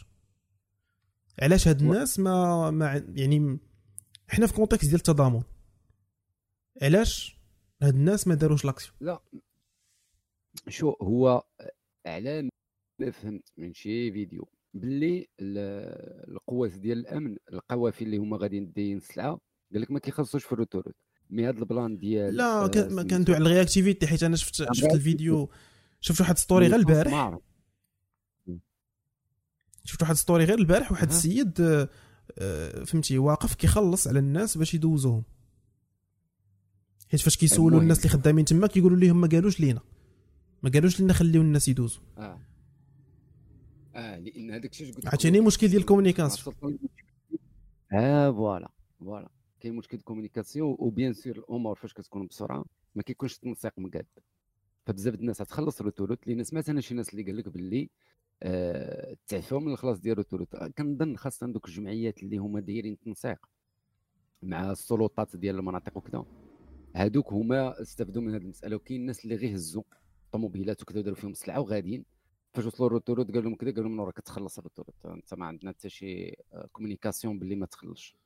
[1.43, 3.59] علاش هاد الناس ما, ما يعني
[4.29, 5.43] حنا في contexte ديال التضامن.
[6.83, 7.39] علاش
[7.83, 9.23] هاد الناس ما داروش l'action لا.
[10.69, 11.45] شو هو
[12.07, 12.50] على ما
[13.11, 14.49] فهمت من شي فيديو.
[14.75, 15.29] باللي
[16.29, 19.41] القوات ديال الأمن القوافل اللي هما غاديين دايين السلعه
[19.73, 20.97] قال لك ما كيخلصوش في ال autoroute
[21.31, 25.51] mais هذا البلان ديال لا ما كندوي على ال réactivité حيت أنا شفت شفت الفيديو
[26.01, 27.39] شفت واحد story غير البارح.
[29.85, 31.61] شفت واحد story غير البارح واحد السيد
[32.39, 35.25] آه، فهمتي واقف كيخلص على الناس باش يدوزوهم.
[37.11, 39.81] حيت فاش كيسولوا الناس اللي خدامين تما كيقولوا لهم ما قالوش لينا.
[40.63, 42.03] ما قالوش لنا خليو الناس يدوزوا.
[44.01, 46.79] آه لأن هذاك الشيء قلت عرفتيني مشكل ديال ال communication
[47.93, 48.71] آه voilà
[49.01, 49.29] voilà.
[49.61, 52.65] كاين مشكل ال communication و bien sûr الأمور فاش كتكون بسرعة
[52.95, 54.07] ما كيكونش التنسيق مقاد
[54.87, 57.91] فبزاف الناس تخلص l'autoroute لأن سمعت أنا شي ناس اللي قال لك باللي
[58.43, 60.49] آه تعفوا من الخلاص ديال l'autoroute
[60.79, 63.47] كنظن خاصة دوك الجمعيات اللي هما دايرين تنسيق
[64.43, 66.25] مع السلطات ديال المناطق وكذا
[66.97, 69.83] هادوك هما استفدوا من هذه المسألة وكاين الناس اللي غير هزوا
[70.33, 72.05] طوموبيلات وكذا داروا فيهم السلعه وغاديين.
[72.53, 75.35] فاش وصلوا ال autoroute قال لهم كذا قال لهم من راه كتخلص ال autoroute انت
[75.35, 76.37] ما عندنا حتى شي
[76.73, 78.17] communication باللي ما تخلصش.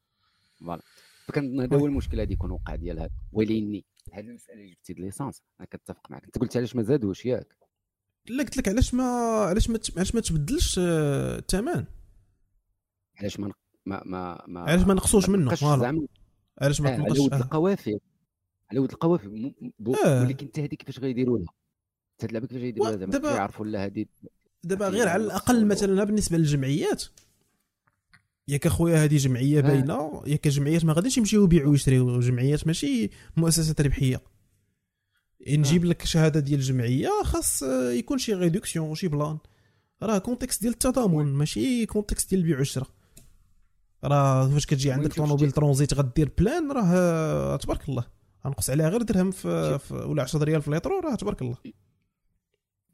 [0.61, 0.83] voilà.
[1.27, 3.11] فكنظن هذا هو المشكل غادي يكون وقع ديال هذا.
[3.33, 7.57] وليني هذه المسألة اللي جبتي l'essence أنا كنتفق معك أنت قلت علاش ما زادوش؟ ياك.
[8.27, 9.05] لا قلت لك علاش ما
[9.49, 11.85] علاش ما علاش ما تبدلش آه، الثمن؟
[13.19, 13.53] علاش ما
[13.87, 16.07] ما ما, ما علاش ما نقصوش منه؟ فوالا.
[16.59, 17.37] علاش ما تنقصش؟ آه.
[17.37, 18.01] القوافل.
[18.71, 19.55] على ود القوافل.
[20.07, 20.23] آه.
[20.23, 21.55] ولكن حتى هذيك كيفاش غيديروا لها
[22.19, 24.07] كيفاش غيديروا لها زعما يعرفوا لا هذه
[24.65, 27.05] دابا غير على الأقل مثلا بالنسبة للجمعيات
[28.49, 29.63] ياك اخويا هذه جمعية آه.
[29.63, 34.21] باينة ياك جمعيات ما غاديش يمشيو يبيعوا ويشريو جمعيات ماشي مؤسسات ربحية.
[35.49, 35.89] نجيب آه.
[35.89, 37.63] لك شهادة ديال الجمعيه خاص
[37.93, 39.39] يكون شي réduction شي بلان
[40.03, 42.89] راه contexte ديال التضامن ماشي contexte ديال البيع والشراء.
[44.05, 48.05] راه فاش كتجي عندك طوموبيل ترونزيت غدير بلان راه تبارك الله.
[48.47, 51.57] غنقص عليها غير درهم في, في ولا 10 ريال في litro راه تبارك الله.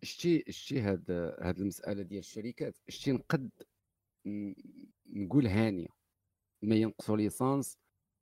[0.03, 1.11] شتي شتي هاد
[1.41, 3.51] هاد المسألة ديال الشركات شتي نقد
[5.07, 5.89] نقول هانية
[6.63, 7.79] ما ينقصوا l'essence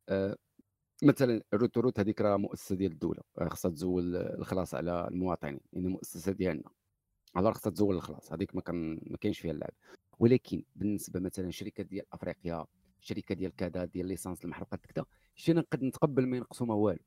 [0.08, 0.36] آه
[1.02, 6.32] مثلا ال autoroute هذيك راه مؤسسة ديال الدولة خاصها تزول الخلاص على المواطنين يعني مؤسسة
[6.32, 6.70] ديالنا.
[7.36, 9.70] على خاصها تزول الخلاص هذيك ما كان ما كاينش فيها اللعب.
[10.18, 12.66] ولكن بالنسبة مثلا شركة ديال أفريقيا
[13.00, 16.98] شركة ديال كذا ديال l'essence المحروقات كذا شتي نقد نتقبل ما ينقصوا ما والو.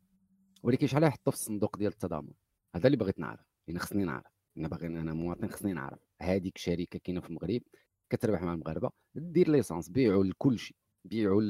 [0.63, 2.33] ولكن شحال يحطوا في الصندوق ديال التضامن؟
[2.75, 4.40] هذا اللي بغيت نعرف يعني خصني نعرف.
[4.61, 5.99] أنا باغي أنا مواطن خصني نعرف.
[6.21, 7.61] هذيك شركة كاينة في المغرب
[8.09, 10.77] كتربح مع المغاربة ديال ليسونس بيعوا لكل شيء.
[11.05, 11.41] بيعوا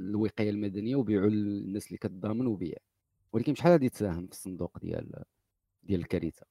[0.00, 2.76] الوقايه المدنية وبيعوا للناس اللي كتضامن وبيع.
[3.32, 5.24] ولكن شحال غادي تساهم في الصندوق ديال
[5.82, 6.46] ديال الكارثة؟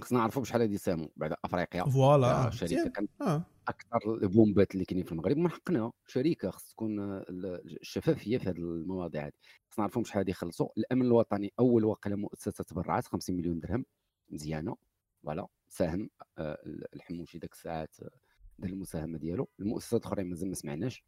[0.00, 3.44] خصنا نعرفوا بشحال غادي يساهموا بعد أفريقيا voilà شركة كانت آه.
[3.68, 8.58] أكثر ال pompات اللي كاينين في المغرب من حقنا شركه خص تكون الشفافية في هذه
[8.58, 9.32] المواضيع هذه
[9.68, 13.84] خصنا نعرفوا شحال غادي يخلصوا الأمن الوطني أول وقيله مؤسسه تبرعات 50 مليون درهم
[14.30, 14.76] مزيانة
[15.22, 16.58] voilà ساهم آه،
[16.94, 18.10] الحموشي ذاك الساعات آه،
[18.58, 19.48] دار المساهمة ديالو.
[19.60, 21.04] المؤسسات الأخرين مازال ما سمعناش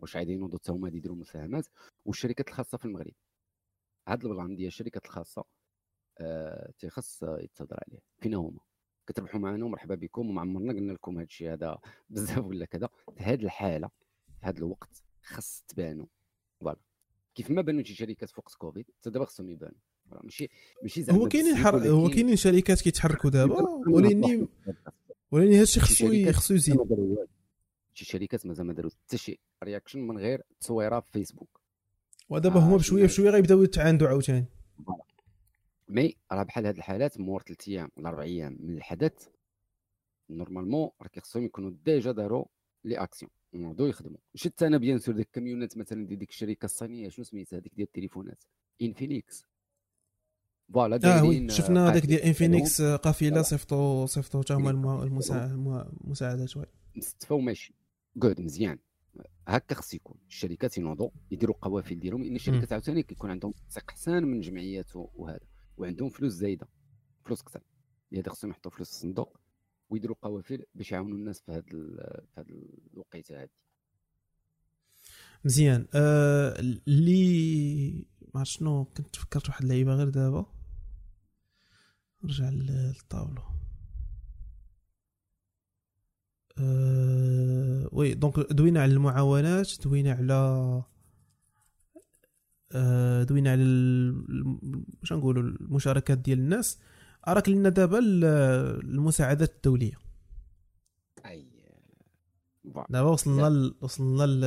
[0.00, 1.66] واش غادي ينوضوا حتى هما يديروا مساهمات
[2.04, 3.12] والشركات الخاصة في المغرب.
[4.08, 5.55] هاد ال plan ديال الشركات الخاصة آه
[6.78, 8.00] تيخص يتهضر عليه.
[8.18, 8.60] فين هما.
[9.06, 10.30] كتربحوا معنا ومرحبا بكم.
[10.30, 11.78] وما عمرنا قلنا لكم هذا الشيء هذا
[12.10, 12.88] بزاف ولا كذا.
[13.16, 13.88] في هذه الحالة
[14.40, 16.06] في هذا الوقت خص تبانوا
[16.60, 16.78] voilà.
[17.34, 19.78] كيف ما بانوا شي شركات فوق كوفيد حتى دابا خصهم يبانوا
[20.22, 20.48] ماشي
[20.82, 21.88] ماشي زعما هو كاينين حر...
[21.88, 23.62] هو كاينين شركات كيتحركوا دابا.
[23.88, 24.48] ولكن
[25.30, 26.78] ولكن هذا الشيء خصو خصو يزيد.
[27.94, 31.60] شي شركات مازال ما داروا حتى شي réaction من غير تصويرة في فيسبوك
[32.28, 34.46] ودابا هما بشوية بشوية غيبداو يتعاندوا عاوتاني.
[35.88, 39.28] mais راه بحال هاد الحالات مور ثلاث أيام ولا أربع أيام من الحدث
[40.30, 42.44] normalement راه كيخصهم يكونوا déjà داروا
[42.84, 46.64] les actions ونوضوا يخدموا شفت أنا bien sûr ديك ال camionات مثلا ديال ديك الشركة
[46.64, 48.44] الصينية شنو سميتها؟ هذيك ديال التليفونات.
[48.82, 49.46] Infinix
[50.74, 55.02] voilà دايرين شفنا هذاك ديال Infinix قافلة صيفطوا صيفطوا حتى هما
[56.04, 57.74] المساعدات شوية مستفاو ماشي
[58.16, 58.78] جود مزيان.
[59.48, 60.16] هكا خص يكون.
[60.28, 65.46] الشركات ينوضوا يديروا قوافل ديالهم لأن الشركات عاوتاني كيكون عندهم تنسيق حسان من جمعيات وهذا.
[65.76, 66.68] وعندهم فلوس زايدة
[67.24, 67.62] فلوس كثر
[68.12, 69.40] لهذا خصهم يحطوا فلوس في الصندوق
[69.90, 71.62] ويديروا قوافل باش يعاونوا الناس في هذه
[72.34, 72.62] في هذه
[72.94, 73.48] الوقيتة هذه
[75.44, 75.86] مزيان.
[75.94, 76.58] آه
[76.88, 80.46] اللي ما شنو كنت فكرت واحد اللعيبة غير دابا.
[82.24, 83.44] نرجع للطاولة.
[86.58, 87.88] أه...
[87.92, 90.82] oui donc دوينا على المعاونات دوينا على.
[93.24, 93.62] دوينا على
[95.00, 96.78] واش نقولوا المشاركات ديال الناس.
[97.28, 99.98] أراك لنا دابا المساعدات الدولية.
[101.26, 101.46] أي.
[102.64, 103.74] دابا وصلنا ل...
[103.80, 104.44] وصلنا ل...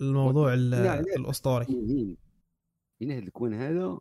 [0.00, 1.66] الموضوع الأسطوري.
[3.00, 3.98] من هذا الكون هذا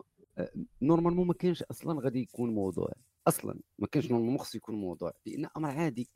[0.81, 2.91] normalement ما كانش أصلا غادي يكون موضوع.
[3.27, 5.13] أصلا ما كانش normalement خصو يكون موضوع.
[5.25, 6.09] لأن أمر عادي.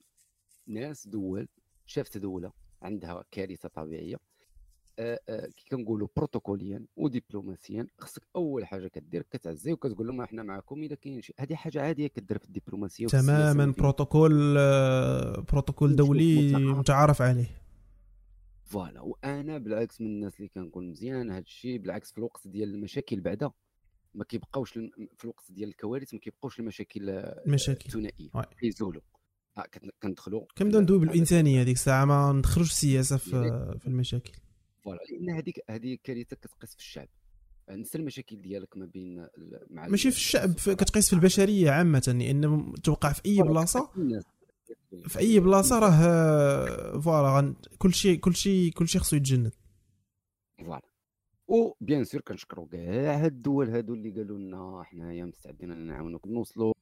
[0.67, 1.47] ناس دول
[1.85, 2.51] شافت دولة
[2.81, 4.15] عندها كارثة طبيعية.
[4.15, 4.34] آه، آه،
[4.97, 11.21] كي كنقولوا بروتوكوليا ودبلوماسيا خصك أول حاجة كدير كتعزي وكتقول لهم إحنا معكم إذا كاين
[11.21, 17.21] شي هذه حاجة عادية كدير في الدبلوماسية تماما بروتوكول آه، بروتوكول دولي متعارف.
[17.21, 17.65] عليه.
[18.63, 23.21] فوالا وأنا بالعكس من الناس اللي كنقول مزيان هذا الشيء بالعكس في الوقت ديال المشاكل
[23.21, 23.51] بعدا
[24.13, 28.29] ما كيبقاوش في الوقت ديال الكوارث ما كيبقاوش المشاكل المشاكل الثنائية.
[28.59, 29.01] كيزولوا.
[29.57, 29.65] آه
[30.01, 33.31] كندخلوا كنبداو ندوي بالانسانيه هذيك الساعة ما ندخلوش السياسة في,
[33.79, 34.31] في المشاكل.
[34.85, 34.99] فوالا.
[35.11, 37.07] لأن هذيك هذه كارثة كتقيس في الشعب.
[37.69, 39.27] نسى المشاكل ديالك ما بين
[39.69, 43.89] مع ماشي في الشعب كتقيس في البشرية عامة لأن توقع في أي بلاصه
[45.07, 49.53] في أي بلاصة راه voilà كل شيء كل شيء كل شيء خصو يتجند
[50.59, 50.81] فوالا.
[51.47, 56.27] وبيان سور كنشكروا كاع هاد الدول هادو اللي قالوا لنا حنايا مستعدين نعاونوك.
[56.27, 56.73] نوصلوا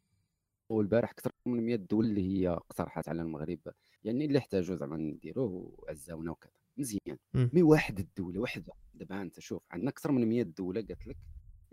[0.69, 3.59] والبارح أكثر من 100 دول اللي هي اقترحت على المغرب
[4.03, 6.62] يعني اللي احتاجوا زعما نديروه وعزاونا وكذا.
[6.77, 7.17] مزيان.
[7.33, 11.17] mais واحد الدولة وحده دابا أنت شوف عندنا أكثر من 100 دولة قالت لك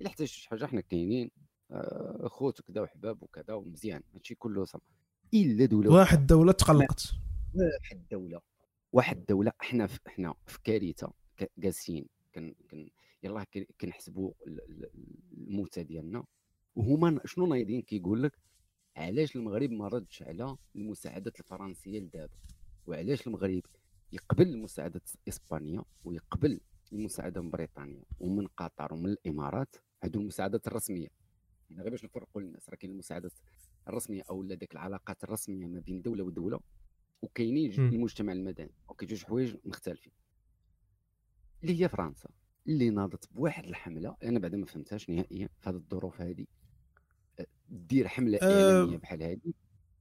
[0.01, 1.31] إلا احتاجت شي حاجة حنا كاينين
[1.70, 4.81] آه، خوت وكذا وحباب وكذا ومزيان هادشي كله صح.
[5.35, 7.12] إلا دولة واحد دولة تقلقت.
[7.55, 8.40] واحد دولة.
[8.93, 11.12] واحد دولة إحنا في إحنا في كارثة.
[11.59, 12.90] جالسين كن كن
[13.22, 13.47] يلاه
[13.81, 14.32] كنحسبوا
[15.39, 16.24] الموتى ديالنا.
[16.77, 18.39] وهما شنو نايضين؟ كيقول لك
[18.97, 22.32] علاش المغرب ما ردش على المساعدات الفرنسية لدابا؟
[22.86, 23.62] وعلاش المغرب
[24.12, 26.61] يقبل مساعده اسبانيا ويقبل
[26.93, 31.09] المساعدة من بريطانيا ومن قطر ومن الإمارات هذو المساعدات الرسمية.
[31.70, 33.32] يعني غير باش نفرقوا للناس راه كاين المساعدات
[33.89, 36.61] الرسمية أو ديك العلاقات الرسمية ما بين دولة ودولة
[37.23, 38.73] وكاينين المجتمع المدني.
[38.89, 40.12] وكاين جوج حوايج مختلفين.
[41.62, 42.28] اللي هي فرنسا
[42.69, 46.47] اللي ناضت بواحد الحملة أنا بعدا ما فهمتهاش نهائيا في هذه الظروف هذه
[47.69, 48.78] دير حملة أه.
[48.78, 49.53] إعلامية بحال هذه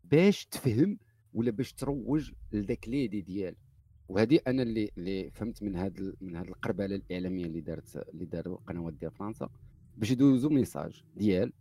[0.03, 0.97] باش تفهم
[1.33, 3.55] ولا باش تروج لذاك ليدي ديال
[4.09, 8.57] وهذه أنا اللي اللي فهمت من هذا من هذه القربلة الإعلامية اللي دارت اللي داروا
[8.57, 9.49] القنوات ديال فرنسا
[9.97, 11.53] باش يدوزوا ميساج ديال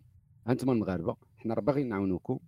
[0.47, 2.39] هانتوما المغاربة حنا راه باغيين نعاونوكم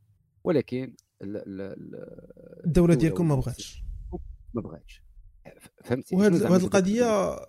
[0.44, 3.84] ولكن الدولة ديالكم ما بغاتش.
[4.54, 5.02] ما بغاتش.
[5.84, 7.04] فهمتي؟ وهذه القضية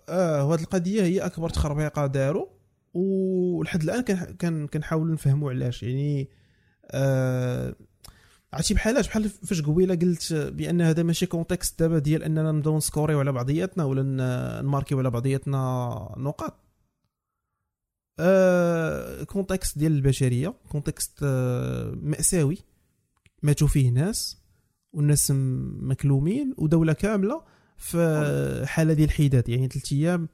[0.08, 2.46] آه وهذه القضية هي أكبر تخربيقة داروا
[2.94, 4.00] ولحد الآن
[4.38, 5.82] كان كنحاولوا نفهموا علاش.
[5.82, 6.28] يعني
[6.90, 7.74] آه
[8.52, 13.18] عرفتي بحالاش بحال فاش قبيلة قلت بأن هذا ماشي contexte دابا ديال أننا نبداو نسكوريو
[13.20, 14.02] على بعضياتنا ولا
[14.62, 16.60] نماركيو على بعضياتنا نقاط.
[18.18, 22.58] آه contexte ديال البشرية contexte آه مأساوي.
[23.42, 24.42] ماتوا فيه ناس
[24.92, 25.32] والناس
[25.80, 27.42] مكلومين ودولة كاملة
[27.76, 29.48] في حالة ديال الحداد.
[29.48, 30.28] يعني ثلاث أيام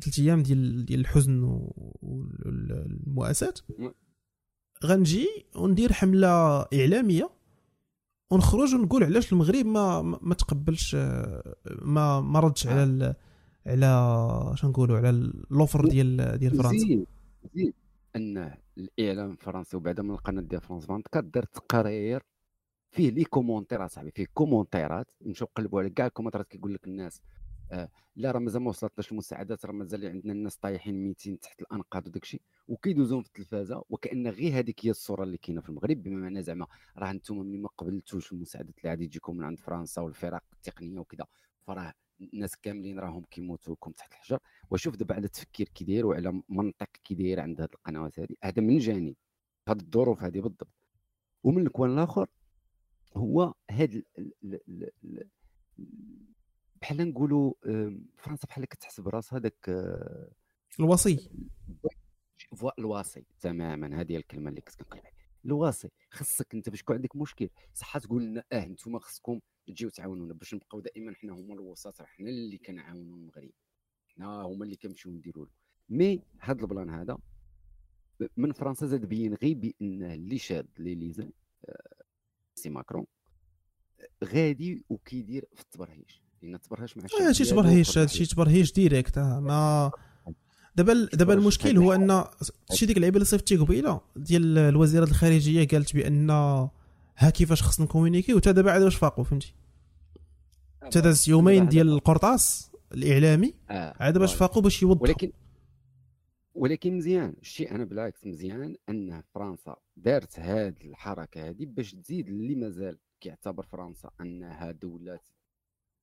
[0.00, 1.42] ثلاث أيام ديال ديال الحزن
[2.02, 3.54] والمؤاساه
[4.84, 7.35] غنجي وندير حملة إعلامية
[8.30, 10.94] ونخرج ونقول علاش المغرب ما ما تقبلش
[11.82, 13.14] ما ما ردش على ال
[13.66, 16.78] على شنو نقولوا على ال offre ديال ديال فرنسا.
[16.78, 17.06] زيد
[17.54, 17.74] زيد
[18.16, 22.22] أن الإعلام الفرنسي وبعدا من القناة ديال فرانس 24 دارت تقارير
[22.90, 25.06] فيه les commentaires أصاحبي فيه commentaireات.
[25.26, 27.45] نمشيو نقلبوا على كاع ال commentaireات كيقول لك الناس آه
[28.16, 32.22] لا راه مازال ما وصلتلاش المساعدات راه مازال عندنا الناس طايحين 200 تحت الأنقاض وداك
[32.22, 36.42] الشيء وكيدوزوهم في التلفازة وكأن غير هذيك هي الصورة اللي كاينة في المغرب بما معنى
[36.42, 36.66] زعما
[36.98, 41.26] راه أنتم ملي ما قبلتوش المساعدات اللي غادي تجيكم من عند فرنسا والفرق التقنية وكذا
[41.66, 44.38] فراه الناس كاملين راهم كيموتوا لكم تحت الحجر.
[44.70, 48.62] وشوف دابا على التفكير كي داير وعلى منطق كي داير عند هذه القنوات هذه هذا
[48.62, 49.14] من جانب
[49.68, 50.68] هذه الظروف هذه بالضبط.
[51.44, 52.26] ومن الكوان الآخر
[53.16, 54.04] هو هاد
[56.86, 57.52] بحال نقولوا
[58.16, 60.30] فرنسا بحال كتحسب راسها داك آه،
[60.80, 61.30] الوصي.
[62.78, 64.00] الوصي تماما.
[64.00, 65.10] هذه الكلمة اللي كنت كنقول
[65.44, 70.34] الوصي خصك انت باش يكون عندك مشكل صح تقول لنا آه أنتم خصكم تجيو تعاونونا
[70.34, 73.50] باش نبقاو دائما حنا هما الوساط حنا اللي كنعاونوا المغرب.
[74.08, 75.50] حنا هما اللي كنمشيو نديروا له.
[75.88, 77.18] مي هذا البلان هذا
[78.36, 81.30] من فرنسا زاد بين غير بأن اللي شاد ليليزا
[81.64, 82.02] آه،
[82.54, 83.06] c'est ماكرون
[84.24, 86.25] غادي وكيدير في التبرهيش.
[86.46, 89.90] لأن التبرهيش مع الشعب شي تبرهيش هادشي تبرهيش direct ما
[90.76, 92.24] دابا دابا المشكل هو أن
[92.72, 97.90] شي ديك اللعيبة اللي صيفطتي قبيلة ديال الوزيرة الخارجية قالت بأن ها كيفاش خصنا ن
[97.90, 99.54] communiquي وتا دابا عاد واش فاقوا فهمتي؟
[100.90, 103.94] تا داز يومين ديال القرطاس الإعلامي آه.
[104.00, 105.32] عاد باش فاقوا باش يوضحوا ولكن
[106.54, 107.34] ولكن مزيان.
[107.40, 113.62] الشيء أنا بالعكس مزيان أن فرنسا دارت هذه الحركة هذه باش تزيد اللي مازال كيعتبر
[113.62, 115.20] فرنسا انها دوله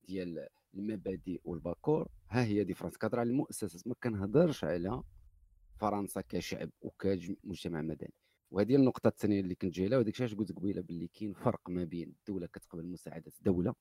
[0.08, 2.08] ديال المبادئ والباكور.
[2.30, 5.02] ها هي دي فرنسا كتهضر على المؤسسات ما كنهضرش على
[5.76, 8.14] فرنسا كشعب وكمجتمع مدني.
[8.50, 11.84] وهذه النقطة الثانية اللي كنت جاي لها وديك الشيء قلت قبيلة باللي كاين فرق ما
[11.84, 13.74] بين الدولة كتقبل مساعده دوله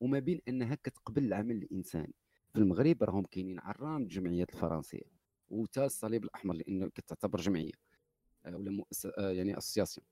[0.00, 2.14] وما بين أنها كتقبل العمل الإنساني.
[2.52, 5.02] في المغرب راهم كاينين عرام الجمعيات الفرنسية
[5.50, 7.72] وتا الصليب الأحمر لأنه كتعتبر جمعية
[8.46, 10.06] آه، ولا مؤسسه آه، يعني associations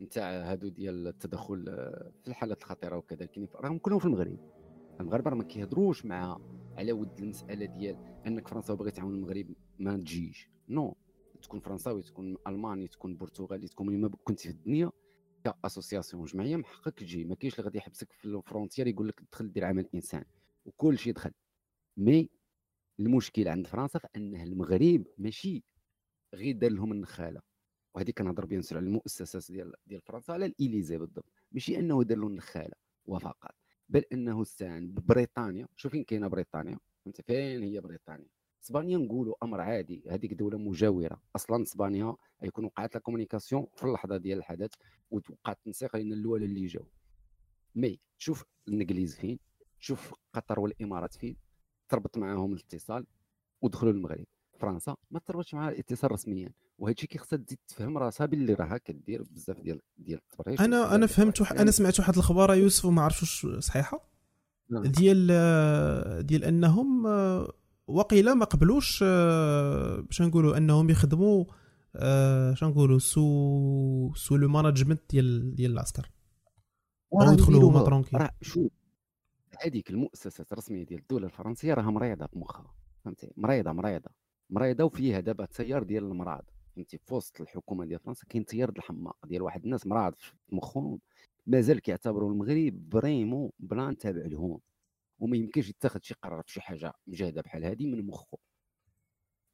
[0.00, 4.55] نتاع هادو ديال التدخل آه، في الحالات الخطيرة وكذا كاينين راهم كلهم في المغرب.
[5.00, 6.38] المغاربة ما كيهضروش مع
[6.78, 7.96] على ود المسألة ديال
[8.26, 10.50] أنك فرنسا باغي تعاون المغرب ما تجيش.
[10.68, 10.96] نو،
[11.42, 14.90] تكون فرنساوي تكون ألماني تكون برتغالي تكون ما كنت في الدنيا
[15.44, 19.08] ك association جمعية من حقك تجي ما كاينش اللي غادي يحبسك في ال frontière يقول
[19.08, 20.24] لك دخل دير عمل إنسان.
[20.64, 21.30] وكل شيء دخل.
[21.96, 22.30] mais
[23.00, 25.64] المشكل عند فرنسا فانه المغرب ماشي
[26.34, 27.40] غير دار لهم النخالة.
[27.94, 31.32] وهذه كنهضر بيان على المؤسسات ديال ديال فرنسا على الإليزي بالضبط.
[31.52, 32.74] ماشي أنه دار له النخالة.
[33.06, 33.54] وفقط.
[33.88, 38.26] بل انه استعان ببريطانيا شوف فين كاينة بريطانيا فهمت؟ فين هي بريطانيا؟
[38.64, 41.22] إسبانيا نقولوا أمر عادي هذيك دولة مجاورة.
[41.36, 44.70] أصلا إسبانيا يكون وقعت la communication في اللحظة ديال الحدث
[45.10, 46.86] وتوقعت التنسيق لأن الأول اللي جاو
[47.74, 49.38] mais شوف الإنجليز فين
[49.78, 51.36] شوف قطر والإمارات فين
[51.88, 53.06] تربط معاهم الاتصال
[53.62, 54.26] ودخلوا المغرب.
[54.56, 59.22] فرنسا ما تربطش معها الاتصال رسميا وهذا الشيء كيخصها تزيد تفهم راسها باللي راها كدير
[59.22, 61.52] بزاف ديال ديال التبرير أنا أنا فهمت وح...
[61.52, 64.08] أنا سمعت واحد الاخبار يوسف وما عرفتش واش صحيحة
[64.70, 64.82] نعم.
[64.82, 65.26] ديال
[66.26, 67.06] ديال أنهم
[67.86, 69.02] وقيلا ما قبلوش
[70.06, 71.44] باش نقولوا أنهم يخدموا
[71.94, 76.10] باش نقولوا sous sous le management ديال ديال العسكر.
[77.12, 78.72] أو يدخلوا هما ترونكي شوف
[79.60, 82.74] هذيك المؤسسات الرسمية ديال الدولة الفرنسية راها مريضه بمخها
[83.04, 84.10] فهمتي؟ مريضة مريضة.
[84.50, 86.44] مريضه وفيها دابا تيار ديال المرض
[86.76, 91.00] فهمتي؟ في وسط الحكومة ديال فرنسا كاين تيار الحماق ديال واحد الناس مرض في مخهم
[91.46, 94.60] مازال كيعتبروا المغرب primo بلان تابع لهم
[95.18, 98.38] وما يمكنش يتخذ شي قرار في شي حاجة مجهده بحال هذه من مخه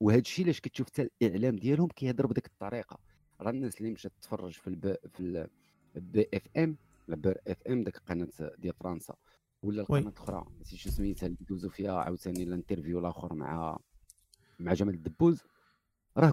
[0.01, 2.99] وهذا الشيء علاش كتشوف حتى الإعلام ديالهم كيهضر بديك الطريقة.
[3.41, 4.97] راه الناس اللي مشات تتفرج في الب...
[5.13, 5.49] في
[5.97, 6.77] ال BFM
[7.09, 8.29] ال BFM ديك القناة
[8.59, 9.15] ديال فرنسا
[9.63, 13.79] ولا القناة الأخرى نسيت شو سميتها اللي دوزو فيها عاوتاني ال interview الآخر مع
[14.63, 15.43] مع جمال الدبوز
[16.17, 16.33] راه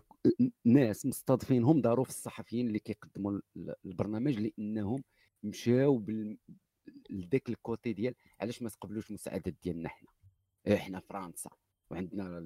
[0.65, 3.39] ناس مستضيفينهم داروا في الصحفيين اللي كيقدموا
[3.85, 5.03] البرنامج لإنهم
[5.43, 6.37] مشاو بال...
[7.09, 10.09] لذاك الكوتي ديال علاش ما تقبلوش المساعدات ديالنا حنا؟
[10.73, 11.49] إحنا فرنسا
[11.91, 12.39] وعندنا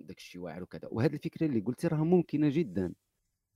[0.00, 0.88] داك الشيء واعر وكذا.
[0.92, 2.94] وهذه الفكرة اللي قلتي راه ممكنة جدا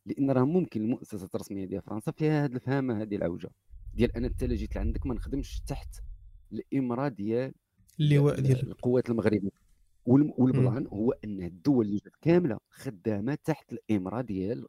[0.07, 3.51] لإن راه ممكن المؤسسات الرسمية ديال فرنسا فيها هذه الفهامه هذه العوجه
[3.95, 5.97] ديال أنا انت جيت لعندك ما نخدمش تحت
[6.53, 7.55] الإمرة ديال
[8.01, 9.51] اللواء ال- ديال القوات المغربية.
[10.07, 14.67] وال plan هو أن الدول اللي جات كاملة خدامة تحت الإمرة ديال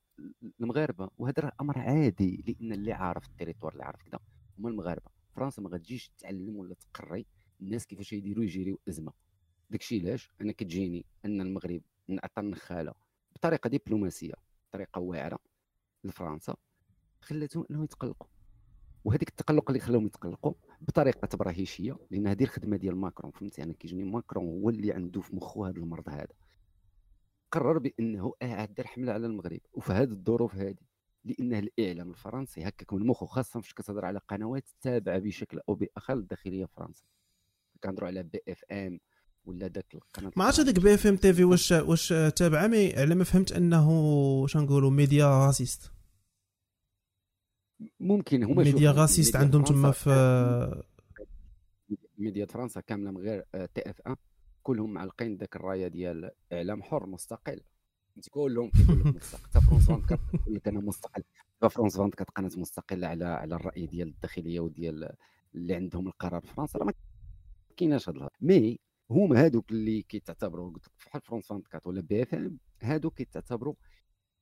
[0.61, 4.19] المغاربة وهذا راه أمر عادي لأن اللي عارف ال territoire اللي عارف كذا
[4.59, 5.11] هما المغاربة.
[5.35, 7.25] فرنسا ما غتجيش تعلم ولا تقري
[7.61, 9.11] الناس كيفاش يديروا يجيريو أزمة.
[9.69, 12.93] داكشي علاش؟ أنا كتجيني أن المغرب نعطى النخالة
[13.35, 14.33] بطريقة دبلوماسية
[14.69, 15.39] بطريقة واعرة
[16.03, 16.55] لفرنسا
[17.21, 18.27] خلاتهم إنهم يتقلقوا.
[19.05, 20.53] وهذيك التقلق اللي خلاهم يتقلقوا
[20.87, 25.35] بطريقة تبرهيشية لأن هذه الخدمة ديال ماكرون فهمتي؟ أنا كيجيني ماكرون هو اللي عنده في
[25.35, 26.33] مخه هذا المرض هذا.
[27.51, 29.59] قرر بأنه قاعد دار حملة على المغرب.
[29.73, 30.75] وفي هذه الظروف هذه
[31.25, 36.15] لأن الإعلام الفرنسي هكاك من مخه خاصة فاش كتهضر على قنوات تابعة بشكل أو باخر
[36.15, 37.03] للداخليه فرنسا.
[37.83, 38.99] كنهضروا على BFM
[39.45, 43.51] ولا داك القناة ما عرفتش هذاك BFM TV واش واش تابعة mais على ما فهمت
[43.51, 45.92] أنه شنقولوا média raciste
[47.99, 50.09] ممكن هما média raciste عندهم تما في
[52.17, 54.15] ميديا فرنسا كاملة من غير TF1
[54.63, 57.61] كلهم معلقين داك الراية ديال إعلام حر مستقل.
[58.29, 60.01] كلهم كيقول لك مستقل حتى فرونس 24
[60.35, 61.23] كتقول لك أنا مستقل.
[61.69, 65.15] فرونس 24 قناة مستقلة على على الرأي ديال الداخلية وديال
[65.55, 66.79] اللي عندهم القرار في فرنسا.
[66.79, 66.93] راه ما
[67.77, 68.31] كايناش هاد الهضرة.
[68.41, 68.79] mais
[69.11, 73.73] هما هادوك اللي كيتعتبروا قلت لك بحال فرونس 24 ولا BFM هادوك كيتعتبروا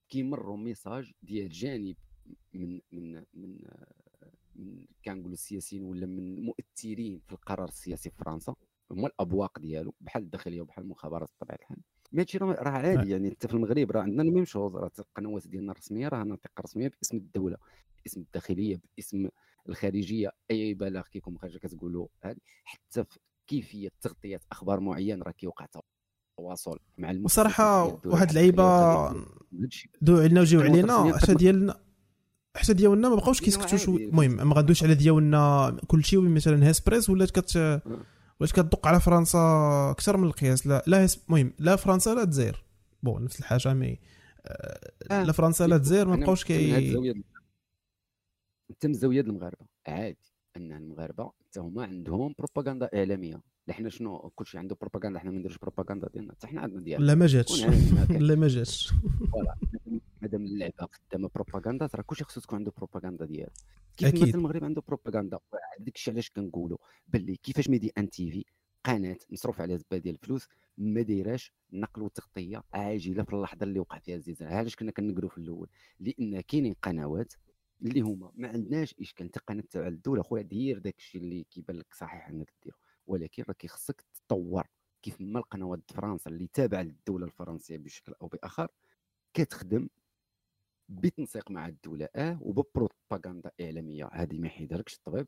[0.10, 1.96] كيمروا message ديال جانب
[2.54, 3.58] من من من
[4.56, 8.56] من كنقولوا السياسيين ولا من المؤثرين في القرار السياسي في فرنسا.
[8.92, 11.78] هما الأبواق ديالو بحال الداخلية وبحال المخابرات بطبيعة الحال.
[12.18, 15.72] هادشي راه عادي يعني أنت في المغرب راه عندنا la même chose راه القنوات ديالنا
[15.72, 17.58] الرسمية راه ناطقه رسميه باسم الدولة
[18.06, 19.30] باسم الداخلية باسم
[19.70, 22.08] الخارجية أي بلاغ كيكون خارج كتقولوا
[22.64, 25.68] حتى في كيفية تغطية أخبار معين راه كيوقع
[26.38, 28.64] تواصل مع وصراحة واحد اللعيبة
[30.02, 31.84] دو علينا وجيو علينا حتى قد- ديالنا
[32.58, 34.06] حتى ديالنا ما بقاوش كيسكتوا شو عادي.
[34.06, 37.56] المهم ما غندويش على ديالنا كلشي مثلا هيسبريس ولات كت
[38.40, 39.40] ولات كتدق على فرنسا
[39.92, 40.68] أكثر من القياس.
[40.68, 42.64] لا لا المهم لا فرنسا لا الجزائر.
[43.04, 44.00] بون نفس الحاجة مي
[44.46, 45.24] آه، آه.
[45.24, 47.24] لا فرنسا لا الجزائر ما بقاوش كي الزاوية ديال-
[48.72, 49.66] حتى من زاوية ديال المغاربة.
[49.88, 50.18] عادي
[50.58, 53.42] أن المغاربة حتى هما عندهم بروباغندا إعلامية.
[53.68, 56.34] لا حنا شنو كلشي عنده بروباغندا حنا ما نديروش بروباغندا ديالنا.
[56.34, 57.06] حتى حنا عندنا ديالنا.
[57.06, 57.62] لا ما جاتش.
[58.28, 58.94] لا ما جاتش.
[59.32, 59.56] voilà.
[60.22, 63.52] مادام اللعبة قدام بروباغندا راه كلشي خصو تكون عنده بروباغندا ديالو.
[63.98, 64.22] كيف أكيد.
[64.22, 65.40] مثلا المغرب عنده بروباغندا؟
[65.80, 66.78] داك الشيء علاش كنقولوا
[67.08, 68.46] باللي كيفاش Medi1 TV
[68.84, 74.00] قناة مصروف عليها زبا ديال الفلوس ما دايراش نقل وتغطية عاجلة في اللحظة اللي وقع
[74.00, 75.70] فيها الزلزال علاش كنا كنقروا في الأول؟
[76.00, 77.34] لأن كاينين قنوات
[77.82, 79.26] اللي هما ما عندناش إشكال.
[79.26, 82.78] انت قناة تاع الدولة خويا دير داك الشيء اللي كيبان لك صحيح أنك ديرو.
[83.08, 84.68] ولكن راه كيخصك تطور.
[85.02, 88.68] كيف ما القنوات فرنسا اللي تابعة للدولة الفرنسية بشكل أو بآخر
[89.34, 89.90] كتخدم
[90.92, 94.10] بتنسيق مع الدولة آه وببروباغندا إعلامية.
[94.14, 95.28] هذه ما يحيدهالكش الطبيب.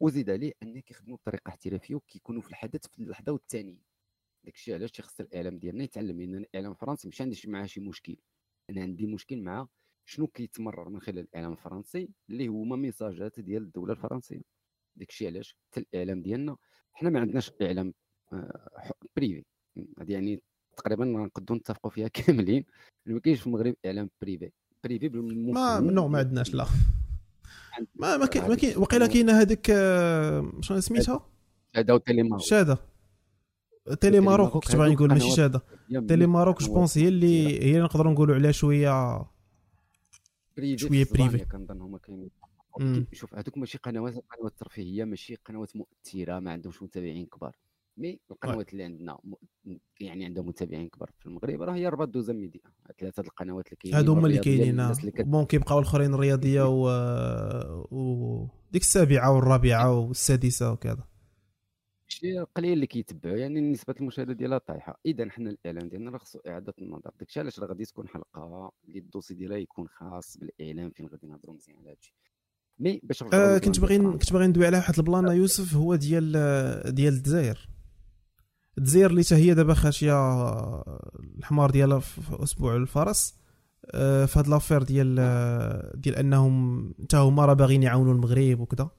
[0.00, 3.76] وزيد عليه ان كيخدموا بطريقة احترافية وكيكونوا في الحدث في اللحظه والثانيه
[4.44, 7.80] داك الشيء علاش تيخص الاعلام ديالنا يتعلم لأن الإعلام الفرنسي مش عندي شي- معاه شي
[7.80, 8.16] مشكل.
[8.70, 9.68] أنا عندي مشكل مع
[10.04, 14.42] شنو كيتمرر من خلال الإعلام الفرنسي اللي هما ميساجات ديال الدولة الفرنسية.
[14.96, 16.56] داك الشيء علاش حتى الإعلام ديالنا
[16.92, 17.94] حنا ما عندناش إعلام
[18.32, 19.44] آه، بريفي
[19.98, 20.42] هذه يعني
[20.76, 22.08] تقريبا نقدروا نتفقوا فيها
[22.58, 22.64] كاملين.
[23.06, 24.52] ما كاينش في المغرب إعلام بريفي
[24.84, 26.66] بريفي ما نو ما عندناش لا.
[27.94, 29.10] ما ما كاين ما كاين القنوات.
[29.10, 31.26] كاينة هذيك آه، شنو سميتها؟
[31.76, 32.78] هذا وتيليمارو شاده
[34.00, 35.62] تيلي ماروك كنت باغي نقول ماشي شاده
[36.08, 39.16] تيلي ماروك جو بونس هي اللي هي اللي نقدروا نقولوا عليها شوية
[40.58, 41.44] اسبانيا privé.
[41.44, 42.30] كنظن هما كاينين.
[43.12, 47.56] شوف هذوك ماشي قنوات قنوات ترفيهية ماشي قنوات مؤثرة ما عندهمش متابعين كبار.
[47.96, 49.18] mais القنوات اللي عندنا
[50.00, 52.60] يعني عندها متابعين كبار في المغرب راه هي رباط دوزيم ميدي 1
[53.00, 56.88] ثلاثة القنوات اللي كاينين هادو هما اللي كاينين كت- bon كيبقاو الآخرين الرياضية و...
[57.90, 61.04] و ديك السابعة والرابعة والسادسة وكذا.
[62.08, 65.00] شي قليل اللي كيتبعوا يعني نسبة المشاهدة ديالها طايحة.
[65.06, 67.10] اذا حنا الاعلام ديالنا راه خصو إعادة النظر.
[67.20, 71.26] داكشي علاش راه غادي تكون حلقة اللي ال dossier ديالها يكون خاص بالإعلام فين غادي
[71.26, 72.14] نهضروا مزيان على هادشي.
[72.78, 73.98] مي باش آه كنت باغي.
[73.98, 76.32] كنت باغي ندوي على واحد البلان يوسف هو ديال
[76.94, 77.68] ديال الجزائر.
[78.78, 80.14] الجزائر اللي هي دابا خاشية
[81.38, 83.34] الحمار ديالها في أسبوع الفرس
[83.90, 88.90] آه، في هاد l'affaire ديال آه، ديال أنهم حتى هما راه باغيين يعاونوا المغرب وكذا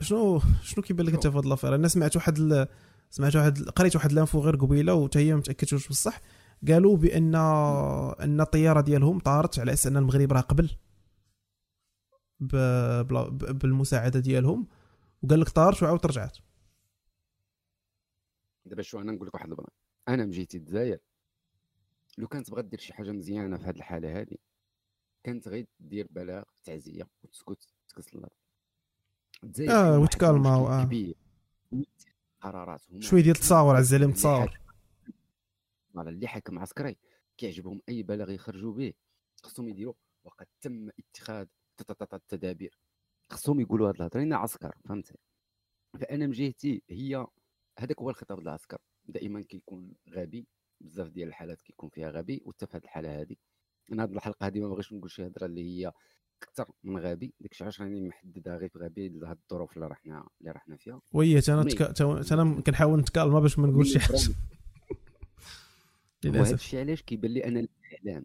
[0.00, 2.68] شنو شنو كيبان لك أنت في هاد l'affaire أنا سمعت واحد.
[3.10, 6.20] سمعت واحد قريت واحد l'info غير قبيلة وتا هي ما متاكدش واش بصح
[6.68, 10.70] قالوا بأن أن الطيارة ديالهم طارت على أساس أن المغرب راه قبل.
[13.52, 14.66] بالمساعدة ديالهم
[15.22, 16.38] وقال لك طارت وعاود رجعت
[18.64, 19.70] دابا شو أنا نقول لك واحد البلان
[20.08, 20.98] أنا مجيتي الجزائر
[22.18, 24.36] لو كانت بغات دير شي حاجة مزيانة في هذه الحالة هذه
[25.24, 28.30] كانت غير دير بلاغ تعزية وتسكت تكسي الأرض.
[29.70, 31.16] آه و تcalma كبير.
[32.40, 34.60] قرارات شوية ديال التصاور على الزعيم تصاور
[35.94, 36.96] voilà اللي حاكم عسكري
[37.36, 38.92] كيعجبهم أي بلاغ يخرجوا به.
[39.42, 39.94] خصهم يديروا
[40.24, 41.46] وقد تم اتخاذ
[42.12, 42.78] التدابير
[43.30, 45.14] خصهم يقولوا هاد الهضرة عسكر فهمتي؟
[46.00, 47.26] فأنا من جهتي هي
[47.78, 50.46] هذاك هو الخطاب العسكر دائما كيكون غبي
[50.80, 53.36] بزاف ديال الحالات كيكون فيها غبي وحتى في هذه الحالة هذه
[53.92, 55.92] أنا هذه الحلقة هذه ما بغيتش نقول شي هضره اللي هي
[56.42, 57.34] أكثر من غبي.
[57.40, 61.00] داكشي علاش راني محددها غير في غبي لهاد الظروف اللي رحنا اللي رحنا فيها.
[61.12, 62.00] oui أنا تك...
[62.32, 64.18] أنا كنحاول نتcalma باش ما نقولش شي حاجة.
[66.24, 66.54] للأسف.
[66.54, 68.24] الشيء علاش كيبان لي أنا الإعلام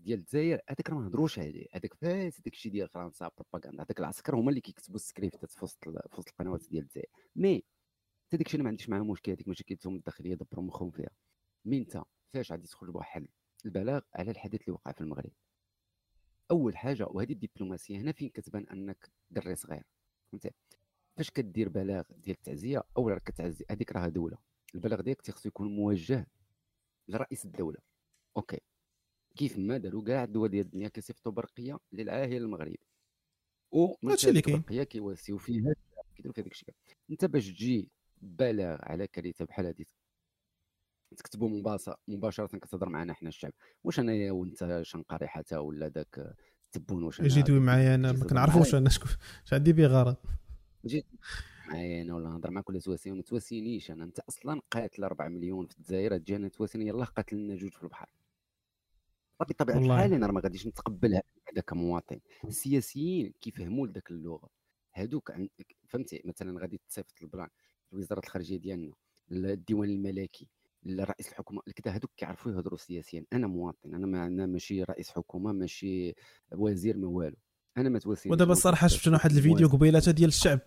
[0.00, 1.66] ديال الجزائر هذاك راه ما هضروش عليه.
[1.72, 3.82] هذاك فاس داك الشيء ديال فرنسا بروباغندا.
[3.82, 7.08] هذاك العسكر هما اللي كيكتبوا ال scriptات في وسط في وسط القنوات ديال الجزائر.
[7.36, 7.64] mais
[8.26, 11.10] حتى داك الشيء أنا ما عنديش معاه مشكل هذيك مشاكلتهم الداخلية دبروا مخهم فيها.
[11.64, 12.02] mais انت
[12.34, 13.26] فاش غادي تخرج بواحد
[13.64, 15.30] البلاغ على الحدث اللي وقع في المغرب.
[16.50, 19.84] أول حاجة وهذه الدبلوماسية هنا فين كتبان أنك دري صغير؟
[20.32, 20.50] فهمتي؟
[21.16, 24.38] فاش كدير بلاغ ديال التعزية أولا راك كتعزي هذيك راه دولة.
[24.74, 26.26] البلاغ ديالك تيخصو يكون موجه
[27.08, 27.78] لرئيس الدولة.
[28.36, 28.60] OK.
[29.36, 32.80] كيف ما داروا كاع الدول ديال الدنيا كيصيفطوا برقيه للعاهل المغربي.
[33.72, 34.60] و هادشي اللي كاين.
[34.60, 35.74] برقيه كيواسيو فيها
[36.16, 36.74] كيديروا فيها
[37.10, 37.90] انت باش تجي
[38.22, 39.84] بلاغ على كارثه بحال هذه
[41.16, 41.48] تكتبوا
[42.08, 43.52] مباشرة كتهضر معنا حنا الشعب.
[43.84, 48.74] واش أنايا وأنت شنقاري حتى ولا داك التبون واش يجي دوي معايا أنا ما كنعرفوش
[48.74, 49.10] أنا شكون
[49.44, 50.16] اش عندي به غرض؟
[50.86, 51.06] جيت
[51.68, 54.04] معايا أنا ولا نهضر معاك ولا تواسي ما تواسينيش أنا.
[54.04, 58.08] أنت أصلا قاتل 4 مليون في الجزائر تجي أنا تواسيني يلاه قاتلنا جوج في البحر.
[59.40, 61.22] بطبيعه الحال أنا ما غاديش نتقبلها
[61.52, 62.20] هذا كمواطن.
[62.44, 64.48] السياسيين كيفهموا لذاك اللغة.
[64.94, 65.32] هادوك
[65.88, 67.48] فهمتي؟ مثلا غادي تصيفط البلان.
[67.92, 68.92] وزارة الخارجية ديالنا
[69.32, 70.48] الديوان الملكي
[70.86, 73.24] رئيس الحكومة كذا هذوك كيعرفوا يهضروا سياسيا.
[73.32, 76.14] أنا مواطن أنا ما أنا ماشي رئيس حكومة ماشي
[76.52, 77.36] وزير ما والو.
[77.76, 80.60] أنا ما تواسيني ودابا الصراحه شفت واحد الفيديو قبيلة ديال الشعب.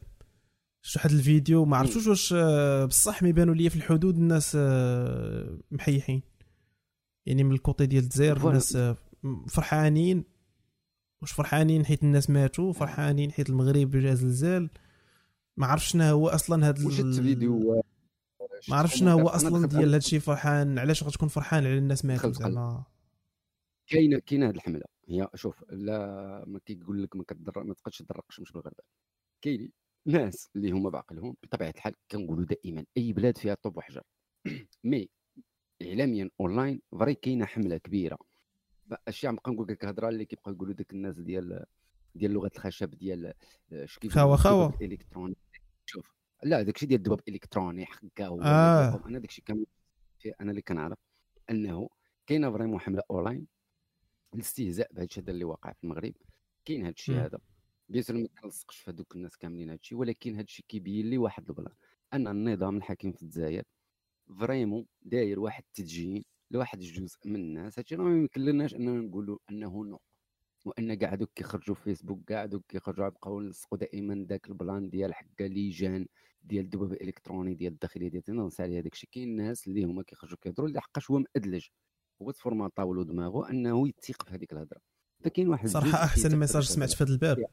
[0.81, 5.59] شفت واحد الفيديو ما عرفتوش واش آه، بصح ما يبانوا لي في الحدود الناس آه،
[5.71, 6.21] محيحين.
[7.25, 8.97] يعني من الكوتي ديال الجزائر الناس آه،
[9.47, 10.23] فرحانين.
[11.21, 14.69] واش فرحانين حيت الناس ماتوا فرحانين حيت المغرب جا زلزال
[15.59, 17.83] ما عرفتش شنو هو أصلا هذا الفيديو
[18.69, 22.83] ما عرفتش شنو هو أصلا ديال هادشي فرحان علاش غتكون فرحان على الناس ماتوا زعما؟
[23.87, 24.85] كاينة كاينة هذه الحملة.
[25.07, 28.83] هي شوف لا ما كيقول لك ما كتضر ما تقدش تضرق الشمس بالغربال
[29.41, 29.71] كاينين
[30.05, 34.03] ناس اللي هما بعقلهم بطبيعة الحال كنقولوا دائما أي بلاد فيها طوب وحجر.
[34.83, 35.09] mais
[35.81, 38.17] اعلاميا online vraiment كاينة حملة كبيرة.
[39.07, 41.65] الشيء عم نقول لك الهضرة اللي كيبقاو يقولوا داك الناس ديال
[42.15, 43.33] ديال لغة الخشب ديال
[44.09, 44.73] خاوة خاوة.
[44.81, 45.35] الالكتروني
[45.89, 46.13] شوف.
[46.43, 49.03] لا داكشي ديال الذباب الإلكتروني حكا هو آه.
[49.05, 49.65] أنا داكشي كامل
[50.41, 50.97] أنا اللي كنعرف
[51.49, 51.89] أنه
[52.27, 53.47] كاينة vraiment حملة أونلاين
[54.35, 56.13] الاستهزاء بهذا الشيء اللي واقع في المغرب.
[56.65, 57.39] كاين هذا الشيء هذا.
[57.89, 61.17] bien sûr ما كنلصقش في هذوك الناس كاملين هذا الشيء ولكن هذا الشيء كيبين لي
[61.17, 61.73] واحد البلان
[62.13, 63.63] أن النظام الحاكم في الجزائر
[64.39, 67.79] vraiment داير واحد التدجين لواحد الجزء من الناس.
[67.79, 69.99] هادشي راه ما يمكن لناش أننا نقولوا أنه non.
[70.65, 75.13] وإن كاع دوك كيخرجوا في فيسبوك كاع دوك كيخرجوا يبقاو يلصقوا دائما ذاك البلان ديال
[75.13, 76.05] حكا les gens
[76.43, 79.09] ديال الذباب الإلكتروني ديال الداخلية ديال تنص عليه هذاك الشيء.
[79.11, 81.65] كاين الناس اللي هما كيخرجوا كيهضروا اللي حقاش هو مأدلج
[82.21, 84.79] هو تformata لو دماغه أنه يتيق في هذيك الهضرة.
[85.23, 87.45] فكاين واحد صراحة أحسن message سمعت في هذا الباب.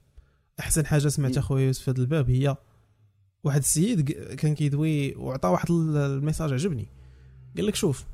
[0.61, 2.57] أحسن حاجة سمعت أخويا يوسف في هذا الباب هي
[3.45, 6.87] واحد السيد كان كيدوي وعطى واحد ال message عجبني.
[7.57, 8.05] قال لك شوف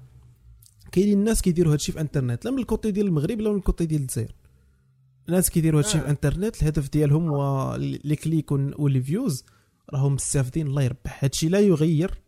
[0.92, 3.62] كاينين الناس كيديروا هادشي في إنترنت لا من ال côté ديال المغرب لا من ال
[3.62, 4.34] côté ديال الجزائر.
[5.28, 6.00] الناس كيديروا هادشي آه.
[6.00, 9.44] في انترنت الهدف ديالهم هو les clics و les views
[9.94, 11.24] راهم مستافدين الله يربح.
[11.24, 12.22] هادشي لا يغير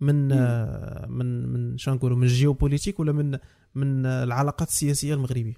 [0.00, 3.38] من آه من من شنو نقولوا من الجيوبوليتيك ولا من
[3.74, 5.54] من العلاقات السياسية المغربية.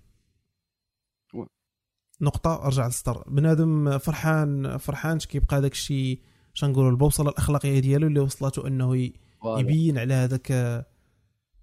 [2.21, 3.25] نقطة أرجع للسطر.
[3.31, 6.21] بنادم فرحان فرحان كيبقى داك الشيء
[6.55, 9.11] شنو نقولوا البوصلة الأخلاقية ديالو اللي وصلته إنه
[9.45, 10.49] يبين على هذاك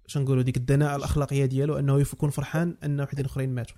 [0.06, 3.76] شنو نقولوا ديك الدناءة الأخلاقية ديالو إنه يكون فرحان أن وحدين أخرين ماتوا.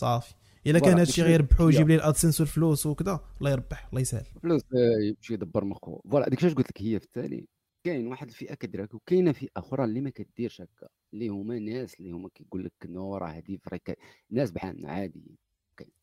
[0.00, 0.34] صافي.
[0.66, 4.24] إلا كان هذا الشيء غيربحو ويجيب لي ال AdSense والفلوس وكذا الله يربح الله يسهل.
[4.42, 7.46] فلوس آه، يمشي يدبر مخو voilà ديك الشيء قلت لك؟ هي في التالي
[7.84, 12.10] كاين واحد الفئة كديرها وكاينة فئة أخرى اللي ما كديرش هكا اللي هما ناس اللي
[12.10, 13.98] هما كيقول لك non راه هذه vrai que
[14.30, 15.38] ناس بحالنا عادي.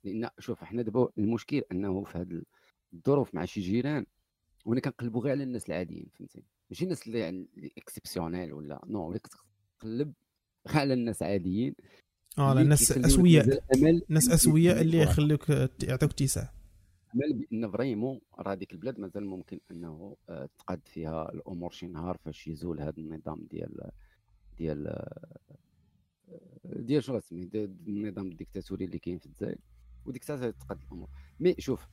[0.03, 2.41] لأن شوف إحنا دابا المشكل أنه في هذه
[2.93, 4.05] الظروف مع شي جيران
[4.65, 9.29] وأنا كنقلبوا غير على الناس العاديين فهمتي ماشي الناس اللي يعني exceptionnel ولا non ولكن
[9.79, 10.13] تقلب
[10.65, 11.75] على الناس عاديين.
[12.39, 13.63] آه الناس أسوياء
[14.09, 15.49] الناس أسوياء اللي يخليك
[15.83, 16.53] يعطيك اتساع
[17.15, 22.17] أمل بأن vraiment راه هذيك البلاد مازال ممكن أنه آه، تقاد فيها الأمور شي نهار
[22.25, 23.91] فاش يزول هذا النظام ديال
[24.57, 25.37] ديال آه،
[26.65, 27.49] ديال شنو غتسمي
[27.87, 29.57] النظام الديكتاتوري اللي كاين في الجزائر
[30.05, 31.09] وديك الساعة تقاد الأمور.
[31.39, 31.87] mais شوف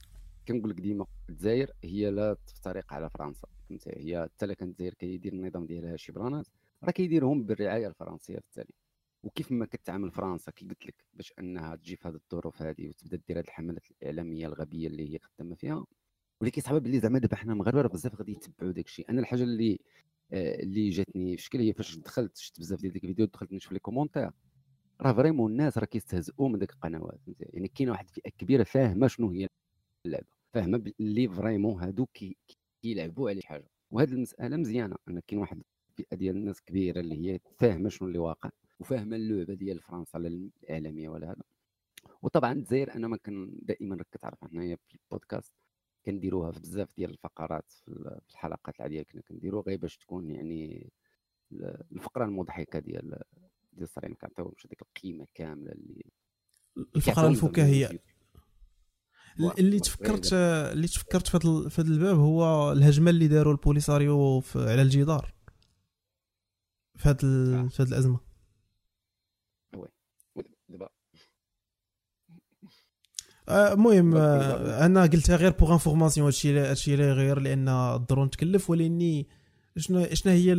[0.48, 5.32] كنقول لك ديما الجزائر هي لا تفترق على فرنسا فهمتي؟ هي حتى كانت الجزائر كيدير
[5.32, 6.46] النظام ديالها شي برانات
[6.84, 8.74] راه كيديرهم بالرعاية الفرنسية في التالي.
[9.24, 13.20] وكيف ما كتعامل فرنسا؟ كي قلت لك باش أنها تجي في هذه الظروف هذه وتبدا
[13.28, 15.84] دير هذه الحملات الإعلامية الغبية اللي هي خدامة فيها.
[16.40, 19.10] واللي كيصحاب باللي زعما دابا حنا المغاربه بزاف غادي يتبعوا داك الشيء.
[19.10, 19.78] أنا الحاجة اللي
[20.32, 23.52] آه، اللي جاتني في شكل هي فاش دخلت شفت بزاف ديال ديك les vidéos دخلت
[23.52, 24.30] نشوف les commentaires.
[25.00, 29.30] راه vraiment الناس راه كيستهزئوا من ديك القنوات يعني كاينة واحد الفئة كبيرة فاهمة شنو
[29.30, 29.48] هي
[30.06, 32.06] اللعبة فاهمة اللي vraiment هادو
[32.82, 33.70] كيلعبوا على شي حاجة.
[33.90, 34.96] وهذه المسألة مزيانة.
[35.08, 38.50] ان كاين واحد الفئة ديال الناس كبيرة اللي هي فاهمة شنو اللي واقع.
[38.84, 41.42] وفاهمة اللعبة ديال فرنسا الاعلاميه ولا هذا.
[42.22, 45.52] وطبعا الجزائر أنا ما كان دائما راك كتعرف حنايا في البودكاست
[46.06, 50.92] كنديروها في بزاف ديال الفقرات في الحلقات العادية كنا كنديرو غير باش تكون يعني
[51.92, 53.22] الفقرة المضحكة ديال
[53.72, 56.04] ديال الصريح ما كنعطيوهمش هذيك القيمة كاملة اللي
[56.96, 58.02] الفقرة الفكاهية.
[59.58, 61.28] اللي تفكرت اللي تفكرت
[61.68, 65.34] في هذا الباب هو الهجمة اللي داروا البوليساريو على الجدار.
[66.96, 67.68] في هذه آه.
[67.68, 68.33] في هذه الأزمة.
[73.48, 79.28] المهم آه أنا قلتها غير pour information هادشي هادشي غير لأن الدرون تكلف ولأني
[79.76, 80.54] شنو شنو هي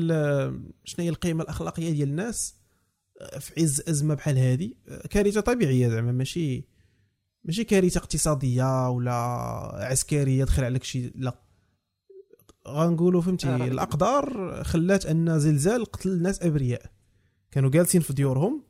[0.83, 2.55] شنو هي القيمة الأخلاقية ديال الناس
[3.21, 6.67] آه، في عز أزمة بحال هذه آه، كارثة طبيعية زعما ماشي
[7.43, 9.13] ماشي كارثة اقتصادية ولا
[9.73, 11.39] عسكرية دخل عليك شي لا.
[12.67, 16.91] غنقولوا فهمتي الأقدار خلات أن زلزال قتل ناس أبرياء.
[17.51, 18.63] كانوا جالسين في ديورهم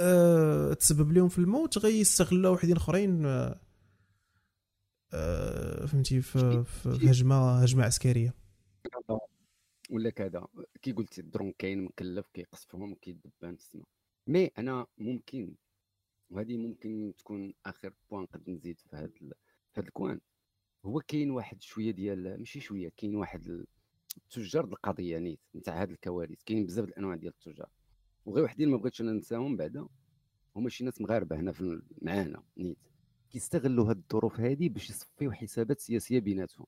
[0.00, 3.60] آه تسبب لهم في الموت غيستغلوا وحدين أخرين آه
[5.12, 8.34] آه فهمتي في, في هجمه هجمة عسكرية.
[9.90, 10.46] ولا كذا.
[10.82, 13.86] كي قلت الدرون كاين مكلف كيقصفهم كيدبان في السماء
[14.26, 15.54] mais أنا ممكن
[16.30, 19.34] وهذه ممكن تكون آخر point قد نزيد في هذا في
[19.76, 20.20] هذا الكوان.
[20.84, 23.66] هو كاين واحد شوية ديال ماشي شوية كاين واحد
[24.16, 26.38] التجار القضية نيت نتاع هذه الكوارث.
[26.46, 27.68] كاين بزاف الأنواع ديال التجار.
[28.26, 29.86] وغير وحدين ما بغيتش أنا ننساهم بعدا.
[30.56, 32.78] هما شي ناس مغاربة هنا في معانا نيت.
[33.30, 36.66] كيستغلوا هاد الظروف هذه باش يصفيو حسابات سياسية بيناتهم.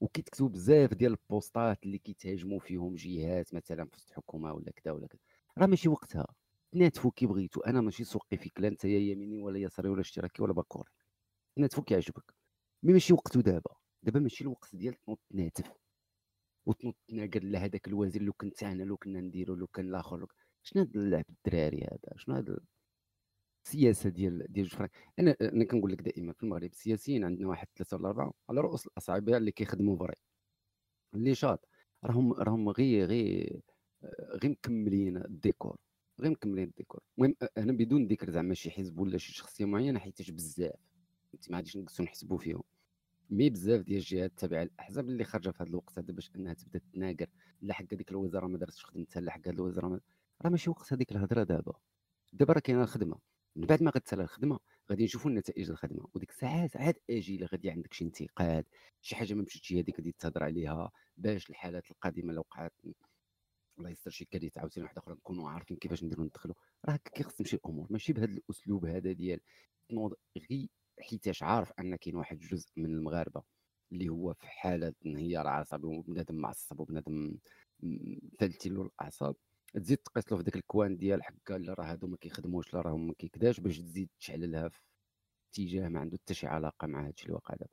[0.00, 5.20] وكيتكتبوا بزاف ديال البوستات اللي كيتهاجموا فيهم جهات مثلا في الحكومة ولا كذا ولا كذا
[5.58, 6.26] راه ماشي وقتها.
[6.72, 10.52] تناتفوا كي بغيتو أنا ماشي سوقي فيك لا أنت يميني ولا يساري ولا اشتراكي ولا
[10.52, 10.90] باكوري.
[11.56, 12.34] تناتفوا كيعجبك.
[12.82, 13.70] mais ماشي وقته دابا.
[14.02, 15.72] دابا ماشي الوقت ديال تنوض تناتف
[16.66, 20.26] وتنوض تناقر لا هذاك الوزير لو كنت أنا لو كنا نديرو لو كان الآخر
[20.62, 22.58] شنو هذا اللعب الدراري هذا شنو هذا
[23.66, 27.96] السياسة ديال ديال جوج أنا أنا كنقول لك دائما في المغرب السياسيين عندنا واحد ثلاثة
[27.96, 30.14] ولا أربعة على رؤوس الاصابع اللي كيخدموا vrai
[31.14, 31.68] اللي شاط
[32.04, 33.60] راهم راهم غير غير
[34.42, 35.76] غير مكملين الديكور
[36.20, 37.00] غير مكملين الديكور.
[37.18, 40.74] المهم أنا بدون ذكر زعما شي حزب ولا شي شخصية معينة حيتاش بزاف.
[41.50, 42.62] ما غاديش نقصوا نحسبوا فيهم.
[43.30, 46.80] mais بزاف ديال الجهات التابعة للأحزاب اللي خارجة في هذا الوقت هذا باش أنها تبدأ
[46.94, 47.26] تناقر.
[47.62, 50.00] لا حق هذيك الوزارة ما دارتش خدمتها لا حق هذه الوزارة
[50.44, 51.72] راه ماشي وقت هذيك الهضرة دابا.
[52.32, 53.18] دابا راه كاينة الخدمة.
[53.56, 54.58] من بعد ما غتسالى الخدمة
[54.90, 56.08] غادي نشوفوا النتائج الخدمة.
[56.14, 58.64] وديك الساعات عاد آجي غادي عندك شي انتقاد
[59.00, 60.90] شي حاجة ما مشيتش هذيك غادي تهضر عليها.
[61.16, 62.72] باش الحالات القادمة لو وقعت
[63.78, 66.54] الله يستر شي كارثة عاوتاني واحدة أخرى نكونوا عارفين كيفاش نديروا ندخلوا
[66.84, 67.86] راه كيخص تمشي الأمور.
[67.90, 69.40] ماشي بهذا الأسلوب هذا ديال
[69.88, 70.14] تنوض
[70.50, 70.68] غي
[71.00, 73.42] حيتاش عارف أن كاين واحد الجزء من المغاربة
[73.92, 77.36] اللي هو في حالة انهيار عصبي وبنادم معصب وبنادم
[78.38, 79.36] فلتي له الاعصاب
[79.80, 83.06] تزيد تقيس له في ذاك الكوان ديال حكا لا راه هادو ما كيخدموش لا راهم
[83.06, 84.80] ما كيكداش باش تزيد تشعللها في
[85.52, 87.70] اتجاه ما عنده حتى شي علاقة مع هادشي اللي واقع دابا.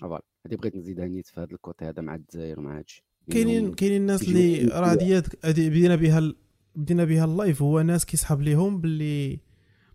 [0.00, 3.04] voilà هادي بغيت نزيدها نيت في هذا ال côté هذا مع الجزائر ومع هادشي.
[3.30, 5.20] كاينين كاينين الناس اللي راه هادي
[5.70, 6.34] بدينا بها
[6.74, 9.40] بدينا بها ال live هو ناس كيسحب ليهم باللي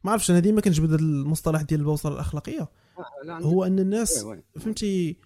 [0.04, 2.70] ما عرفتش أنا ديما كنجبد المصطلح ديال البوصلة الأخلاقية.
[2.98, 4.26] آه، هو أن الناس
[4.60, 5.18] فهمتي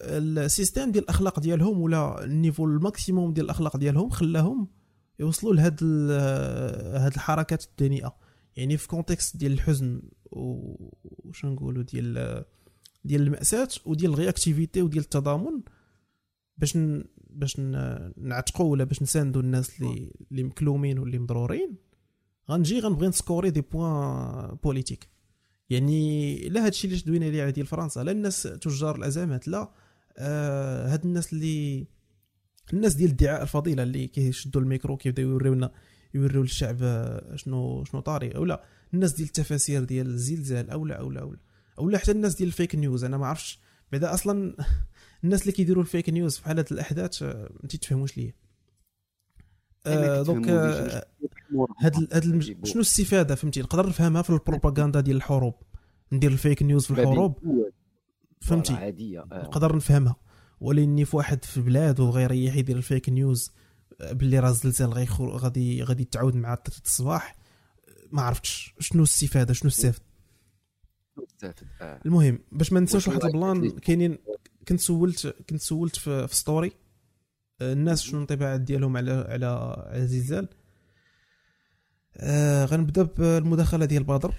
[0.00, 4.68] ال système ديال الأخلاق ديالهم ولا ال niveau ال maximum ديال الأخلاق ديالهم خلاهم
[5.18, 5.82] يوصلوا لهاد
[7.02, 8.16] هاد الحركات الدنيئة.
[8.56, 12.44] يعني في contexte ديال الحزن وش نقولوا ديال
[13.04, 15.60] ديال المأساة وديال ال réactivité وديال التضامن
[16.56, 16.78] باش
[17.30, 17.60] باش
[18.16, 21.76] نعتقوا ولا باش نساندوا الناس اللي اللي مكلومين واللي مضرورين
[22.50, 25.08] غنجي غنبغي نسكوري des points politiques.
[25.70, 29.72] يعني لا هادشي اللي شدوينا ليه على ديال فرنسا لا الناس تجار الأزمات لا
[30.18, 31.86] آه هاد الناس اللي
[32.72, 35.70] الناس ديال ادعاء الفضيلة اللي كيشدوا الميكرو كيبداو يوريونا
[36.14, 36.78] يوريو للشعب
[37.34, 38.64] شنو شنو طاري أو لا.
[38.94, 41.38] الناس ديال التفاسير ديال الزلزال أو لا أو لا أو لا.
[41.78, 43.60] ولا حتى الناس ديال ال fake news أنا ما عرفتش.
[43.92, 44.56] بعدا أصلا
[45.24, 48.32] الناس اللي كيديروا ال fake news في حالات الأحداث آه، ما تيتفهموش ليا.
[49.86, 51.06] آه donc آه
[51.80, 52.66] هاد هاد المج...
[52.66, 55.54] شنو الاستفادة فهمتي؟ نقدر نفهمها في البروباغندا ديال الحروب.
[56.12, 57.38] ندير ال fake news في الحروب.
[58.40, 59.42] فهمتي؟ عاديه آه.
[59.42, 60.16] نقدر نفهمها.
[60.60, 63.52] ولاني في واحد في بلاد وغيريح يدير ال fake news
[64.00, 67.36] باللي راه الزلزال غادي غادي تعاود مع 3 الصباح
[68.12, 70.02] ما عرفتش شنو الاستفاده شنو مستفد.
[71.80, 72.00] آه.
[72.06, 73.78] المهم باش ما ننساوش واحد ال plan أكيد.
[73.78, 74.18] كاينين
[74.68, 76.72] كنت سولت كنت سولت في, في story
[77.60, 79.46] آه، الناس شنو الانطباعات ديالهم على على
[79.86, 80.48] على الزلزال
[82.16, 84.34] آه غنبدا بالمداخلة ديال بدر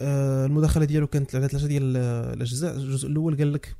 [0.00, 3.76] آه المداخلة ديالو كانت على ثلاثة ديال الأجزاء الجزء الأول قال لك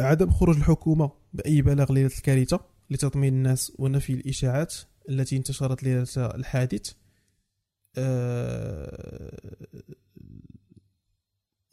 [0.00, 2.60] عدم خروج الحكومة بأي بلاغ ليلة الكارثة
[2.90, 4.74] لتطمين الناس ونفي الإشاعات
[5.08, 6.92] التي انتشرت ليلة الحادث.
[7.96, 9.50] آه،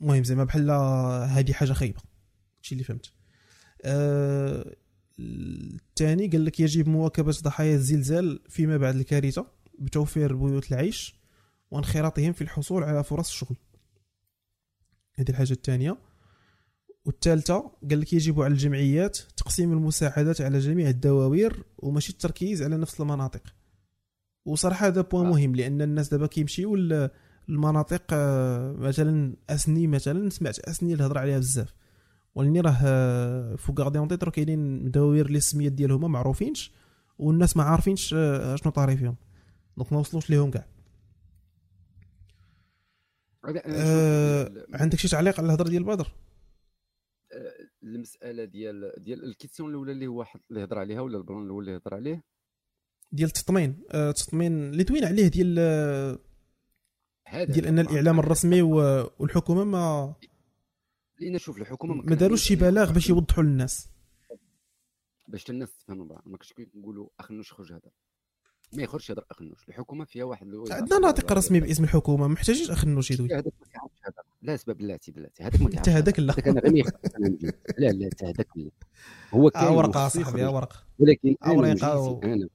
[0.01, 0.71] المهم زعما بحال
[1.29, 1.99] هذه حاجة خايبة.
[2.57, 3.11] هادشي اللي فهمت.
[3.85, 4.75] آه،
[5.19, 9.47] الثاني قال لك يجب مواكبة ضحايا الزلزال فيما بعد الكارثة
[9.79, 11.15] بتوفير بيوت العيش
[11.71, 13.55] وانخراطهم في الحصول على فرص الشغل
[15.13, 15.97] هذه الحاجة الثانية.
[17.07, 23.01] والثالثة قال لك يجب على الجمعيات تقسيم المساعدات على جميع الدواوير وماشي التركيز على نفس
[23.01, 23.41] المناطق.
[24.45, 25.29] وصراحة هذا point آه.
[25.29, 27.09] مهم لأن الناس دابا كيمشيو ل-
[27.49, 31.73] المناطق آه، مثلا أسني مثلا سمعت أسني الهضره عليها بزاف.
[32.35, 36.71] ولاني راه آه، فوق غادي راه كاينين دواوير اللي السميات ديالهم ما معروفينش
[37.19, 38.09] والناس ما عارفينش
[38.55, 39.15] شنو طاري فيهم.
[39.77, 40.65] donc ما وصلوش ليهم كاع.
[43.45, 46.11] ال- عندك شي تعليق على الهضرة ديال بدر؟
[47.95, 51.63] المسألة ديال ديال ال question الأولى اللي هو اللي هضر عليها ولا ال plan الأول
[51.69, 52.23] اللي هضر عليه؟
[53.11, 53.83] ديال التطمين.
[53.91, 56.19] آه، التطمين اللي دوين عليه ديال آه،
[57.27, 57.79] هذا ديال أن.
[57.79, 60.15] الإعلام الرسمي والحكومة ما
[61.19, 63.89] لأن شوف الحكومة ما داروش شي بلاغ باش يوضحوا للناس.
[65.27, 67.91] باش الناس تفهم بعض ما كنتش نقولوا اخنوش خرج هذا
[68.73, 72.27] ما يخرجش يهضر اخنوش الحكومة فيها واحد عندنا ناطق رسمي باسم الحكومة.
[72.27, 73.27] ما محتاجينش اخنوش يدوي.
[73.33, 73.53] هذاك
[74.47, 76.85] لا اسباب بلاتي بلاتي هذاك ما انت هذاك لا أنا غير.
[77.79, 78.71] لا لا انت هذاك لا
[79.31, 80.43] هو كاين آه، ورقة وخصو صاحبي.
[80.45, 80.85] آه، ورقة.
[80.99, 81.53] ولكن أنا
[81.93, 82.49] و- أنا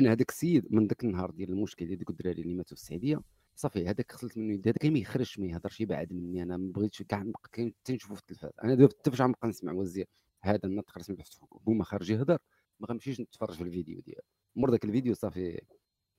[0.00, 3.20] أنا هذاك السيد من ذاك النهار ديال المشكل ديال ديك الدراري اللي ماتوا في السعودية
[3.54, 6.42] صافي هذاك خلت منه يدي هذاك ما يخرجش ما يهضرش يبعد مني.
[6.42, 8.50] أنا ما بغيتش كاع نبقى كاين حتى نشوفه في التلفاز.
[8.64, 10.06] أنا دابا حتى فاش غنبقى نسمع وزير
[10.42, 11.28] هذا الناطق الرسمي بحث
[11.68, 12.38] هو ما خرج يهضر
[12.80, 14.22] ما غنمشيش نتفرج في الفيديو ديالو.
[14.56, 15.60] مور ذاك الفيديو صافي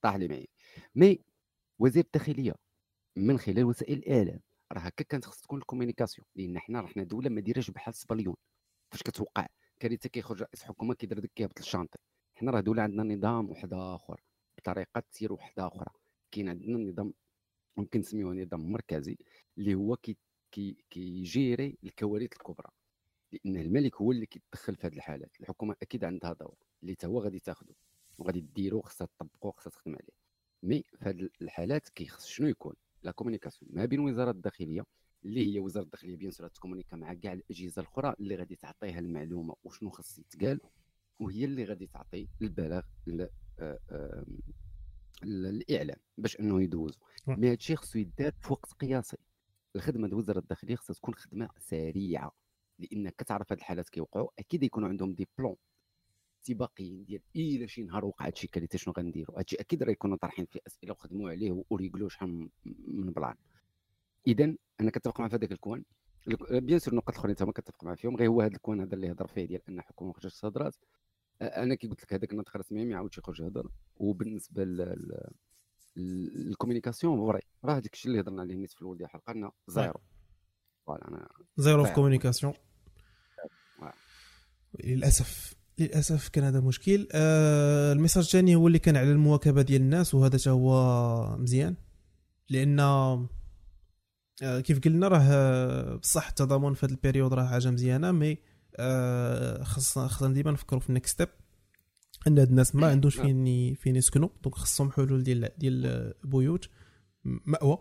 [0.02, 0.48] طاح لي معايا.
[0.96, 1.20] mais
[1.80, 2.56] وزير الداخلية
[3.16, 4.40] من خلال وسائل الإعلام
[4.74, 7.94] راه هكا كانت خص تكون ال communication لأن حنا راه حنا دولة ما دايراش بحال
[7.94, 8.36] سبليون
[8.92, 9.48] فاش كتوقع؟
[9.80, 12.00] كارثه كيخرج رئيس حكومه كيدير داك كيهبط الشانطي
[12.36, 14.22] حنا راه دولة عندنا نظام واحد آخر
[14.58, 15.92] بطريقة تسير واحدة آخرى.
[16.32, 17.14] كاين عندنا نظام
[17.78, 19.18] ممكن نسميوه نظام مركزي
[19.58, 20.18] اللي هو كي
[20.52, 22.70] كي كي gérer الكوارث الكبرى.
[23.32, 25.40] لأن الملك هو اللي كيتدخل في هذه الحالات.
[25.40, 26.56] الحكومة أكيد عندها دور.
[26.84, 27.74] اللي هو غادي تاخذه
[28.18, 30.14] وغادي ديرو خصها تطبقو خصها تخدم عليه.
[30.64, 34.86] mais في هذه الحالات كيخص شنو يكون؟ la communication ما بين وزارة الداخلية
[35.26, 39.56] اللي هي وزارة الداخلية bien sûr تكومونيكا مع كاع الأجهزة الأخرى اللي غادي تعطيها المعلومة
[39.64, 40.60] وشنو خص يتقال
[41.20, 43.28] وهي اللي غادي تعطي البلاغ ل-
[43.60, 44.26] آه،
[45.24, 47.00] الإعلام باش أنه يدوزو.
[47.28, 49.18] mais هادشي خصو يدار في وقت قياسي.
[49.76, 52.32] الخدمة ديال وزارة الداخلية خصها تكون خدمة سريعة
[52.80, 55.56] لأن كتعرف هاد الحالات كيوقعوا أكيد يكونوا عندهم des plans
[56.44, 60.46] استباقيين ديال إلا شي نهار وقعت شي كارثه شنو غنديروا هادشي أكيد راه يكونوا طارحين
[60.46, 62.50] فيه أسئلة وخدموا عليه وريقلوا شحال
[62.88, 63.36] من- plan.
[64.28, 65.84] اذا أنا كنتفق مع في هذاك الكوان.
[66.28, 68.16] الك- bien sûr النقط الاخرين انت ما كتفق معاه فيهم.
[68.16, 70.46] غير هو هذا الكوان هذا اللي هضر فيه ديال أن الحكومة ما خرجتش
[71.42, 73.70] أنا كي قلت لك هذاك الناطق الرسمي ما يعاودش يخرج يهضر.
[73.96, 74.82] وبالنسبة لل
[75.98, 77.42] ال- la communication، vrai.
[77.66, 80.00] راه هذاك الشيء اللي هضرنا عليه نيت في الأول ديال الحلقة إنه زيرو.
[80.86, 81.90] voilà أنا zéro في
[83.82, 83.96] واعر.
[84.84, 85.54] للأسف.
[85.80, 87.08] للأسف كان هذا مشكل.
[87.12, 91.76] آه ال message الثاني هو اللي كان على المواكبة ديال الناس وهذا تا هو مزيان.
[92.50, 93.30] لأن آه
[94.64, 98.38] كيف قلنا راه بصح التضامن في هذا ال période راه حاجة مزيانة مي
[98.76, 101.30] آه خصنا خصنا ديما نفكروا في ال en: next step
[102.28, 103.26] أن هاد الناس ما عندوش نعم.
[103.28, 106.70] فين ي- فين يسكنوا donc خصهم حلول ديال ديال بيوت
[107.26, 107.78] م- مأوى.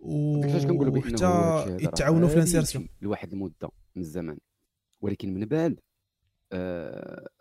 [0.00, 4.36] و علاش كنقولوا بأنه وحتى يتعاونوا في ال insertion لواحد المدة من الزمن.
[5.00, 5.80] ولكن من بعد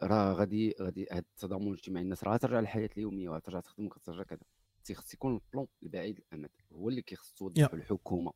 [0.03, 4.39] راه غادي غادي هذا التضامن الاجتماعي الناس راه ترجع للحياة اليومية وترجع تخدم وترجع كذا.
[4.83, 8.31] تيخص يكون ال plan البعيد الأمد هو اللي كيخص توضح الحكومة.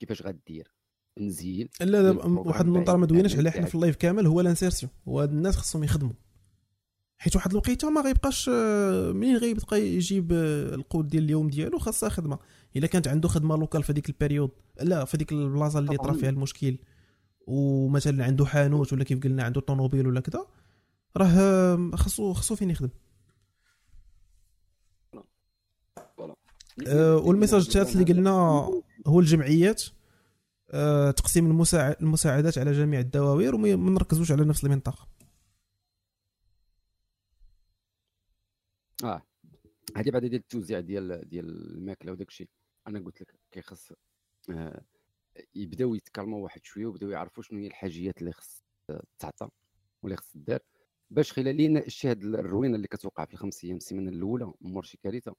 [0.00, 0.72] كيفاش غدير؟
[1.16, 3.66] تنزيل لا واحد بعيد ما دويناش عليها حنا.
[3.66, 4.92] في ال en: life كامل هو ال insertion.
[5.08, 6.12] هو هاد الناس خصهم يخدموا.
[7.18, 12.08] حيت واحد الوقيتة ما غيبقاش آه، منين غيبقى يجيب آه، القوت ديال اليوم ديالو؟ خاصها
[12.08, 12.38] خدمة.
[12.76, 14.50] إلا كانت عنده خدمة locale في هذيك ال période
[14.82, 16.78] لا في ديك البلاصة اللي طرا فيها المشكل.
[17.46, 20.46] ومثلا عنده حانوت ولا كيف قلنا عنده طوموبيل ولا كذا
[21.16, 22.90] راه خاصو خاصو فين يخدم.
[26.86, 28.30] أه وال message الثالث اللي قلنا
[29.06, 29.82] هو الجمعيات.
[30.70, 31.64] أه تقسيم
[32.00, 35.08] المساعدات على جميع الدواوير وما نركزوش على نفس المنطقة.
[39.04, 39.22] آه
[39.96, 42.48] هذه بعد ديال التوزيع ديال ديال الماكلة وداك الشيء.
[42.86, 43.92] أنا قلت لك كيخص
[44.50, 44.82] آه
[45.54, 48.62] يبداو يتكلموا واحد شوية ويبداو يعرفوا شنو هي الحاجيات اللي خص
[49.18, 49.48] تعطى
[50.02, 50.60] ولا خص دار
[51.10, 55.34] باش خلال الشيء هاد الروينة اللي كتوقع في الخمس أيام السيمانة الأولى مور شي كارثة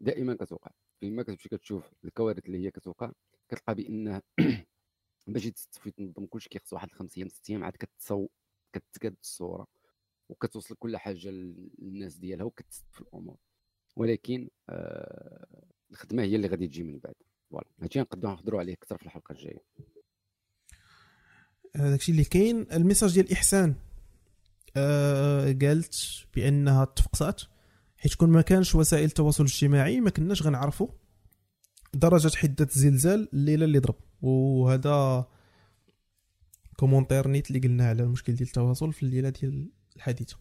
[0.00, 0.70] دائما كتوقع.
[1.00, 3.12] فيما كتمشي كتشوف الكوارث اللي هي كتوقع
[3.48, 4.20] كتلقى بان
[5.26, 8.28] باش تصفي تنظم كلشي كيخص واحد الخمس أيام ست أيام عاد كتصو
[8.72, 9.66] كتكاد الصورة
[10.28, 13.36] وكتوصل كل حاجة للناس ديالها وكتستف الأمور.
[13.96, 17.14] ولكن آه الخدمة هي اللي غادي تجي من بعد.
[17.50, 17.66] voilà.
[17.82, 19.64] هادشي نقدروا نهضروا عليه أكثر في الحلقة الجاية.
[21.74, 23.74] داكشي اللي كاين ال message ديال إحسان.
[24.76, 25.96] آه قالت
[26.34, 27.42] بأنها تفقسات
[27.96, 30.88] حيت كون ما كانش وسائل التواصل الاجتماعي ما كناش غنعرفوا
[31.94, 33.96] درجة حدة الزلزال الليلة اللي ضرب.
[34.22, 35.28] وهذا
[36.76, 40.36] commentaire نيت اللي قلنا على المشكل ديال التواصل في الليلة ديال الحادثة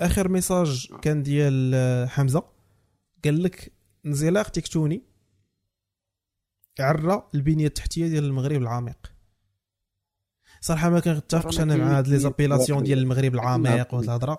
[0.00, 2.42] آخر message كان ديال حمزة.
[3.24, 3.72] قال لك
[4.06, 5.02] انزلاق تكتوني
[6.80, 9.12] عرى البنية التحتية ديال المغرب العميق.
[10.60, 14.38] صراحة ما كنتفقش أنا مع هاد les appellations ديال المغرب العميق وهاد الهضرة.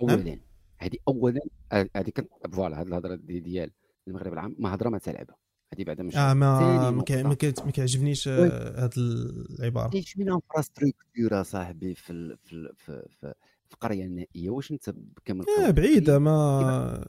[0.00, 0.38] اولا
[0.78, 1.40] هذه اولا
[1.72, 3.70] هذه كانت voilà هاد الهضرة ديال
[4.08, 5.36] المغرب العميق ما هضرة ما تلعبها.
[5.74, 7.04] هذه بعدا مش آه ما ما
[7.72, 9.94] كيعجبنيش هذه العبارة.
[9.94, 13.34] إيش من infrastructure صاحبي في في في, في,
[13.68, 17.04] في القريه النائية؟ واش أنت كامل آه بعيدة ما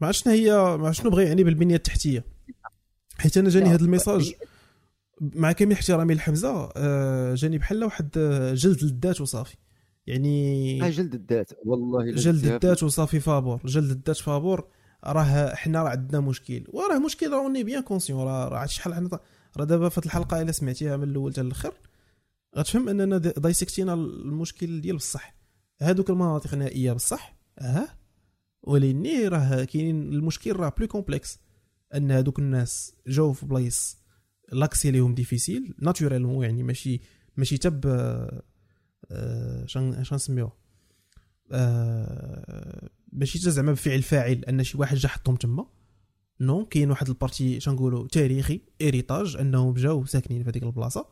[0.00, 2.24] ما شنو هي ما شنو بغى يعني بالبنية التحتية.
[3.22, 4.34] حيت أنا جاني هذا ال message.
[5.20, 8.10] مع كامل احترامي لحمزة آه جاني بحال واحد
[8.54, 9.56] جلد للذات وصافي.
[10.06, 11.50] يعني آه جلد الذات.
[11.64, 13.60] والله جلد الذات وصافي فابور.
[13.64, 14.68] جلد الذات فابور
[15.04, 16.64] راه حنا راه عندنا مشكل.
[16.68, 18.24] وراه مشكل راه on est bien conscient.
[18.24, 19.18] راه راه شحال حنا
[19.56, 21.74] راه دابا في الحلقة إلا سمعتيها من الأول حتى الآخر
[22.56, 25.34] غتفهم أننا ديسكوتينا المشكل ديال بصح.
[25.80, 27.88] هادوك المناطق النائيه بصح آه
[28.62, 31.38] ولكن راه كاينين المشكل راه plus complexe
[31.94, 33.98] أن هادوك الناس جاو في بلايص
[34.52, 37.00] l'accès ليهم difficile naturellement يعني ماشي
[37.36, 37.86] ماشي تب
[39.10, 40.52] آه شان شان نسميوه؟
[41.52, 45.66] آه ماشي زعما بفعل فاعل أن شي واحد جا حطهم تما.
[46.40, 51.06] non كاين واحد ال partie شنقولوا تاريخي héritage أنهم جاو ساكنين في هذيك البلاصة.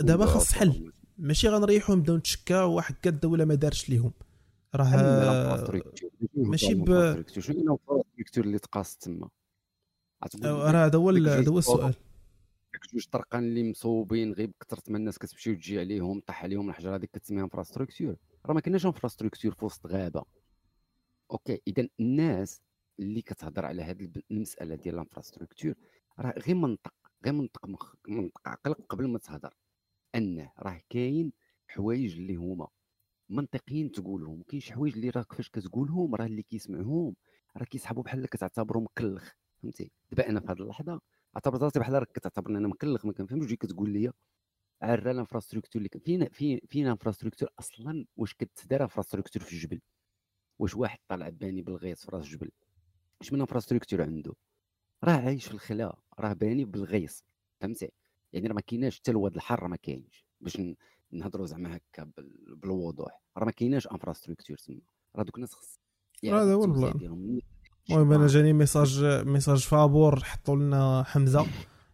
[0.00, 0.92] دابا خاص حل.
[1.18, 4.12] ماشي غنريحو نبداو نتشكاو واحد كاد الدولة ما دارش ليهم.
[4.74, 5.86] راه
[6.34, 6.86] ماشي ب
[7.38, 9.28] شنو ال infrastructure اللي تقاس تما؟
[10.44, 11.94] راه هذا هو هذا هو السؤال.
[12.72, 16.94] ديك جوج طرقان اللي مصوبين غير بكثره ما الناس كتمشي وتجي عليهم طاح عليهم الحجره
[16.94, 18.16] هذيك كتسميها infrastructure
[18.46, 20.24] راه ما كايناش infrastructure في وسط غابة.
[21.30, 22.62] en: OK إذا الناس
[23.00, 25.74] اللي كتهضر على هذه المسألة ديال ال infrastructure
[26.18, 26.94] راه غير منطق
[27.24, 29.54] غير منطق مخ منطق عقلك قبل ما تهضر.
[30.14, 31.32] انه راه كاين
[31.68, 32.68] حوايج اللي هما
[33.28, 37.16] منطقيين تقولهم كاين شي حوايج اللي راك فاش كتقولهم راه اللي كيسمعوهم
[37.56, 41.00] راه كيحسبوا بحال كتعتبرهم مكلخ فهمتي؟ دابا أنا في هذه اللحظة
[41.36, 44.12] اعتبرت راسي بحال راك كتعتبرني أنا مكلخ ما كنفهمش جي كتقول لي
[44.82, 49.80] عرى ال infrastructure اللي فين فين فين infrastructure أصلا؟ واش كتدار infrastructure في الجبل؟
[50.58, 52.50] واش واحد طالع باني بالغيس في راس الجبل؟
[53.20, 54.34] اش من infrastructure عنده؟
[55.04, 57.24] راه عايش في الخلا راه باني بالغيس
[57.60, 57.90] فهمتي؟
[58.32, 60.26] يعني راه ما كايناش حتى الواد الحر ما كاينش.
[60.40, 60.60] باش
[61.12, 62.10] نهضروا زعما هكا
[62.48, 64.80] بالوضوح راه ما كايناش infrastructure تما.
[65.16, 65.80] راه دوك الناس خص
[66.22, 67.40] يعني هذا هو ال plan
[67.90, 71.46] المهم أنا جاني message message فابور حطوا لنا حمزة.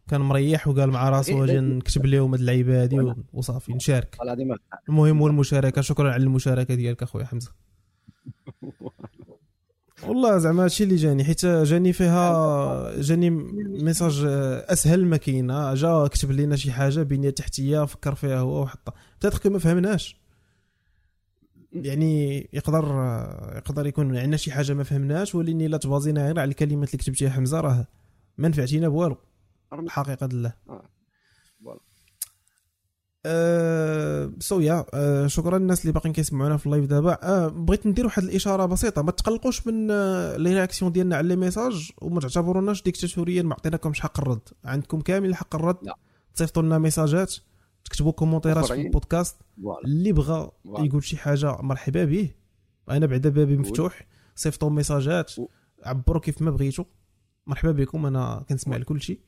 [0.09, 4.17] كان مريح وقال مع راسو أجي نكتب لهم هاد اللعيبة هادي وصافي نشارك.
[4.89, 7.53] المهم هو المشاركه شكرا على المشاركة ديالك أخويا حمزة.
[10.09, 14.23] والله زعما هادشي اللي جاني حيت جاني فيها جاني message
[14.69, 18.95] أسهل ما كاين جا كتب لنا شي حاجة بنية تحتية فكر فيها هو وحطها.
[19.19, 20.22] peut-être ما فهمناش.
[21.73, 22.85] يعني يقدر
[23.57, 27.31] يقدر يكون عندنا شي حاجة ما فهمناش ولكن الا تبازينا غير على الكلمات اللي كتبتيها
[27.31, 27.87] حمزة راه
[28.39, 29.17] ما نفعتينا بوالو.
[29.73, 30.89] الحقيقة الله آه.
[33.27, 37.19] أه so يا أه شكرا للناس اللي باقيين كيسمعونا في ال live دابا.
[37.23, 39.03] أه بغيت ندير واحد الإشارة بسيطة.
[39.03, 44.01] ما تقلقوش من أه les réactions ديالنا على les messages وما تعتبروناش ديكتاتوريا ما عطيناكمش
[44.01, 44.49] حق الرد.
[44.65, 45.77] عندكم كامل حق الرد.
[46.35, 47.35] تصيفطوا لنا ميساجات.
[47.85, 48.73] تكتبوا كومونتيرات في.
[48.75, 49.37] البودكاست.
[49.85, 50.51] اللي بغى.
[50.65, 52.31] يقول شي حاجة مرحبا به
[52.91, 54.07] أنا بعدا بابي مفتوح.
[54.35, 55.33] صيفطوا ميساجات
[55.83, 56.85] عبروا كيف ما بغيتوا.
[57.47, 58.07] مرحبا بكم.
[58.07, 59.21] أنا كنسمع لكل شيء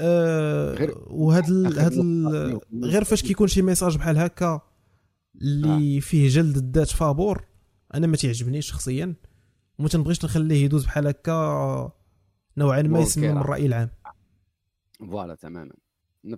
[0.00, 1.78] آه غير- وهاد ال...
[1.78, 2.60] هاد ال...
[2.84, 4.60] غير فاش كيكون شي ميساج بحال هكا
[5.42, 7.44] اللي فيه جلد الذات فابور
[7.94, 9.14] أنا ما تيعجبنيش شخصيا.
[9.78, 11.92] وما تنبغيش نخليه يدوز بحال هكا
[12.56, 13.38] نوعا ما يسمم.
[13.38, 13.90] الرأي العام.
[14.98, 15.72] voilà تماما.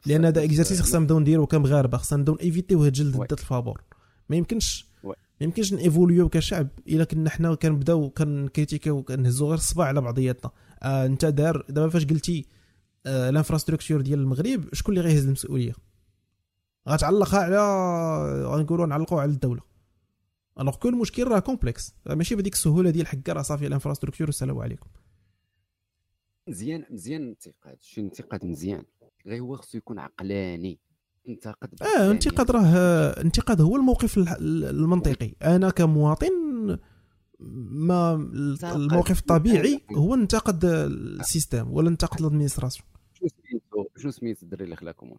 [0.07, 3.15] لأن هذا exercice خصنا نبداو نديرو كمغاربه خصنا نبداو نيفيتيو هاد جلد.
[3.15, 3.83] الذات الفابور.
[4.29, 4.87] ما يمكنش.
[5.05, 6.69] ما يمكنش نيفوليو كشعب.
[6.89, 10.51] إلا كنا حنا كنبداو كنكريتيكيو كنهزو غير الصباع على بعضياتنا.
[10.83, 12.47] آه أنت دار دابا فاش قلتي
[13.07, 15.73] آه ال infrastructure ديال المغرب شكون اللي غيهز المسؤولية؟
[16.89, 17.59] غتعلقها على
[18.47, 19.61] غنقولوا نعلقوها على الدولة.
[20.61, 24.59] alors que المشكل راه complexe ماشي بهذيك السهولة ديال حكا راه صافي ال infrastructure والسلام
[24.59, 24.87] عليكم.
[26.49, 27.77] مزيان مزيان الانتقاد.
[27.81, 28.85] شي انتقاد مزيان.
[29.27, 30.81] غير هو خصو يكون عقلاني.
[31.29, 32.11] انتقد آه.
[32.11, 32.67] انتقاد راه
[33.21, 35.35] انتقاد هو الموقف المنطقي.
[35.43, 36.79] أنا كمواطن
[37.41, 38.15] ما
[38.65, 42.89] الموقف الطبيعي هو ننتقد ال système ولا ننتقد ال administration.
[43.15, 45.17] شنو سميتو شنو سميت الدري اللي خلاكم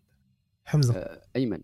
[0.65, 0.93] حمزة.
[0.93, 1.63] آه، أيمن.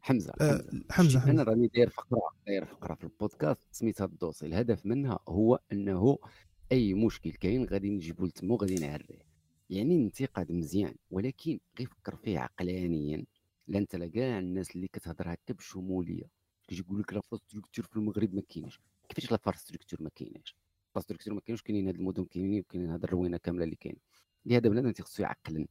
[0.00, 1.20] حمزة آه، حمزة.
[1.20, 5.60] حمزة أنا راني داير فقرة داير فقرة في البودكاست سميتها ال dossier الهدف منها هو
[5.72, 6.18] أنه
[6.72, 9.33] أي مشكل كاين غادي نجيبو لتما وغادي نعريه.
[9.70, 13.24] يعني الانتقاد مزيان ولكن غير فكر فيه عقلانيا.
[13.68, 16.30] لا انت كاع الناس اللي كتهضر هكا بشمولية.
[16.72, 18.80] يقول لك ال infrastructure في المغرب ما كاينش.
[19.08, 23.04] كيفاش ال infrastructure ما كايناش؟ ال infrastructure ما كاينش كاينين هاد المدن كاينين وكاينين هاد
[23.04, 23.98] الروينة كاملة اللي كاينة
[24.46, 25.66] لهذا بنادم تيخصو يعقل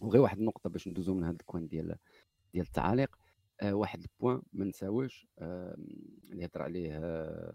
[0.00, 1.96] وغير واحد النقطة باش ندوزو من هذا ال coin ديال
[2.54, 3.18] ديال التعاليق.
[3.60, 5.76] آه واحد ال point ما ننساوهش آه
[6.30, 7.54] اللي هضر عليه آه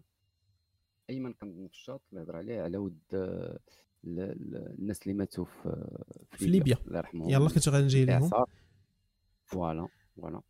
[1.10, 3.60] أيمن كنظن في الشاط اللي هضر عليه على ود آه
[4.04, 5.88] الناس اللي ماتوا في
[6.32, 6.78] في ليبيا.
[6.88, 8.50] الله يرحمهم يلا كنت غنجي لهم الإعصار.
[9.46, 10.42] voilà voilà.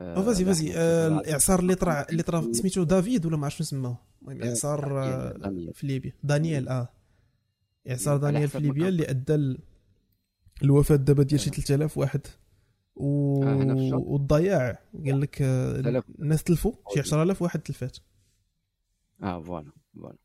[0.00, 0.72] أو فازي فازي.
[0.76, 4.42] آه، الإعصار اللي طرا اللي طرا في سميتو دافيد ولا ما عرفتش شنو سموه المهم
[4.42, 5.70] آه، إعصار آه،.
[5.72, 6.12] في ليبيا.
[6.22, 6.88] دانيال آه.
[7.90, 8.88] إعصار دانيال في ليبيا.
[8.88, 9.58] اللي ادى ال-
[10.62, 12.20] الوفاة دابا ديال شي 3000 واحد.
[12.96, 13.42] و...
[13.44, 13.94] آه،.
[13.94, 14.78] والضياع.
[15.06, 16.04] قال لك آه، 3000.
[16.20, 17.98] الناس تلفوا شي 10000 واحد تلفات.
[19.22, 20.16] آه voilà voilà.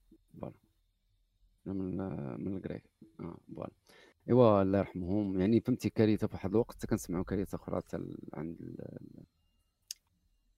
[1.74, 1.98] من
[2.46, 2.84] من الكريك
[3.20, 3.72] آه voilà.
[4.30, 5.40] إيوا الله يرحمهم.
[5.40, 7.98] يعني فهمتي كارثة في واحد الوقت كنسمعوا كارثة أخرى حتى
[8.34, 9.26] عند ال- ال-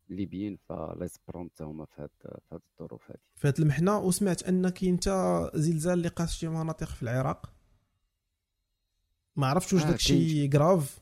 [0.09, 3.21] الليبيين فالله يصبرهم حتى هما في هاد في هاد الظروف هادي.
[3.35, 7.53] في هاد المحنة وسمعت ان كاين حتى زلزال اللي قاس شي مناطق في العراق؟
[9.35, 10.99] ما عرفتش واش آه، داكشي grave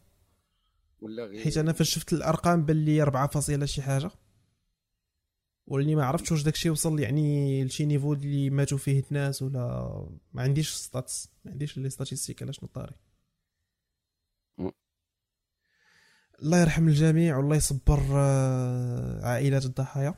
[1.01, 1.43] ولا غير.
[1.43, 4.11] حيت أنا فاش شفت الأرقام بان لي 4 فاصلة شي حاجة.
[5.69, 9.59] ولاني ما عرفتش واش داكشي وصل يعني لشي niveau اللي ماتوا فيه الناس ولا
[10.33, 12.95] ما عنديش stats ما عنديش les statistiques علاش نطاري
[14.57, 14.69] م.
[16.41, 20.13] الله يرحم الجميع والله يصبر آه، عائلات الضحايا.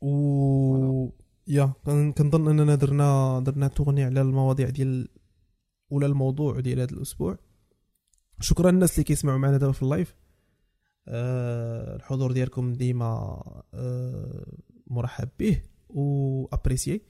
[0.00, 1.08] و
[1.46, 5.08] يا كن- كنظن أننا درنا درنا تغني على المواضيع ديال
[5.90, 7.38] ولا الموضوع ديال هذا الأسبوع.
[8.40, 10.14] شكرا للناس اللي كيسمعوا معنا دابا في ال live
[11.08, 13.42] الحضور ديالكم ديما
[13.74, 14.46] آه
[14.86, 17.02] مرحب به و apprécié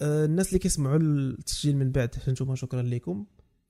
[0.00, 3.26] آه الناس اللي كيسمعوا التسجيل من بعد فانتوما شكرا لكم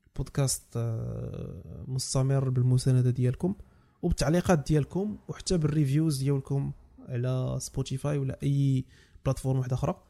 [0.07, 3.55] البودكاست آه مستمر بالمساندة ديالكم
[4.03, 6.73] وبالتعليقات ديالكم وحتى بال reviews ديالكم
[7.09, 8.85] على Spotify ولا أي
[9.25, 10.03] plateforme واحدة أخرى.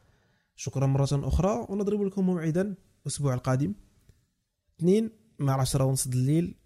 [0.55, 3.73] شكرا مرة أخرى ونضرب لكم موعدا الأسبوع القادم.
[4.79, 5.09] اثنين
[5.39, 6.60] مع عشرة ونص الليل آه،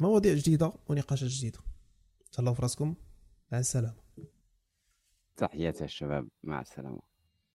[0.00, 1.58] مواضيع جديدة ونقاشات جديدة.
[2.32, 2.94] تهلاو في راسكم.
[3.52, 4.02] مع السلامة.
[5.36, 7.11] تحياتي الشباب مع السلامة.